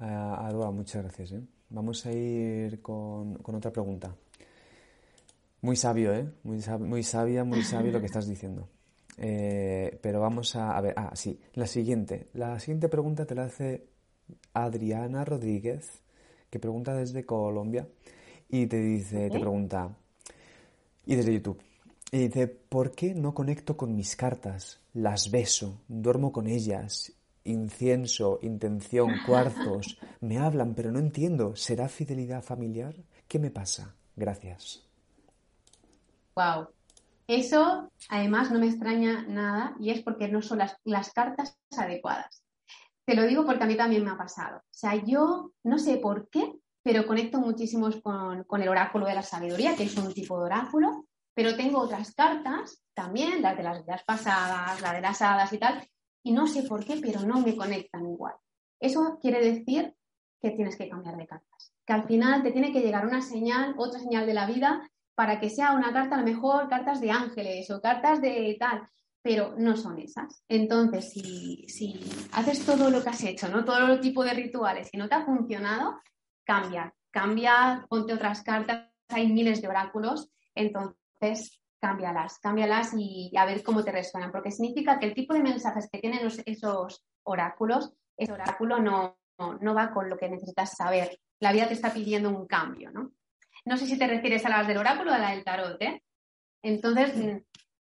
Uh, 0.00 0.72
muchas 0.72 1.04
gracias. 1.04 1.32
¿eh? 1.32 1.42
Vamos 1.68 2.04
a 2.04 2.12
ir 2.12 2.82
con, 2.82 3.38
otra 3.44 3.70
pregunta. 3.70 4.12
Muy 5.60 5.76
sabio, 5.76 6.12
¿eh? 6.12 6.28
Muy, 6.42 6.58
muy 6.80 7.04
sabia, 7.04 7.44
muy 7.44 7.62
sabio 7.62 7.92
lo 7.92 8.00
que 8.00 8.06
estás 8.06 8.26
diciendo. 8.26 8.68
Eh, 9.18 10.00
pero 10.02 10.20
vamos 10.20 10.56
a, 10.56 10.80
ver. 10.80 10.94
Ah, 10.96 11.12
sí. 11.14 11.38
La 11.54 11.68
siguiente. 11.68 12.26
La 12.34 12.58
siguiente 12.58 12.88
pregunta 12.88 13.24
te 13.24 13.36
la 13.36 13.44
hace 13.44 13.86
Adriana 14.52 15.24
Rodríguez, 15.24 16.02
que 16.50 16.58
pregunta 16.58 16.92
desde 16.92 17.24
Colombia 17.24 17.86
y 18.48 18.66
te 18.66 18.80
dice, 18.80 19.30
te 19.30 19.38
pregunta, 19.38 19.90
y 21.04 21.16
desde 21.16 21.34
YouTube. 21.34 21.60
Y 22.12 22.18
dice, 22.28 22.46
¿por 22.46 22.92
qué 22.92 23.14
no 23.14 23.34
conecto 23.34 23.76
con 23.76 23.94
mis 23.96 24.16
cartas? 24.16 24.80
Las 24.94 25.30
beso, 25.30 25.80
duermo 25.88 26.32
con 26.32 26.46
ellas 26.46 27.16
incienso, 27.46 28.38
intención, 28.42 29.10
cuarzos, 29.26 29.98
me 30.20 30.38
hablan, 30.38 30.74
pero 30.74 30.92
no 30.92 30.98
entiendo. 30.98 31.56
¿Será 31.56 31.88
fidelidad 31.88 32.42
familiar? 32.42 32.94
¿Qué 33.28 33.38
me 33.38 33.50
pasa? 33.50 33.94
Gracias. 34.14 34.82
Wow. 36.34 36.68
Eso 37.26 37.90
además 38.08 38.52
no 38.52 38.60
me 38.60 38.66
extraña 38.66 39.24
nada 39.26 39.74
y 39.80 39.90
es 39.90 40.02
porque 40.02 40.28
no 40.28 40.42
son 40.42 40.60
las, 40.84 41.12
cartas 41.12 41.58
adecuadas. 41.76 42.42
Te 43.04 43.16
lo 43.16 43.26
digo 43.26 43.44
porque 43.44 43.64
a 43.64 43.66
mí 43.66 43.76
también 43.76 44.04
me 44.04 44.10
ha 44.10 44.16
pasado. 44.16 44.58
O 44.58 44.74
sea, 44.74 44.94
yo 45.04 45.52
no 45.64 45.78
sé 45.78 45.96
por 45.96 46.28
qué, 46.28 46.52
pero 46.86 47.04
conecto 47.04 47.40
muchísimo 47.40 47.90
con, 48.00 48.44
con 48.44 48.62
el 48.62 48.68
oráculo 48.68 49.06
de 49.06 49.14
la 49.14 49.22
sabiduría, 49.22 49.74
que 49.74 49.82
es 49.82 49.96
un 49.96 50.14
tipo 50.14 50.38
de 50.38 50.44
oráculo, 50.44 51.08
pero 51.34 51.56
tengo 51.56 51.80
otras 51.80 52.14
cartas 52.14 52.80
también, 52.94 53.42
las 53.42 53.56
de 53.56 53.64
las 53.64 53.84
vidas 53.84 54.04
pasadas, 54.04 54.80
la 54.80 54.92
de 54.92 55.00
las 55.00 55.20
hadas 55.20 55.52
y 55.52 55.58
tal, 55.58 55.84
y 56.22 56.30
no 56.30 56.46
sé 56.46 56.62
por 56.62 56.84
qué, 56.84 56.98
pero 57.02 57.22
no 57.22 57.40
me 57.40 57.56
conectan 57.56 58.06
igual. 58.06 58.34
Eso 58.78 59.18
quiere 59.20 59.40
decir 59.40 59.96
que 60.40 60.52
tienes 60.52 60.76
que 60.76 60.88
cambiar 60.88 61.16
de 61.16 61.26
cartas, 61.26 61.74
que 61.84 61.92
al 61.92 62.06
final 62.06 62.44
te 62.44 62.52
tiene 62.52 62.72
que 62.72 62.82
llegar 62.82 63.04
una 63.04 63.20
señal, 63.20 63.74
otra 63.78 63.98
señal 63.98 64.24
de 64.24 64.34
la 64.34 64.46
vida, 64.46 64.88
para 65.16 65.40
que 65.40 65.50
sea 65.50 65.72
una 65.72 65.92
carta, 65.92 66.14
a 66.14 66.18
lo 66.20 66.24
mejor 66.24 66.68
cartas 66.68 67.00
de 67.00 67.10
ángeles 67.10 67.68
o 67.72 67.80
cartas 67.80 68.20
de 68.20 68.56
tal, 68.60 68.88
pero 69.22 69.56
no 69.58 69.76
son 69.76 69.98
esas. 69.98 70.44
Entonces, 70.48 71.10
si, 71.10 71.64
si 71.66 71.98
haces 72.30 72.64
todo 72.64 72.90
lo 72.90 73.02
que 73.02 73.08
has 73.08 73.24
hecho, 73.24 73.48
¿no? 73.48 73.64
todo 73.64 73.92
el 73.92 74.00
tipo 74.00 74.22
de 74.22 74.34
rituales 74.34 74.88
y 74.92 74.98
no 74.98 75.08
te 75.08 75.16
ha 75.16 75.24
funcionado, 75.24 75.96
cambia, 76.46 76.94
cambia, 77.10 77.84
ponte 77.88 78.14
otras 78.14 78.42
cartas, 78.42 78.88
hay 79.08 79.30
miles 79.30 79.60
de 79.60 79.68
oráculos, 79.68 80.30
entonces 80.54 81.60
cámbialas, 81.78 82.38
cámbialas 82.38 82.92
y 82.96 83.32
a 83.36 83.44
ver 83.44 83.62
cómo 83.62 83.84
te 83.84 83.92
resuenan, 83.92 84.32
porque 84.32 84.50
significa 84.50 84.98
que 84.98 85.06
el 85.06 85.14
tipo 85.14 85.34
de 85.34 85.42
mensajes 85.42 85.88
que 85.90 85.98
tienen 85.98 86.26
esos 86.46 87.04
oráculos, 87.24 87.92
ese 88.16 88.32
oráculo 88.32 88.78
no, 88.78 89.18
no, 89.38 89.74
va 89.74 89.92
con 89.92 90.08
lo 90.08 90.16
que 90.16 90.28
necesitas 90.28 90.76
saber. 90.76 91.18
La 91.40 91.52
vida 91.52 91.68
te 91.68 91.74
está 91.74 91.92
pidiendo 91.92 92.30
un 92.30 92.46
cambio, 92.46 92.90
¿no? 92.90 93.12
No 93.66 93.76
sé 93.76 93.86
si 93.86 93.98
te 93.98 94.06
refieres 94.06 94.46
a 94.46 94.48
las 94.48 94.66
del 94.66 94.78
oráculo 94.78 95.10
o 95.10 95.14
a 95.14 95.18
la 95.18 95.30
del 95.32 95.44
tarot, 95.44 95.80
¿eh? 95.82 96.02
Entonces, 96.62 97.14
mm, 97.16 97.38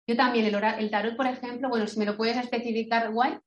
yo 0.07 0.15
también, 0.15 0.45
el, 0.45 0.55
el 0.55 0.91
tarot, 0.91 1.15
por 1.15 1.27
ejemplo, 1.27 1.69
bueno, 1.69 1.87
si 1.87 1.97
me 1.97 2.05
lo 2.05 2.17
puedes 2.17 2.37
especificar, 2.37 3.11
guay, 3.11 3.37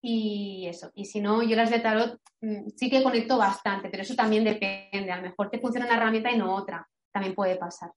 y 0.00 0.66
eso. 0.66 0.90
Y 0.94 1.04
si 1.06 1.20
no, 1.20 1.42
yo 1.42 1.56
las 1.56 1.70
de 1.70 1.80
tarot 1.80 2.20
mm, 2.40 2.68
sí 2.76 2.88
que 2.88 3.02
conecto 3.02 3.36
bastante, 3.38 3.88
pero 3.88 4.02
eso 4.02 4.14
también 4.14 4.44
depende. 4.44 5.10
A 5.10 5.16
lo 5.16 5.22
mejor 5.22 5.50
te 5.50 5.58
funciona 5.58 5.86
una 5.86 5.96
herramienta 5.96 6.30
y 6.30 6.38
no 6.38 6.54
otra. 6.54 6.86
También 7.12 7.34
puede 7.34 7.56
pasar. 7.56 7.90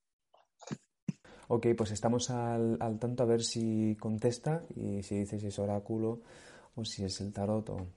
Ok, 1.48 1.68
pues 1.78 1.92
estamos 1.92 2.30
al, 2.30 2.78
tanto 2.98 3.24
a 3.24 3.26
ver 3.26 3.44
si 3.44 3.98
contesta 4.00 4.64
y 4.74 5.04
si 5.04 5.20
dice 5.20 5.38
si 5.38 5.48
es 5.48 5.60
oráculo 5.60 6.22
o 6.76 6.86
si 6.86 7.04
es 7.04 7.20
el 7.20 7.34
tarot 7.34 7.70
o... 7.70 7.88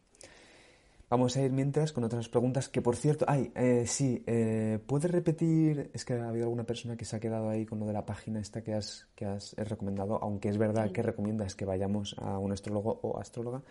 Vamos 1.15 1.37
a 1.37 1.43
ir 1.43 1.53
mientras 1.53 1.93
con 1.93 2.03
otras 2.03 2.29
preguntas 2.29 2.69
que, 2.69 2.83
por 2.83 2.97
cierto, 2.97 3.25
ay, 3.29 3.53
eh, 3.55 3.85
sí, 3.87 4.25
eh, 4.27 4.81
¿puedes 4.85 5.09
repetir? 5.09 5.93
Es 5.95 6.05
que 6.05 6.15
ha 6.15 6.29
habido 6.29 6.47
alguna 6.47 6.65
persona 6.65 6.97
que 6.97 7.05
se 7.05 7.15
ha 7.15 7.21
quedado 7.21 7.49
ahí 7.49 7.67
con 7.67 7.79
lo 7.79 7.87
de 7.87 7.93
la 7.93 8.05
página 8.05 8.41
esta 8.41 8.65
que 8.65 8.75
has, 8.75 9.07
que 9.15 9.25
has 9.25 9.55
recomendado, 9.57 10.19
aunque 10.21 10.49
es 10.49 10.59
verdad 10.59 10.91
que 10.91 11.05
recomiendas 11.05 11.55
que 11.55 11.67
vayamos 11.67 12.17
a 12.19 12.41
un 12.41 12.51
astrólogo 12.51 12.99
o 13.03 13.21
astróloga, 13.21 13.63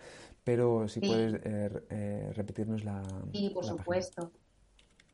pero 0.42 0.88
si 0.88 1.00
puedes 1.00 1.38
eh, 1.44 2.32
repetirnos 2.34 2.82
la. 2.82 3.02
Sí, 3.34 3.50
por 3.50 3.66
supuesto. 3.66 4.32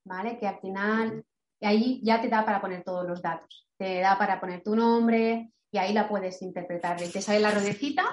¿Vale? 0.06 0.40
Que 0.40 0.48
al 0.48 0.60
final 0.60 1.24
ahí 1.62 2.02
ya 2.04 2.22
te 2.22 2.30
da 2.30 2.46
para 2.46 2.62
poner 2.62 2.84
todos 2.84 3.08
los 3.08 3.22
datos. 3.22 3.68
Te 3.78 4.00
da 4.00 4.18
para 4.18 4.40
poner 4.40 4.64
tu 4.64 4.76
nombre 4.76 5.52
y 5.72 5.78
ahí 5.78 5.94
la 5.94 6.08
puedes 6.08 6.42
interpretar. 6.42 7.02
Y 7.02 7.10
te 7.10 7.22
sale 7.22 7.40
la 7.40 7.52
ruedecita 7.52 8.04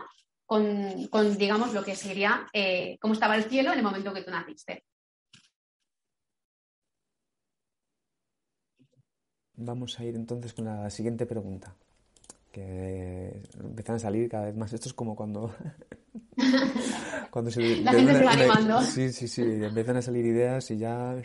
con, 0.46 1.38
digamos, 1.38 1.72
lo 1.72 1.82
que 1.82 1.96
sería 1.96 2.46
eh, 2.52 2.98
cómo 3.00 3.14
estaba 3.14 3.36
el 3.36 3.44
cielo 3.44 3.72
en 3.72 3.78
el 3.78 3.84
momento 3.84 4.12
que 4.12 4.22
tú 4.22 4.30
naciste. 4.30 4.84
Vamos 9.54 9.98
a 9.98 10.04
ir 10.04 10.16
entonces 10.16 10.52
con 10.52 10.64
la 10.64 10.90
siguiente 10.90 11.24
pregunta 11.24 11.74
que 12.50 13.42
empiezan 13.58 13.96
a 13.96 13.98
salir 13.98 14.28
cada 14.28 14.46
vez 14.46 14.56
más. 14.56 14.72
Esto 14.72 14.88
es 14.88 14.94
como 14.94 15.16
cuando... 15.16 15.54
cuando 17.30 17.50
se, 17.50 17.78
La 17.78 17.92
gente 17.92 18.14
se 18.14 18.24
va 18.24 18.32
animando. 18.32 18.82
Sí, 18.82 19.10
sí, 19.10 19.26
sí. 19.26 19.42
Empiezan 19.42 19.96
a 19.96 20.02
salir 20.02 20.26
ideas 20.26 20.70
y 20.70 20.76
ya... 20.76 21.16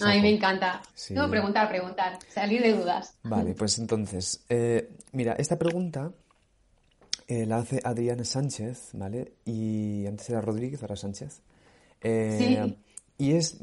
A 0.00 0.14
mí 0.14 0.20
me 0.20 0.34
encanta. 0.34 0.82
No, 1.10 1.30
preguntar, 1.30 1.68
preguntar. 1.68 2.18
Salir 2.28 2.62
de 2.62 2.72
dudas. 2.72 3.14
Vale, 3.22 3.54
pues 3.54 3.78
entonces... 3.78 4.44
Eh, 4.48 4.90
mira, 5.12 5.34
esta 5.34 5.58
pregunta 5.58 6.12
eh, 7.26 7.46
la 7.46 7.58
hace 7.58 7.80
Adriana 7.82 8.24
Sánchez, 8.24 8.90
¿vale? 8.94 9.34
Y 9.44 10.06
antes 10.06 10.28
era 10.30 10.40
Rodríguez, 10.40 10.82
ahora 10.82 10.96
Sánchez. 10.96 11.42
Eh, 12.00 12.36
sí. 12.38 12.76
Y 13.18 13.32
es 13.32 13.58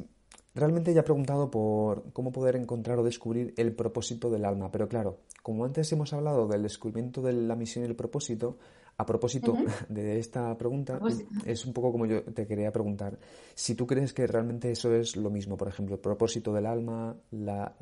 Realmente 0.56 0.94
ya 0.94 1.02
he 1.02 1.04
preguntado 1.04 1.52
por 1.52 2.14
cómo 2.14 2.32
poder 2.32 2.56
encontrar 2.56 2.98
o 2.98 3.04
descubrir 3.04 3.54
el 3.58 3.76
propósito 3.76 4.30
del 4.30 4.46
alma, 4.46 4.72
pero 4.72 4.88
claro, 4.88 5.20
como 5.44 5.66
antes 5.66 5.92
hemos 5.92 6.14
hablado 6.14 6.48
del 6.48 6.64
descubrimiento 6.64 7.22
de 7.22 7.34
la 7.34 7.58
misión 7.58 7.84
y 7.84 7.88
el 7.90 7.96
propósito, 7.98 8.58
a 8.98 9.06
propósito 9.06 9.56
de 9.90 10.20
esta 10.20 10.58
pregunta, 10.58 11.00
es 11.46 11.66
un 11.66 11.74
poco 11.74 11.92
como 11.92 12.06
yo 12.06 12.24
te 12.24 12.48
quería 12.48 12.72
preguntar, 12.72 13.18
si 13.54 13.76
tú 13.76 13.86
crees 13.86 14.14
que 14.14 14.28
realmente 14.28 14.72
eso 14.72 14.94
es 14.94 15.16
lo 15.16 15.30
mismo, 15.30 15.58
por 15.58 15.68
ejemplo, 15.68 15.96
el 15.96 16.02
propósito 16.02 16.54
del 16.54 16.66
alma, 16.66 17.16
la, 17.32 17.76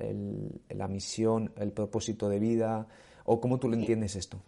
la 0.69 0.87
misión, 0.87 1.51
el 1.57 1.71
propósito 1.71 2.29
de 2.29 2.39
vida, 2.39 2.87
o 3.25 3.39
cómo 3.39 3.59
tú 3.59 3.69
lo 3.69 3.75
entiendes 3.75 4.15
esto. 4.15 4.39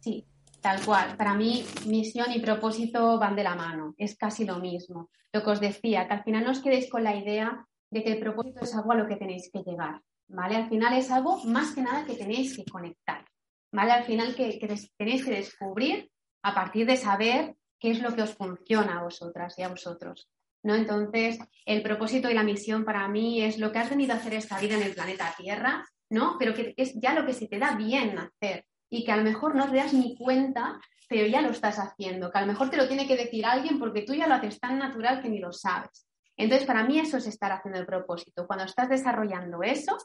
Sí, 0.00 0.24
Tal 0.60 0.84
cual. 0.84 1.16
Para 1.16 1.34
mí, 1.34 1.64
misión 1.86 2.32
y 2.32 2.40
propósito 2.40 3.18
van 3.18 3.36
de 3.36 3.44
la 3.44 3.54
mano. 3.54 3.94
Es 3.96 4.16
casi 4.16 4.44
lo 4.44 4.58
mismo. 4.58 5.10
Lo 5.32 5.42
que 5.42 5.50
os 5.50 5.60
decía, 5.60 6.06
que 6.06 6.14
al 6.14 6.24
final 6.24 6.44
no 6.44 6.50
os 6.50 6.60
quedéis 6.60 6.90
con 6.90 7.04
la 7.04 7.16
idea 7.16 7.66
de 7.90 8.02
que 8.02 8.12
el 8.12 8.20
propósito 8.20 8.64
es 8.64 8.74
algo 8.74 8.92
a 8.92 8.96
lo 8.96 9.06
que 9.06 9.16
tenéis 9.16 9.50
que 9.52 9.62
llegar. 9.62 10.02
¿Vale? 10.28 10.56
Al 10.56 10.68
final 10.68 10.94
es 10.94 11.10
algo 11.10 11.42
más 11.44 11.74
que 11.74 11.82
nada 11.82 12.04
que 12.04 12.14
tenéis 12.14 12.56
que 12.56 12.64
conectar. 12.70 13.24
¿Vale? 13.72 13.92
Al 13.92 14.04
final 14.04 14.34
que, 14.34 14.58
tenéis 14.96 15.24
que 15.24 15.30
descubrir 15.30 16.10
a 16.42 16.54
partir 16.54 16.86
de 16.86 16.96
saber 16.96 17.56
qué 17.78 17.90
es 17.90 18.00
lo 18.00 18.14
que 18.14 18.22
os 18.22 18.34
funciona 18.34 18.98
a 18.98 19.02
vosotras 19.02 19.58
y 19.58 19.62
a 19.62 19.68
vosotros. 19.68 20.28
¿no? 20.62 20.74
Entonces, 20.74 21.38
el 21.64 21.82
propósito 21.82 22.30
y 22.30 22.34
la 22.34 22.42
misión 22.42 22.84
para 22.84 23.06
mí 23.08 23.42
es 23.42 23.58
lo 23.58 23.70
que 23.70 23.78
has 23.78 23.90
venido 23.90 24.14
a 24.14 24.16
hacer 24.16 24.34
esta 24.34 24.58
vida 24.58 24.74
en 24.74 24.82
el 24.82 24.94
planeta 24.94 25.34
Tierra, 25.36 25.84
¿no? 26.10 26.36
Pero 26.38 26.54
que 26.54 26.74
es 26.76 26.94
ya 27.00 27.14
lo 27.14 27.26
que 27.26 27.34
se 27.34 27.46
te 27.46 27.58
da 27.58 27.76
bien 27.76 28.18
hacer 28.18 28.64
y 28.90 29.04
que 29.04 29.12
a 29.12 29.16
lo 29.16 29.22
mejor 29.22 29.54
no 29.54 29.70
te 29.70 29.76
das 29.76 29.92
ni 29.92 30.16
cuenta, 30.16 30.80
pero 31.08 31.26
ya 31.26 31.42
lo 31.42 31.50
estás 31.50 31.78
haciendo, 31.78 32.30
que 32.30 32.38
a 32.38 32.40
lo 32.40 32.46
mejor 32.46 32.70
te 32.70 32.76
lo 32.76 32.88
tiene 32.88 33.06
que 33.06 33.16
decir 33.16 33.44
alguien 33.44 33.78
porque 33.78 34.02
tú 34.02 34.14
ya 34.14 34.26
lo 34.26 34.34
haces 34.34 34.58
tan 34.58 34.78
natural 34.78 35.22
que 35.22 35.28
ni 35.28 35.38
lo 35.38 35.52
sabes. 35.52 36.06
Entonces, 36.36 36.66
para 36.66 36.84
mí 36.84 36.98
eso 36.98 37.16
es 37.18 37.26
estar 37.26 37.52
haciendo 37.52 37.80
el 37.80 37.86
propósito, 37.86 38.46
cuando 38.46 38.64
estás 38.64 38.88
desarrollando 38.88 39.62
eso 39.62 39.96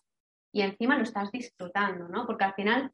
y 0.51 0.61
encima 0.61 0.97
lo 0.97 1.03
estás 1.03 1.31
disfrutando, 1.31 2.07
¿no? 2.07 2.25
Porque 2.25 2.43
al 2.43 2.53
final 2.53 2.91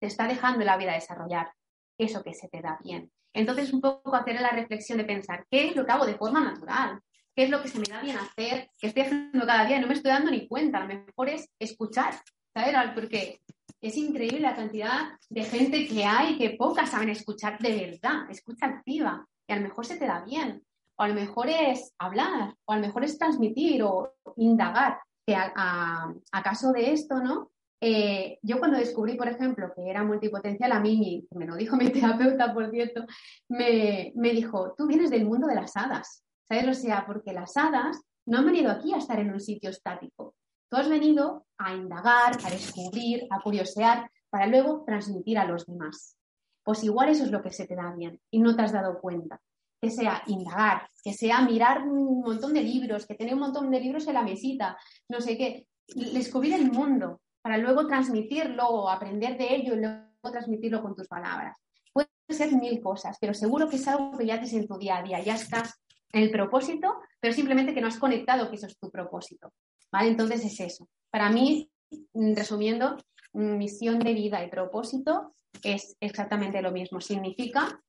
te 0.00 0.06
está 0.06 0.26
dejando 0.26 0.64
la 0.64 0.76
vida 0.76 0.92
desarrollar 0.92 1.52
eso 1.98 2.22
que 2.22 2.34
se 2.34 2.48
te 2.48 2.60
da 2.60 2.78
bien. 2.82 3.10
Entonces, 3.32 3.72
un 3.72 3.80
poco 3.80 4.14
hacer 4.14 4.40
la 4.40 4.50
reflexión 4.50 4.98
de 4.98 5.04
pensar, 5.04 5.46
¿qué 5.50 5.68
es 5.68 5.76
lo 5.76 5.84
que 5.84 5.92
hago 5.92 6.06
de 6.06 6.16
forma 6.16 6.40
natural? 6.40 7.00
¿Qué 7.34 7.44
es 7.44 7.50
lo 7.50 7.62
que 7.62 7.68
se 7.68 7.78
me 7.78 7.86
da 7.86 8.00
bien 8.00 8.16
hacer? 8.16 8.70
¿Qué 8.78 8.88
estoy 8.88 9.02
haciendo 9.02 9.46
cada 9.46 9.64
día? 9.64 9.80
No 9.80 9.86
me 9.86 9.94
estoy 9.94 10.10
dando 10.10 10.30
ni 10.30 10.48
cuenta. 10.48 10.80
Lo 10.80 10.86
mejor 10.86 11.28
es 11.28 11.48
escuchar, 11.58 12.14
¿sabes? 12.52 12.74
Porque 12.94 13.40
es 13.80 13.96
increíble 13.96 14.40
la 14.40 14.56
cantidad 14.56 15.10
de 15.28 15.44
gente 15.44 15.86
que 15.86 16.04
hay 16.04 16.36
que 16.36 16.50
pocas 16.50 16.90
saben 16.90 17.10
escuchar 17.10 17.58
de 17.58 17.86
verdad, 17.86 18.28
escucha 18.30 18.66
activa, 18.66 19.24
y 19.46 19.52
a 19.52 19.56
lo 19.56 19.62
mejor 19.62 19.86
se 19.86 19.96
te 19.96 20.06
da 20.06 20.24
bien, 20.24 20.64
o 20.96 21.02
a 21.02 21.08
lo 21.08 21.14
mejor 21.14 21.48
es 21.48 21.94
hablar, 21.98 22.56
o 22.64 22.72
a 22.72 22.76
lo 22.76 22.82
mejor 22.82 23.04
es 23.04 23.18
transmitir 23.18 23.82
o 23.82 24.14
indagar. 24.36 24.98
Que 25.24 25.36
a, 25.36 26.12
caso 26.42 26.72
de 26.72 26.92
esto, 26.92 27.22
¿no? 27.22 27.50
Eh, 27.80 28.38
yo 28.42 28.58
cuando 28.58 28.78
descubrí, 28.78 29.16
por 29.16 29.28
ejemplo, 29.28 29.72
que 29.74 29.88
era 29.88 30.02
multipotencial, 30.02 30.72
a 30.72 30.80
mí, 30.80 31.26
me 31.30 31.46
lo 31.46 31.56
dijo 31.56 31.76
mi 31.76 31.90
terapeuta, 31.90 32.52
por 32.52 32.70
cierto, 32.70 33.04
me, 33.48 34.12
me 34.16 34.30
dijo, 34.30 34.74
tú 34.76 34.86
vienes 34.86 35.10
del 35.10 35.26
mundo 35.26 35.46
de 35.46 35.54
las 35.54 35.76
hadas, 35.76 36.24
¿sabes? 36.48 36.66
O 36.68 36.74
sea, 36.74 37.04
porque 37.06 37.32
las 37.32 37.56
hadas 37.56 38.00
no 38.26 38.38
han 38.38 38.46
venido 38.46 38.70
aquí 38.70 38.92
a 38.92 38.98
estar 38.98 39.18
en 39.20 39.32
un 39.32 39.40
sitio 39.40 39.70
estático. 39.70 40.34
Tú 40.70 40.76
has 40.76 40.88
venido 40.88 41.46
a 41.56 41.74
indagar, 41.74 42.36
a 42.44 42.50
descubrir, 42.50 43.26
a 43.30 43.40
curiosear, 43.40 44.10
para 44.28 44.46
luego 44.46 44.84
transmitir 44.84 45.38
a 45.38 45.46
los 45.46 45.64
demás. 45.64 46.16
Pues 46.62 46.84
igual 46.84 47.08
eso 47.08 47.24
es 47.24 47.30
lo 47.30 47.42
que 47.42 47.50
se 47.50 47.66
te 47.66 47.74
da 47.74 47.94
bien 47.94 48.20
y 48.30 48.40
no 48.40 48.54
te 48.54 48.62
has 48.62 48.72
dado 48.72 49.00
cuenta. 49.00 49.40
Que 49.80 49.90
sea 49.90 50.22
indagar, 50.26 50.88
que 51.02 51.14
sea 51.14 51.40
mirar 51.40 51.88
un 51.88 52.20
montón 52.20 52.52
de 52.52 52.62
libros, 52.62 53.06
que 53.06 53.14
tener 53.14 53.34
un 53.34 53.40
montón 53.40 53.70
de 53.70 53.80
libros 53.80 54.06
en 54.08 54.14
la 54.14 54.22
mesita, 54.22 54.76
no 55.08 55.20
sé 55.20 55.38
qué, 55.38 55.66
descubrir 55.86 56.52
el 56.52 56.70
mundo 56.70 57.20
para 57.42 57.58
luego 57.58 57.86
transmitirlo 57.86 58.66
o 58.68 58.88
aprender 58.88 59.38
de 59.38 59.54
ello 59.54 59.74
y 59.74 59.78
luego 59.78 60.32
transmitirlo 60.32 60.82
con 60.82 60.94
tus 60.94 61.08
palabras. 61.08 61.56
Puede 61.92 62.08
ser 62.30 62.52
mil 62.52 62.80
cosas, 62.80 63.16
pero 63.20 63.34
seguro 63.34 63.68
que 63.68 63.76
es 63.76 63.88
algo 63.88 64.16
que 64.16 64.26
ya 64.26 64.34
haces 64.34 64.52
en 64.52 64.66
tu 64.66 64.78
día 64.78 64.98
a 64.98 65.02
día, 65.02 65.20
ya 65.22 65.34
estás 65.34 65.80
en 66.12 66.22
el 66.22 66.30
propósito, 66.30 67.00
pero 67.20 67.34
simplemente 67.34 67.74
que 67.74 67.80
no 67.80 67.88
has 67.88 67.98
conectado 67.98 68.48
que 68.48 68.56
eso 68.56 68.66
es 68.66 68.78
tu 68.78 68.90
propósito. 68.90 69.52
¿vale? 69.90 70.08
Entonces 70.08 70.44
es 70.44 70.60
eso. 70.60 70.88
Para 71.10 71.30
mí, 71.30 71.70
mm, 71.90 72.34
resumiendo, 72.34 72.96
misión 73.32 73.98
de 73.98 74.14
vida 74.14 74.44
y 74.44 74.50
propósito 74.50 75.34
es 75.62 75.96
exactamente 76.00 76.62
lo 76.62 76.72
mismo. 76.72 77.00
Significa 77.00 77.80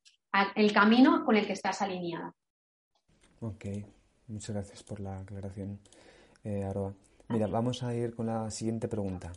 el 0.55 0.71
camino 0.73 1.25
con 1.25 1.37
el 1.37 1.45
que 1.45 1.53
estás 1.53 1.81
alineada. 1.81 2.33
Ok, 3.41 3.65
muchas 4.27 4.55
gracias 4.55 4.83
por 4.83 4.99
la 4.99 5.19
aclaración, 5.19 5.79
eh, 6.43 6.63
Aroa. 6.63 6.93
Mira, 7.29 7.47
vamos 7.47 7.83
a 7.83 7.93
ir 7.93 8.15
con 8.15 8.25
la 8.25 8.49
siguiente 8.51 8.87
pregunta. 8.87 9.31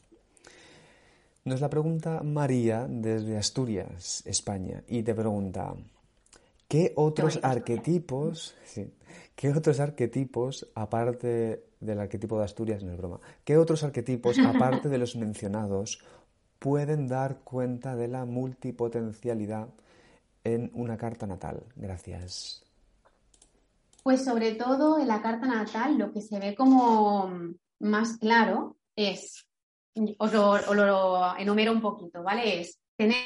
Nos 1.44 1.60
la 1.60 1.68
pregunta 1.68 2.22
María 2.22 2.86
desde 2.88 3.36
Asturias, 3.36 4.22
España, 4.26 4.82
y 4.88 5.02
te 5.02 5.14
pregunta, 5.14 5.74
¿qué 6.68 6.92
otros 6.96 7.40
arquetipos, 7.42 8.54
qué 9.34 9.50
otros 9.50 9.80
arquetipos, 9.80 10.68
aparte 10.74 11.72
del 11.82 12.00
arquetipo 12.00 12.38
de 12.38 12.44
Asturias, 12.44 12.82
no 12.82 12.92
es 12.92 12.96
broma. 12.96 13.20
¿Qué 13.44 13.58
otros 13.58 13.82
arquetipos, 13.82 14.38
aparte 14.46 14.88
de 14.88 14.98
los 14.98 15.16
mencionados, 15.16 16.02
pueden 16.58 17.08
dar 17.08 17.40
cuenta 17.40 17.96
de 17.96 18.08
la 18.08 18.24
multipotencialidad 18.24 19.68
en 20.44 20.70
una 20.74 20.96
carta 20.96 21.26
natal? 21.26 21.64
Gracias. 21.76 22.62
Pues 24.02 24.24
sobre 24.24 24.54
todo 24.54 24.98
en 24.98 25.08
la 25.08 25.20
carta 25.20 25.46
natal 25.46 25.98
lo 25.98 26.12
que 26.12 26.20
se 26.20 26.38
ve 26.38 26.54
como 26.54 27.30
más 27.82 28.18
claro 28.18 28.76
es, 28.96 29.46
os 30.18 30.32
lo, 30.32 31.36
enumero 31.36 31.72
un 31.72 31.80
poquito, 31.80 32.22
¿vale? 32.22 32.60
Es 32.60 32.80
tener 32.96 33.16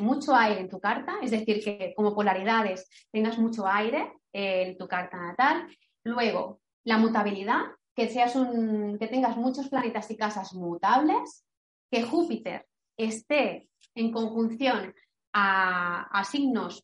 mucho 0.00 0.34
aire 0.34 0.60
en 0.60 0.68
tu 0.68 0.80
carta, 0.80 1.18
es 1.22 1.30
decir, 1.30 1.62
que 1.62 1.92
como 1.94 2.14
polaridades 2.14 2.88
tengas 3.12 3.38
mucho 3.38 3.66
aire 3.66 4.12
en 4.32 4.76
tu 4.76 4.88
carta 4.88 5.18
natal. 5.18 5.68
Luego, 6.04 6.60
la 6.84 6.98
mutabilidad, 6.98 7.62
que, 7.94 8.08
seas 8.08 8.36
un, 8.36 8.98
que 8.98 9.08
tengas 9.08 9.36
muchos 9.36 9.68
planetas 9.68 10.10
y 10.10 10.16
casas 10.16 10.54
mutables, 10.54 11.44
que 11.90 12.02
Júpiter 12.02 12.66
esté 12.96 13.68
en 13.94 14.12
conjunción 14.12 14.94
a, 15.32 16.24
signos 16.24 16.82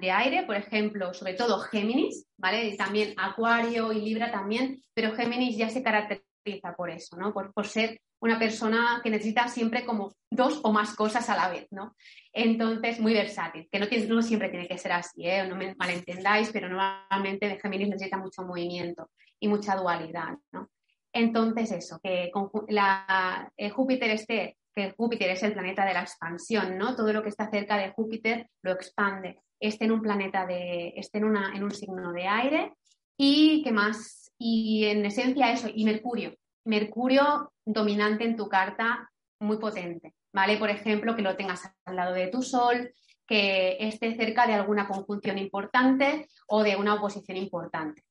de 0.00 0.10
aire, 0.10 0.44
por 0.44 0.56
ejemplo, 0.56 1.14
sobre 1.14 1.34
todo 1.34 1.58
Géminis, 1.60 2.26
¿vale? 2.36 2.68
Y 2.68 2.76
también 2.76 3.14
Acuario 3.16 3.92
y 3.92 4.00
Libra 4.00 4.30
también, 4.30 4.82
pero 4.94 5.14
Géminis 5.14 5.56
ya 5.56 5.70
se 5.70 5.82
caracteriza 5.82 6.33
por 6.76 6.90
eso, 6.90 7.16
¿no? 7.16 7.32
Por, 7.32 7.52
por, 7.52 7.66
ser 7.66 8.00
una 8.20 8.38
persona 8.38 9.00
que 9.02 9.10
necesita 9.10 9.48
siempre 9.48 9.84
como 9.84 10.14
dos 10.30 10.60
o 10.62 10.72
más 10.72 10.94
cosas 10.94 11.28
a 11.28 11.36
la 11.36 11.48
vez, 11.48 11.66
¿no? 11.70 11.94
Entonces, 12.32 13.00
muy 13.00 13.12
versátil, 13.12 13.68
que 13.70 13.78
no, 13.78 13.88
tiene, 13.88 14.06
no 14.06 14.22
siempre 14.22 14.48
tiene 14.48 14.68
que 14.68 14.78
ser 14.78 14.92
así, 14.92 15.26
¿eh? 15.26 15.46
No 15.46 15.56
me 15.56 15.74
malentendáis, 15.76 16.50
pero 16.52 16.68
normalmente 16.68 17.48
de 17.48 17.58
Géminis 17.58 17.88
necesita 17.88 18.16
mucho 18.16 18.42
movimiento 18.42 19.10
y 19.40 19.48
mucha 19.48 19.76
dualidad, 19.76 20.34
¿no? 20.52 20.70
Entonces, 21.12 21.70
eso, 21.70 22.00
que 22.02 22.30
la, 22.68 23.50
eh, 23.56 23.70
Júpiter 23.70 24.10
esté, 24.10 24.56
que 24.74 24.92
Júpiter 24.96 25.30
es 25.30 25.42
el 25.44 25.52
planeta 25.52 25.84
de 25.84 25.94
la 25.94 26.02
expansión, 26.02 26.76
¿no? 26.76 26.96
Todo 26.96 27.12
lo 27.12 27.22
que 27.22 27.28
está 27.28 27.48
cerca 27.48 27.76
de 27.76 27.92
Júpiter 27.92 28.48
lo 28.62 28.72
expande. 28.72 29.38
Esté 29.60 29.84
en 29.84 29.92
un 29.92 30.02
planeta 30.02 30.44
de, 30.44 30.92
esté 30.96 31.18
en, 31.18 31.24
una, 31.24 31.54
en 31.54 31.62
un 31.62 31.70
signo 31.70 32.12
de 32.12 32.26
aire 32.26 32.72
y 33.16 33.62
que 33.62 33.70
más, 33.70 34.23
y 34.46 34.84
en 34.84 35.06
esencia 35.06 35.50
eso, 35.52 35.68
y 35.74 35.86
Mercurio. 35.86 36.34
Mercurio 36.66 37.50
dominante 37.64 38.24
en 38.24 38.36
tu 38.36 38.46
carta, 38.46 39.10
muy 39.40 39.56
potente, 39.56 40.14
¿vale? 40.34 40.58
Por 40.58 40.68
ejemplo, 40.68 41.16
que 41.16 41.22
lo 41.22 41.34
tengas 41.34 41.62
al 41.86 41.96
lado 41.96 42.12
de 42.12 42.26
tu 42.26 42.42
Sol, 42.42 42.92
que 43.26 43.78
esté 43.80 44.14
cerca 44.14 44.46
de 44.46 44.52
alguna 44.52 44.86
conjunción 44.86 45.38
importante 45.38 46.28
o 46.46 46.62
de 46.62 46.76
una 46.76 46.92
oposición 46.92 47.38
importante. 47.38 48.04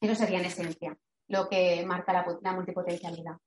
Eso 0.00 0.14
sería 0.14 0.38
en 0.38 0.44
esencia 0.44 0.96
lo 1.26 1.48
que 1.48 1.84
marca 1.84 2.12
la, 2.12 2.52
multipotencialidad. 2.52 3.38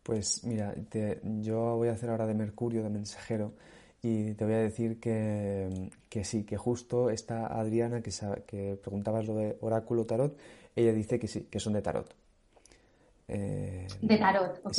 Pues 0.00 0.44
mira, 0.44 0.76
yo 1.22 1.74
voy 1.74 1.88
a 1.88 1.92
hacer 1.92 2.10
ahora 2.10 2.26
de 2.26 2.34
Mercurio, 2.34 2.84
de 2.84 2.90
mensajero, 2.90 3.56
y 4.04 4.34
te 4.34 4.44
voy 4.44 4.52
a 4.52 4.58
decir 4.58 5.00
que, 5.00 5.90
sí, 6.24 6.44
que 6.44 6.58
justo 6.58 7.08
esta 7.08 7.46
Adriana 7.46 8.02
que, 8.02 8.10
que, 8.46 8.78
preguntabas 8.82 9.26
lo 9.26 9.34
de 9.34 9.56
oráculo 9.62 10.04
tarot, 10.04 10.36
ella 10.76 10.92
dice 10.92 11.18
que 11.18 11.26
sí, 11.26 11.48
que 11.50 11.58
son 11.58 11.72
de 11.72 11.80
tarot. 11.80 12.14
Eh, 13.28 13.88
de 14.02 14.16
tarot, 14.18 14.60
ok. 14.62 14.78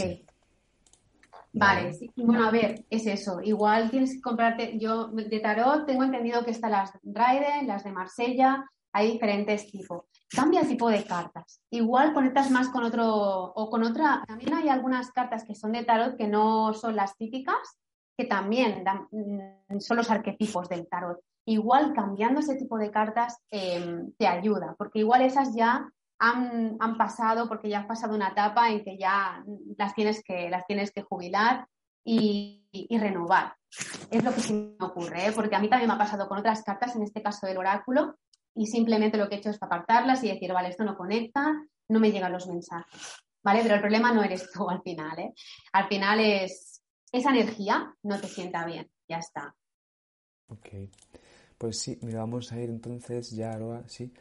Vale, 1.54 1.98
bueno, 2.18 2.48
a 2.48 2.52
ver, 2.52 2.86
es 2.88 3.08
eso. 3.08 3.42
Igual 3.42 3.90
tienes 3.90 4.14
que 4.14 4.22
comprarte, 4.22 4.78
yo 4.78 5.08
de 5.08 5.40
tarot 5.40 5.88
tengo 5.88 6.04
entendido 6.04 6.46
que 6.46 6.52
están 6.52 6.72
las 6.72 6.92
Raiden, 7.02 7.66
las 7.66 7.84
de 7.84 7.92
Marsella, 7.92 8.70
hay 8.92 9.14
diferentes 9.14 9.72
tipos. 9.72 10.04
Cambia 10.30 10.62
el 10.62 10.68
tipo 10.68 10.88
de 10.90 11.04
cartas. 11.04 11.62
Igual 11.72 12.14
conectas 12.14 12.52
más 12.52 12.70
con 12.70 12.84
otro 12.84 13.08
o 13.08 13.70
con 13.72 13.84
otra. 13.84 14.24
También 14.28 14.54
hay 14.54 14.70
algunas 14.70 15.12
cartas 15.12 15.44
que 15.46 15.56
son 15.56 15.72
de 15.72 15.84
tarot 15.84 16.16
que 16.16 16.28
no 16.28 16.76
son 16.76 16.96
las 16.96 17.18
típicas, 17.18 17.80
que 18.18 18.26
también 18.26 18.84
mm, 19.12 19.80
son 19.80 19.98
los 19.98 20.10
arquetipos 20.10 20.70
del 20.70 20.88
tarot. 20.88 21.20
Igual 21.46 21.94
cambiando 21.94 22.40
ese 22.40 22.56
tipo 22.56 22.78
de 22.78 22.92
cartas 22.92 23.38
em, 23.52 24.12
te 24.18 24.28
ayuda, 24.28 24.76
porque 24.78 25.00
igual 25.00 25.22
esas 25.22 25.56
ya 25.56 25.88
han, 26.20 26.78
pasado, 26.98 27.48
porque 27.48 27.70
ya 27.70 27.80
has 27.80 27.86
pasado 27.86 28.16
una 28.16 28.30
etapa 28.30 28.70
en 28.70 28.84
que 28.84 28.98
ya 28.98 29.44
las 29.78 29.94
tienes 29.94 30.24
que, 30.24 30.50
las 30.50 30.66
tienes 30.66 30.92
que 30.92 31.04
jubilar 31.04 31.68
y, 32.04 32.62
renovar. 32.90 33.56
Es 34.10 34.24
lo 34.24 34.34
que 34.34 34.42
sí 34.42 34.76
me 34.80 34.86
ocurre, 34.86 35.28
¿eh? 35.28 35.32
porque 35.34 35.56
a 35.56 35.60
mí 35.60 35.70
también 35.70 35.90
me 35.90 35.96
ha 35.96 36.00
pasado 36.00 36.28
con 36.28 36.38
otras 36.38 36.64
cartas, 36.64 36.96
en 36.96 37.04
este 37.04 37.22
caso 37.22 37.46
del 37.46 37.58
oráculo, 37.58 38.16
y 38.56 38.68
simplemente 38.68 39.18
lo 39.18 39.28
que 39.28 39.36
he 39.36 39.38
hecho 39.40 39.50
es 39.50 39.62
apartarlas 39.62 40.24
y 40.24 40.30
decir, 40.30 40.54
vale, 40.54 40.70
esto 40.70 40.84
no 40.84 40.98
conecta, 40.98 41.54
no 41.90 42.00
me 42.00 42.12
llegan 42.12 42.32
los 42.32 42.48
mensajes, 42.48 43.22
¿vale? 43.44 43.62
Pero 43.62 43.76
el 43.76 43.82
problema 43.82 44.14
no 44.14 44.24
eres 44.24 44.50
tú 44.52 44.70
al 44.70 44.82
final, 44.82 45.20
¿eh? 45.20 45.34
Al 45.74 45.88
final 45.88 46.20
es 46.22 46.75
esa 47.18 47.32
energía 47.32 47.96
no 48.04 48.20
te 48.20 48.28
sienta 48.28 48.66
bien, 48.66 48.90
ya 49.08 49.18
está. 49.18 49.56
Ok, 50.48 50.68
pues 51.58 51.80
sí, 51.80 51.98
mira, 52.02 52.20
vamos 52.20 52.52
a 52.52 52.60
ir 52.60 52.70
entonces 52.70 53.32
ya, 53.32 53.52
Aroa, 53.52 53.84
sí, 53.88 54.12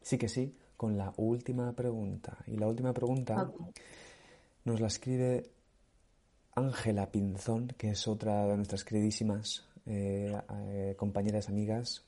sí 0.00 0.18
que 0.18 0.28
sí, 0.28 0.54
con 0.76 0.96
la 0.96 1.12
última 1.16 1.72
pregunta. 1.74 2.38
Y 2.46 2.56
la 2.56 2.68
última 2.68 2.92
pregunta 2.92 3.50
nos 4.64 4.80
la 4.80 4.86
escribe 4.86 5.50
Ángela 6.54 7.10
Pinzón, 7.10 7.68
que 7.68 7.90
es 7.90 8.06
otra 8.06 8.46
de 8.46 8.56
nuestras 8.56 8.84
queridísimas 8.84 9.66
eh, 9.86 10.38
eh, 10.68 10.94
compañeras 10.96 11.48
amigas 11.48 12.04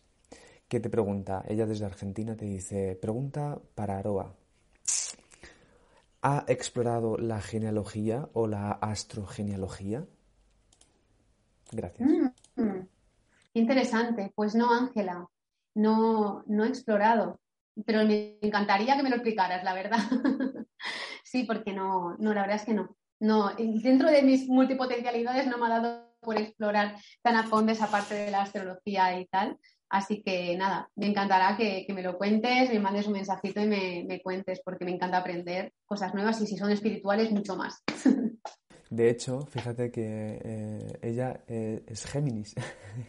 que 0.68 0.80
te 0.80 0.90
pregunta, 0.90 1.44
ella 1.48 1.66
desde 1.66 1.84
Argentina 1.84 2.36
te 2.36 2.46
dice, 2.46 2.96
pregunta 3.00 3.58
para 3.74 3.98
Aroa. 3.98 4.34
¿Ha 6.22 6.44
explorado 6.48 7.18
la 7.18 7.40
genealogía 7.40 8.28
o 8.32 8.46
la 8.46 8.72
astrogenealogía? 8.72 10.06
Gracias. 11.74 12.08
Mm, 12.56 12.80
interesante. 13.54 14.32
Pues 14.34 14.54
no, 14.54 14.72
Ángela, 14.72 15.26
no, 15.74 16.44
no 16.46 16.64
he 16.64 16.68
explorado. 16.68 17.40
pero 17.84 18.04
me 18.04 18.38
encantaría 18.40 18.96
que 18.96 19.02
me 19.02 19.10
lo 19.10 19.16
explicaras, 19.16 19.64
la 19.64 19.74
verdad. 19.74 19.98
sí, 21.24 21.44
porque 21.44 21.72
no, 21.72 22.16
no, 22.18 22.32
la 22.32 22.42
verdad 22.42 22.56
es 22.56 22.64
que 22.64 22.74
no. 22.74 22.96
No, 23.18 23.50
dentro 23.56 24.10
de 24.10 24.22
mis 24.22 24.48
multipotencialidades 24.48 25.46
no 25.46 25.58
me 25.58 25.66
ha 25.66 25.80
dado 25.80 26.14
por 26.20 26.38
explorar 26.38 26.96
tan 27.22 27.36
a 27.36 27.44
fondo 27.44 27.72
esa 27.72 27.90
parte 27.90 28.14
de 28.14 28.30
la 28.30 28.42
astrología 28.42 29.18
y 29.18 29.26
tal. 29.26 29.58
Así 29.88 30.22
que 30.22 30.56
nada, 30.56 30.90
me 30.96 31.06
encantará 31.06 31.56
que, 31.56 31.86
me 31.94 32.02
lo 32.02 32.18
cuentes, 32.18 32.70
me 32.70 32.80
mandes 32.80 33.06
un 33.06 33.12
mensajito 33.12 33.60
y 33.60 33.66
me, 33.66 34.20
cuentes, 34.22 34.60
porque 34.64 34.84
me 34.84 34.92
encanta 34.92 35.18
aprender 35.18 35.72
cosas 35.86 36.14
nuevas 36.14 36.40
y 36.40 36.46
si 36.46 36.56
son 36.56 36.70
espirituales, 36.70 37.30
mucho 37.30 37.56
más. 37.56 37.82
De 38.94 39.10
hecho, 39.10 39.44
fíjate 39.46 39.90
que 39.90 40.38
eh, 40.40 40.98
ella 41.02 41.40
eh, 41.48 41.82
es 41.84 42.06
Géminis. 42.06 42.54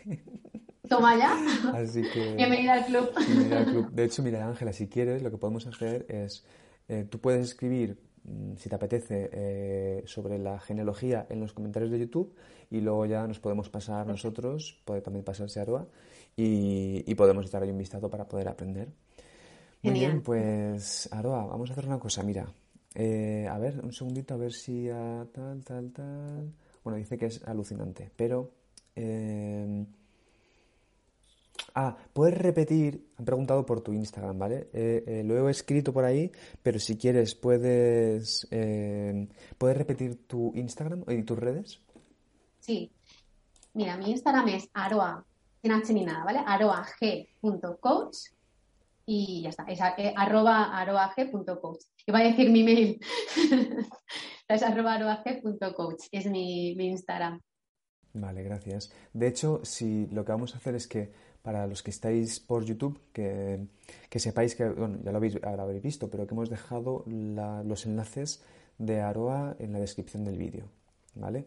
Toma 0.89 1.15
ya. 1.15 1.37
Así 1.75 2.01
que. 2.11 2.33
Bienvenida 2.33 2.73
al 2.73 2.85
club. 2.87 3.11
Bienvenida 3.15 3.59
al 3.59 3.65
club. 3.65 3.91
De 3.91 4.05
hecho, 4.05 4.23
mira, 4.23 4.47
Ángela, 4.47 4.73
si 4.73 4.87
quieres, 4.87 5.21
lo 5.21 5.29
que 5.29 5.37
podemos 5.37 5.67
hacer 5.67 6.07
es. 6.09 6.43
Eh, 6.87 7.05
tú 7.07 7.19
puedes 7.19 7.45
escribir, 7.45 7.99
mm, 8.23 8.55
si 8.55 8.67
te 8.67 8.75
apetece, 8.75 9.29
eh, 9.31 10.03
sobre 10.07 10.39
la 10.39 10.59
genealogía 10.59 11.27
en 11.29 11.39
los 11.39 11.53
comentarios 11.53 11.91
de 11.91 11.99
YouTube 11.99 12.35
y 12.71 12.81
luego 12.81 13.05
ya 13.05 13.27
nos 13.27 13.39
podemos 13.39 13.69
pasar 13.69 14.07
nosotros, 14.07 14.81
puede 14.85 15.01
también 15.01 15.23
pasarse 15.23 15.59
Aroa, 15.59 15.87
y, 16.35 17.03
y 17.05 17.13
podemos 17.13 17.49
dar 17.51 17.61
ahí 17.61 17.69
un 17.69 17.77
vistazo 17.77 18.09
para 18.09 18.27
poder 18.27 18.47
aprender. 18.47 18.89
Muy 19.83 19.93
bien, 19.93 20.23
pues 20.23 21.07
Aroa, 21.11 21.45
vamos 21.45 21.69
a 21.69 21.73
hacer 21.73 21.85
una 21.85 21.99
cosa, 21.99 22.23
mira. 22.23 22.47
Eh, 22.95 23.47
a 23.49 23.57
ver, 23.59 23.79
un 23.83 23.93
segundito, 23.93 24.33
a 24.33 24.37
ver 24.37 24.53
si 24.53 24.89
a 24.89 25.27
tal, 25.33 25.63
tal, 25.63 25.91
tal. 25.91 26.53
Bueno, 26.83 26.97
dice 26.97 27.17
que 27.17 27.27
es 27.27 27.43
alucinante, 27.45 28.11
pero. 28.15 28.51
Ah, 31.77 31.97
puedes 32.13 32.37
repetir, 32.37 33.05
han 33.17 33.25
preguntado 33.25 33.65
por 33.65 33.81
tu 33.81 33.91
Instagram, 33.91 34.39
¿vale? 34.39 34.69
Eh, 34.71 35.03
eh, 35.05 35.23
lo 35.25 35.47
he 35.47 35.51
escrito 35.51 35.91
por 35.91 36.05
ahí, 36.05 36.31
pero 36.63 36.79
si 36.79 36.97
quieres 36.97 37.35
puedes, 37.35 38.47
eh, 38.49 39.27
¿puedes 39.57 39.77
repetir 39.77 40.25
tu 40.25 40.53
Instagram 40.55 41.03
y 41.09 41.23
tus 41.23 41.37
redes? 41.37 41.81
Sí. 42.59 42.89
Mira, 43.73 43.97
mi 43.97 44.11
Instagram 44.11 44.47
es 44.47 44.69
aroa, 44.73 45.25
sin 45.61 45.73
h 45.73 45.93
ni 45.93 46.05
nada, 46.05 46.23
¿vale? 46.23 46.39
aroag.coach 46.45 48.17
y 49.05 49.41
ya 49.43 49.49
está, 49.49 49.63
es 49.63 49.79
arroba 50.15 50.77
aroag.coach. 50.77 51.83
Iba 52.07 52.19
a 52.19 52.23
decir 52.23 52.49
mi 52.49 52.63
mail, 52.63 52.99
es 54.47 54.63
arroba 54.63 54.93
aroag.coach, 54.93 56.05
es 56.11 56.25
mi, 56.25 56.75
mi 56.75 56.87
Instagram. 56.87 57.41
Vale, 58.13 58.43
gracias. 58.43 58.93
De 59.13 59.27
hecho, 59.27 59.59
si 59.63 60.07
lo 60.07 60.23
que 60.23 60.31
vamos 60.31 60.55
a 60.55 60.57
hacer 60.57 60.75
es 60.75 60.87
que 60.87 61.11
para 61.45 61.67
los 61.67 61.83
que 61.83 61.91
estáis 61.91 62.39
por 62.39 62.65
YouTube, 62.65 62.99
que, 63.13 63.67
sepáis 64.15 64.55
que, 64.55 64.67
bueno, 64.67 64.97
ya 65.03 65.11
lo 65.11 65.17
habéis, 65.17 65.37
habréis 65.43 65.83
visto, 65.83 66.09
pero 66.09 66.25
que 66.25 66.33
hemos 66.33 66.49
dejado 66.49 67.03
los 67.05 67.85
enlaces 67.85 68.43
de 68.79 69.01
Aroa 69.01 69.55
en 69.59 69.71
la 69.71 69.79
descripción 69.79 70.23
del 70.23 70.39
vídeo, 70.39 70.65
¿vale? 71.13 71.45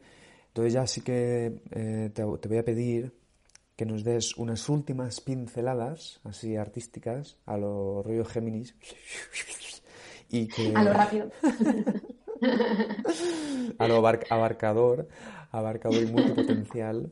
Entonces 0.49 0.73
ya 0.73 0.87
sí 0.87 1.01
que 1.01 1.63
eh, 1.73 2.11
te, 2.15 2.23
voy 2.23 2.59
a 2.59 2.65
pedir 2.65 3.13
que 3.79 3.87
nos 3.87 4.03
des 4.03 4.37
unas 4.37 4.69
últimas 4.69 5.21
pinceladas, 5.21 6.19
así 6.25 6.57
artísticas, 6.57 7.37
a 7.47 7.57
lo 7.57 8.03
rollo 8.03 8.25
Géminis. 8.25 8.75
Y 10.31 10.47
que, 10.47 10.75
a 10.77 10.83
lo 10.83 10.93
rápido. 10.93 11.31
a 13.79 13.89
lo 13.89 13.97
abarcador, 13.97 15.09
abarcador 15.51 16.03
y 16.03 16.13
multipotencial 16.13 17.11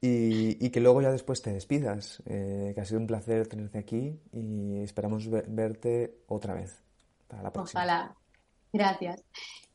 y, 0.00 0.68
que 0.70 0.80
luego 0.80 1.00
ya 1.00 1.12
después 1.12 1.42
te 1.42 1.52
despidas, 1.52 2.24
eh, 2.26 2.72
que 2.74 2.80
ha 2.80 2.84
sido 2.84 2.98
un 2.98 3.06
placer 3.06 3.46
tenerte 3.46 3.78
aquí 3.78 4.18
y 4.32 4.80
esperamos 4.80 5.30
verte 5.30 6.18
otra 6.26 6.54
vez 6.54 6.82
para 7.28 7.44
la 7.44 7.52
próxima. 7.52 7.82
Ojalá. 7.82 8.16
Gracias. 8.72 9.22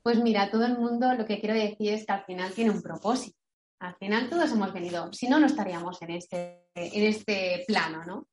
Pues 0.04 0.22
mira, 0.22 0.52
todo 0.52 0.66
el 0.66 0.78
mundo 0.78 1.14
lo 1.14 1.26
que 1.26 1.39
quiero 1.39 1.56
decir 1.56 1.94
es 1.94 2.06
que 2.06 2.12
al 2.12 2.26
final 2.26 2.52
tiene 2.52 2.72
un 2.72 2.82
propósito. 2.82 3.41
Al 3.82 3.95
final 3.95 4.29
todos 4.29 4.51
hemos 4.51 4.71
venido, 4.71 5.11
si 5.11 5.27
no, 5.27 5.39
no 5.39 5.47
estaríamos 5.47 5.99
en 6.03 6.11
este, 6.11 6.67
en 6.75 7.03
este 7.03 7.63
plano, 7.67 8.05
¿no? 8.05 8.27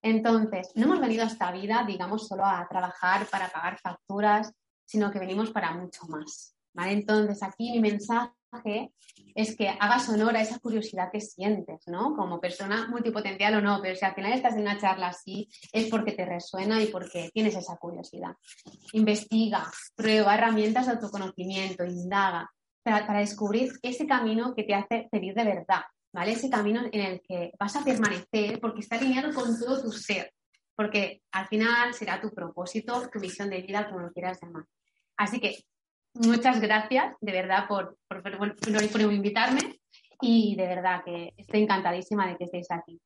Entonces, 0.00 0.70
no 0.76 0.84
hemos 0.84 1.00
venido 1.00 1.24
a 1.24 1.26
esta 1.26 1.52
vida, 1.52 1.84
digamos, 1.86 2.26
solo 2.26 2.44
a 2.44 2.66
trabajar 2.70 3.26
para 3.26 3.50
pagar 3.50 3.78
facturas, 3.78 4.50
sino 4.86 5.10
que 5.10 5.18
venimos 5.18 5.50
para 5.50 5.72
mucho 5.72 6.06
más. 6.08 6.56
¿vale? 6.72 6.92
Entonces, 6.92 7.42
aquí 7.42 7.70
mi 7.72 7.80
mensaje 7.80 8.92
es 9.34 9.54
que 9.56 9.68
hagas 9.68 10.08
honor 10.08 10.36
a 10.36 10.40
esa 10.40 10.58
curiosidad 10.58 11.10
que 11.12 11.20
sientes, 11.20 11.86
¿no? 11.86 12.16
Como 12.16 12.40
persona 12.40 12.88
multipotencial 12.88 13.56
o 13.56 13.60
no, 13.60 13.80
pero 13.82 13.96
si 13.96 14.06
al 14.06 14.14
final 14.14 14.32
estás 14.32 14.54
en 14.54 14.62
una 14.62 14.78
charla 14.78 15.08
así, 15.08 15.50
es 15.70 15.90
porque 15.90 16.12
te 16.12 16.24
resuena 16.24 16.80
y 16.82 16.86
porque 16.86 17.30
tienes 17.34 17.56
esa 17.56 17.76
curiosidad. 17.76 18.36
Investiga, 18.92 19.70
prueba 19.94 20.34
herramientas 20.34 20.86
de 20.86 20.92
autoconocimiento, 20.92 21.84
indaga, 21.84 22.50
para, 22.84 23.06
para 23.06 23.20
descubrir 23.20 23.72
ese 23.82 24.06
camino 24.06 24.54
que 24.54 24.62
te 24.62 24.74
hace 24.74 25.08
feliz 25.10 25.34
de 25.34 25.44
verdad, 25.44 25.82
¿vale? 26.12 26.32
Ese 26.32 26.50
camino 26.50 26.82
en 26.92 27.00
el 27.00 27.20
que 27.26 27.52
vas 27.58 27.74
a 27.74 27.84
permanecer 27.84 28.60
porque 28.60 28.80
está 28.80 28.96
alineado 28.96 29.34
con 29.34 29.58
todo 29.58 29.82
tu 29.82 29.90
ser, 29.90 30.32
porque 30.76 31.22
al 31.32 31.46
final 31.48 31.94
será 31.94 32.20
tu 32.20 32.30
propósito, 32.30 33.08
tu 33.10 33.18
visión 33.18 33.50
de 33.50 33.62
vida, 33.62 33.88
como 33.88 34.00
lo 34.00 34.12
quieras 34.12 34.38
llamar. 34.40 34.64
Así 35.16 35.40
que 35.40 35.64
muchas 36.14 36.60
gracias, 36.60 37.14
de 37.20 37.32
verdad, 37.32 37.66
por, 37.66 37.96
por, 38.06 38.22
por, 38.22 39.00
invitarme 39.12 39.80
y 40.20 40.54
de 40.56 40.66
verdad 40.66 41.02
que 41.04 41.32
estoy 41.36 41.62
encantadísima 41.62 42.28
de 42.28 42.36
que 42.36 42.44
estéis 42.44 42.70
aquí. 42.70 43.00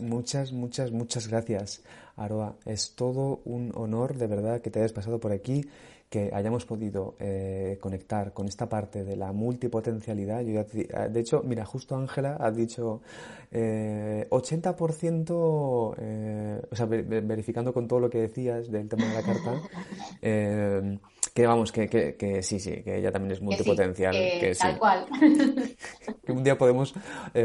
Muchas, 0.00 0.52
muchas, 0.52 0.90
muchas 0.90 1.28
gracias, 1.28 1.82
Aroa. 2.16 2.56
Es 2.66 2.94
todo 2.94 3.40
un 3.44 3.72
honor, 3.74 4.14
de 4.14 4.26
verdad, 4.26 4.60
que 4.60 4.70
te 4.70 4.80
hayas 4.80 4.92
pasado 4.92 5.18
por 5.18 5.32
aquí 5.32 5.68
que 6.08 6.30
hayamos 6.32 6.64
podido 6.64 7.16
eh, 7.18 7.78
conectar 7.80 8.32
con 8.32 8.48
esta 8.48 8.68
parte 8.68 9.04
de 9.04 9.16
la 9.16 9.32
multipotencialidad. 9.32 10.40
Yo 10.40 10.64
de 10.64 11.20
hecho, 11.20 11.42
mira, 11.44 11.64
justo 11.66 11.96
Ángela 11.96 12.36
ha 12.40 12.50
dicho 12.50 13.02
eh, 13.50 14.26
80%, 14.30 15.94
eh, 15.98 16.62
o 16.70 16.76
sea, 16.76 16.86
verificando 16.86 17.72
con 17.72 17.86
todo 17.86 18.00
lo 18.00 18.10
que 18.10 18.18
decías 18.18 18.70
del 18.70 18.88
tema 18.88 19.06
de 19.06 19.14
la 19.14 19.22
carta, 19.22 19.62
eh, 20.22 20.98
que 21.34 21.46
vamos, 21.46 21.72
que, 21.72 21.88
que, 21.88 22.42
sí, 22.42 22.58
sí, 22.58 22.82
que 22.82 22.96
ella 22.96 23.12
también 23.12 23.32
es 23.32 23.42
multipotencial. 23.42 24.12
Que, 24.12 24.54
sí, 24.54 24.60
tal 24.60 24.78
cual. 24.78 25.06
que 26.24 26.32
un 26.32 26.42
día 26.42 26.56
podemos 26.56 26.94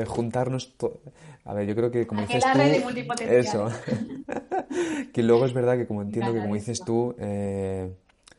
juntarnos. 0.08 0.74
A 1.46 1.54
ver, 1.54 1.68
yo 1.68 1.76
creo 1.76 1.92
que 1.92 2.08
como 2.08 2.22
dices 2.22 2.44
tú. 2.54 3.24
Eso. 3.24 3.68
que 5.14 5.22
luego 5.22 5.46
es 5.46 5.54
verdad 5.54 5.78
que 5.78 5.86
como 5.86 6.02
entiendo 6.02 6.34
que 6.34 6.40
como 6.40 6.56
dices 6.56 6.82
tú, 6.84 7.14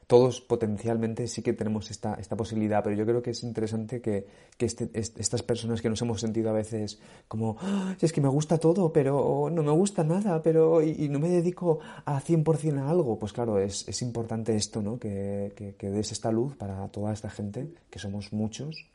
todos 0.07 0.41
potencialmente 0.41 1.27
sí 1.27 1.43
que 1.43 1.53
tenemos 1.53 1.91
esta, 1.91 2.15
esta 2.15 2.37
posibilidad, 2.37 2.83
pero 2.83 2.97
yo 2.97 3.07
creo 3.07 3.23
que 3.23 3.31
es 3.31 3.43
interesante 3.43 4.01
que, 4.01 4.27
este, 4.59 4.91
estas 4.95 5.43
personas 5.43 5.81
que 5.81 5.89
nos 5.89 6.01
hemos 6.03 6.21
sentido 6.21 6.51
a 6.51 6.53
veces 6.53 7.01
como, 7.29 7.57
ah, 7.61 7.95
es 8.01 8.13
que 8.13 8.21
me 8.21 8.29
gusta 8.29 8.59
todo, 8.59 8.93
pero 8.93 9.49
no 9.51 9.63
me 9.63 9.73
gusta 9.73 10.05
nada, 10.05 10.43
pero 10.43 10.83
y, 10.83 11.09
no 11.09 11.19
me 11.19 11.29
dedico 11.29 11.81
a 12.05 12.21
100% 12.21 12.79
a 12.79 12.91
algo, 12.91 13.19
pues 13.19 13.33
claro, 13.33 13.59
es, 13.59 13.89
es 13.89 14.03
importante 14.03 14.55
esto, 14.55 14.83
¿no? 14.83 14.99
Que, 14.99 15.53
que, 15.79 15.91
des 15.91 16.13
esta 16.13 16.31
luz 16.31 16.57
para 16.57 16.89
toda 16.89 17.13
esta 17.13 17.31
gente, 17.31 17.69
que 17.91 17.99
somos 17.99 18.33
muchos. 18.33 18.87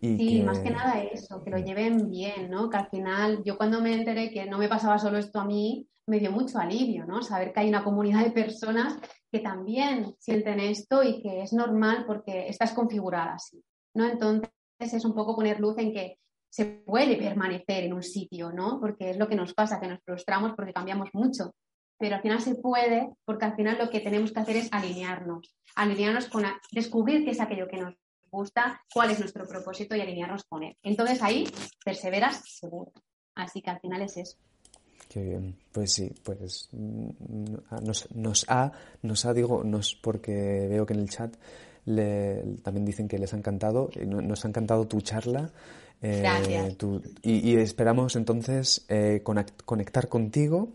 Y 0.00 0.16
sí, 0.16 0.42
más 0.42 0.60
que 0.60 0.70
nada 0.70 1.02
eso, 1.02 1.42
que 1.42 1.50
lo 1.50 1.58
lleven 1.58 2.08
bien, 2.08 2.50
¿no? 2.50 2.70
Que 2.70 2.76
al 2.76 2.88
final, 2.88 3.42
yo 3.44 3.56
cuando 3.56 3.80
me 3.80 3.94
enteré 3.94 4.30
que 4.30 4.46
no 4.46 4.58
me 4.58 4.68
pasaba 4.68 4.98
solo 4.98 5.18
esto 5.18 5.40
a 5.40 5.44
mí, 5.44 5.88
me 6.06 6.18
dio 6.18 6.32
mucho 6.32 6.58
alivio, 6.58 7.04
¿no? 7.04 7.22
Saber 7.22 7.52
que 7.52 7.60
hay 7.60 7.68
una 7.68 7.84
comunidad 7.84 8.24
de 8.24 8.30
personas 8.30 8.96
que 9.30 9.40
también 9.40 10.14
sienten 10.18 10.60
esto 10.60 11.02
y 11.02 11.20
que 11.22 11.42
es 11.42 11.52
normal 11.52 12.04
porque 12.06 12.48
estás 12.48 12.72
configurada 12.72 13.34
así, 13.34 13.62
¿no? 13.94 14.06
Entonces 14.06 14.50
es 14.80 15.04
un 15.04 15.14
poco 15.14 15.36
poner 15.36 15.60
luz 15.60 15.76
en 15.78 15.92
que 15.92 16.18
se 16.50 16.64
puede 16.64 17.16
permanecer 17.16 17.84
en 17.84 17.92
un 17.92 18.02
sitio, 18.02 18.52
¿no? 18.52 18.80
Porque 18.80 19.10
es 19.10 19.18
lo 19.18 19.28
que 19.28 19.36
nos 19.36 19.54
pasa, 19.54 19.80
que 19.80 19.88
nos 19.88 20.00
frustramos 20.02 20.54
porque 20.54 20.72
cambiamos 20.72 21.10
mucho. 21.12 21.54
Pero 21.98 22.16
al 22.16 22.22
final 22.22 22.40
se 22.40 22.54
puede, 22.54 23.10
porque 23.24 23.44
al 23.44 23.56
final 23.56 23.76
lo 23.76 23.90
que 23.90 24.00
tenemos 24.00 24.32
que 24.32 24.40
hacer 24.40 24.56
es 24.56 24.72
alinearnos, 24.72 25.54
alinearnos 25.74 26.28
con 26.28 26.44
descubrir 26.70 27.24
qué 27.24 27.32
es 27.32 27.40
aquello 27.40 27.68
que 27.68 27.78
nos 27.78 27.94
gusta, 28.30 28.82
cuál 28.92 29.10
es 29.10 29.18
nuestro 29.18 29.46
propósito 29.46 29.96
y 29.96 30.00
alinearnos 30.00 30.44
con 30.44 30.62
él. 30.62 30.76
Entonces 30.82 31.22
ahí 31.22 31.48
perseveras 31.84 32.42
seguro. 32.46 32.92
Así 33.34 33.62
que 33.62 33.70
al 33.70 33.80
final 33.80 34.02
es 34.02 34.16
eso. 34.16 34.38
Qué 35.08 35.22
bien. 35.22 35.56
Pues 35.72 35.92
sí, 35.92 36.12
pues 36.22 36.68
mm, 36.72 37.54
nos, 37.82 38.08
nos 38.14 38.44
ha, 38.48 38.72
nos 39.02 39.24
ha, 39.24 39.32
digo, 39.32 39.64
nos, 39.64 39.94
porque 39.94 40.66
veo 40.68 40.84
que 40.84 40.94
en 40.94 41.00
el 41.00 41.08
chat 41.08 41.34
le, 41.86 42.42
también 42.62 42.84
dicen 42.84 43.08
que 43.08 43.18
les 43.18 43.32
ha 43.32 43.36
encantado, 43.36 43.88
nos 44.06 44.44
ha 44.44 44.48
encantado 44.48 44.86
tu 44.86 45.00
charla. 45.00 45.50
Eh, 46.00 46.22
y, 47.22 47.56
esperamos 47.56 48.14
entonces 48.14 48.84
eh, 48.88 49.24
conectar 49.24 50.08
contigo 50.08 50.68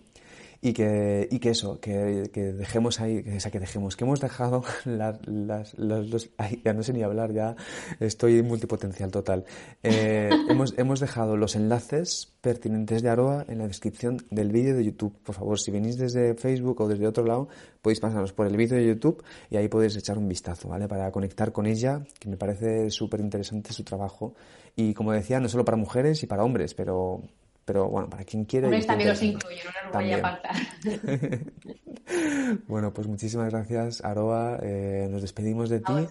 y 0.66 0.72
que, 0.72 1.28
y 1.30 1.40
que 1.40 1.50
eso, 1.50 1.78
que, 1.82 2.30
que 2.32 2.54
dejemos 2.54 3.02
ahí, 3.02 3.22
o 3.36 3.40
sea, 3.42 3.52
que 3.52 3.60
dejemos, 3.60 3.98
que 3.98 4.06
hemos 4.06 4.22
dejado 4.22 4.64
las, 4.86 5.20
las, 5.28 5.78
los, 5.78 6.30
ay, 6.38 6.62
ya 6.64 6.72
no 6.72 6.82
sé 6.84 6.94
ni 6.94 7.04
hablar, 7.04 7.34
ya 7.34 7.58
estoy 8.00 8.42
multipotencial 8.44 9.12
total. 9.12 9.44
Eh, 9.84 10.30
hemos, 10.50 10.74
hemos 10.78 11.02
dejado 11.02 11.36
los 11.36 11.58
enlaces 11.58 12.32
pertinentes 12.40 13.02
de 13.02 13.10
Aroa 13.10 13.44
en 13.50 13.58
la 13.58 13.68
descripción 13.68 14.26
del 14.32 14.54
vídeo 14.54 14.74
de 14.78 14.86
YouTube. 14.86 15.14
Por 15.22 15.36
favor, 15.36 15.60
si 15.60 15.70
venís 15.70 15.98
desde 15.98 16.34
Facebook 16.36 16.80
o 16.80 16.88
desde 16.88 17.08
otro 17.08 17.26
lado, 17.26 17.50
podéis 17.82 18.00
pasaros 18.00 18.32
por 18.32 18.48
el 18.48 18.56
vídeo 18.56 18.78
de 18.78 18.86
YouTube 18.88 19.22
y 19.50 19.58
ahí 19.58 19.68
podéis 19.68 19.98
echar 19.98 20.18
un 20.18 20.30
vistazo, 20.30 20.70
¿vale? 20.70 20.88
Para 20.88 21.12
conectar 21.12 21.52
con 21.52 21.66
ella, 21.66 22.06
que 22.20 22.30
me 22.30 22.38
parece 22.38 22.90
súper 22.90 23.20
interesante 23.20 23.74
su 23.74 23.84
trabajo. 23.84 24.34
Y 24.78 24.94
como 24.94 25.12
decía, 25.12 25.42
no 25.42 25.50
solo 25.50 25.66
para 25.66 25.76
mujeres 25.76 26.24
y 26.24 26.26
para 26.26 26.46
hombres, 26.46 26.74
pero 26.74 27.22
pero 27.66 27.88
bueno, 27.90 28.10
para 28.10 28.24
quien 28.24 28.46
quiera. 28.46 28.68
Hombres 28.68 28.88
también 28.88 29.10
los 29.10 29.22
incluyo, 29.22 29.64
no 29.66 29.90
los 29.90 30.04
voy 30.04 30.12
a 30.12 30.18
apartar. 30.18 30.56
bueno, 32.68 32.94
pues 32.94 33.08
muchísimas 33.08 33.50
gracias, 33.50 34.04
Aroa. 34.04 34.60
Eh, 34.62 35.08
nos 35.10 35.22
despedimos 35.22 35.70
de 35.70 35.80
ti 35.80 36.08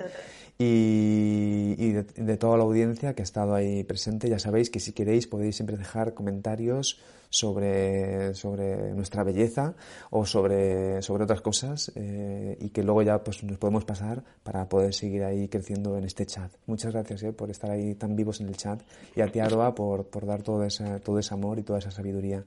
y, 0.59 1.75
y 1.79 1.93
de, 1.93 2.03
de, 2.03 2.37
toda 2.37 2.57
la 2.57 2.65
audiencia 2.65 3.15
que 3.15 3.23
ha 3.23 3.25
estado 3.25 3.55
ahí 3.55 3.85
presente. 3.85 4.29
Ya 4.29 4.39
sabéis 4.39 4.71
que 4.71 4.81
si 4.81 4.93
queréis 4.93 5.27
podéis 5.27 5.57
siempre 5.57 5.77
dejar 5.77 6.15
comentarios 6.15 7.01
sobre, 7.33 8.35
sobre 8.35 8.93
nuestra 8.93 9.25
belleza 9.25 9.75
o 10.11 10.27
sobre, 10.27 11.01
sobre 11.01 11.25
otras 11.25 11.41
cosas 11.41 11.91
eh, 11.97 12.59
y 12.61 12.69
que 12.69 12.83
luego 12.83 13.03
ya 13.03 13.25
pues 13.25 13.43
nos 13.43 13.57
podemos 13.57 13.85
pasar 13.87 14.23
para 14.43 14.69
poder 14.69 14.93
seguir 14.93 15.25
ahí 15.25 15.49
creciendo 15.49 15.97
en 15.97 16.05
este 16.05 16.27
chat. 16.27 16.53
Muchas 16.67 16.93
gracias 16.93 17.23
eh, 17.23 17.33
por 17.33 17.51
estar 17.51 17.71
ahí 17.71 17.95
tan 17.95 18.15
vivos 18.15 18.41
en 18.41 18.49
el 18.49 18.57
chat 18.57 18.83
y 19.17 19.23
a 19.23 19.29
ti 19.29 19.41
Aroa 19.41 19.75
por, 19.75 20.07
por 20.07 20.27
dar 20.27 20.43
todo 20.43 20.63
ese, 20.65 21.01
todo 21.01 21.19
ese 21.19 21.33
amor 21.33 21.59
y 21.59 21.63
toda 21.63 21.79
esa 21.79 21.91
sabiduría. 21.91 22.45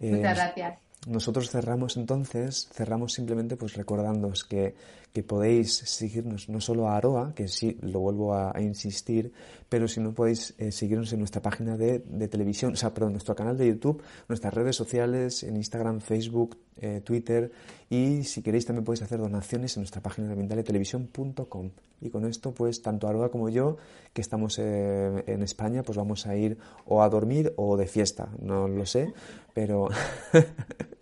Muchas 0.00 0.36
gracias. 0.36 0.85
Nosotros 1.06 1.50
cerramos 1.50 1.96
entonces, 1.96 2.68
cerramos 2.72 3.12
simplemente 3.12 3.56
pues 3.56 3.74
recordándoos 3.74 4.42
que, 4.42 4.74
que 5.12 5.22
podéis 5.22 5.72
seguirnos 5.72 6.48
no 6.48 6.60
solo 6.60 6.88
a 6.88 6.96
Aroa, 6.96 7.32
que 7.32 7.46
sí, 7.46 7.78
lo 7.80 8.00
vuelvo 8.00 8.34
a, 8.34 8.52
insistir, 8.60 9.32
pero 9.68 9.86
si 9.86 10.00
no 10.00 10.12
podéis 10.12 10.54
eh, 10.58 10.72
seguirnos 10.72 11.12
en 11.12 11.20
nuestra 11.20 11.40
página 11.40 11.76
de, 11.76 12.00
de, 12.00 12.26
televisión, 12.26 12.72
o 12.72 12.76
sea, 12.76 12.92
perdón, 12.92 13.12
nuestro 13.12 13.36
canal 13.36 13.56
de 13.56 13.68
YouTube, 13.68 14.02
nuestras 14.28 14.52
redes 14.52 14.74
sociales, 14.74 15.44
en 15.44 15.56
Instagram, 15.56 16.00
Facebook, 16.00 16.58
eh, 16.78 17.00
Twitter, 17.04 17.52
y 17.88 18.24
si 18.24 18.42
queréis 18.42 18.66
también 18.66 18.84
podéis 18.84 19.02
hacer 19.02 19.20
donaciones 19.20 19.76
en 19.76 19.82
nuestra 19.82 20.02
página 20.02 20.28
de 20.28 20.34
mentaltelevisión.com. 20.34 21.70
Y 22.00 22.10
con 22.10 22.26
esto, 22.26 22.52
pues, 22.52 22.82
tanto 22.82 23.06
Aroa 23.06 23.30
como 23.30 23.48
yo, 23.48 23.76
que 24.12 24.20
estamos 24.20 24.58
eh, 24.58 25.22
en 25.26 25.42
España, 25.42 25.84
pues 25.84 25.96
vamos 25.96 26.26
a 26.26 26.36
ir 26.36 26.58
o 26.84 27.00
a 27.00 27.08
dormir 27.08 27.54
o 27.56 27.76
de 27.76 27.86
fiesta, 27.86 28.28
no 28.40 28.66
lo 28.66 28.84
sé, 28.84 29.14
pero... 29.54 29.88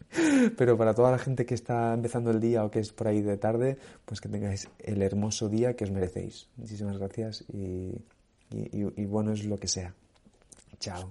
Pero 0.57 0.77
para 0.77 0.95
toda 0.95 1.11
la 1.11 1.19
gente 1.19 1.47
que 1.47 1.55
está 1.55 1.93
empezando 1.95 2.31
el 2.31 2.41
día 2.41 2.65
o 2.65 2.71
que 2.71 2.81
es 2.81 2.93
por 2.93 3.09
ahí 3.09 3.23
de 3.23 3.37
tarde, 3.37 3.79
pues 4.05 4.21
que 4.21 4.29
tengáis 4.29 4.69
el 4.79 5.03
hermoso 5.03 5.49
día 5.49 5.75
que 5.75 5.85
os 5.85 5.91
merecéis. 5.91 6.49
Muchísimas 6.57 6.99
gracias 6.99 7.45
y, 7.53 7.95
bueno 9.07 9.33
es 9.33 9.45
lo 9.45 9.59
que 9.59 9.69
sea. 9.69 9.95
Chao. 10.79 11.11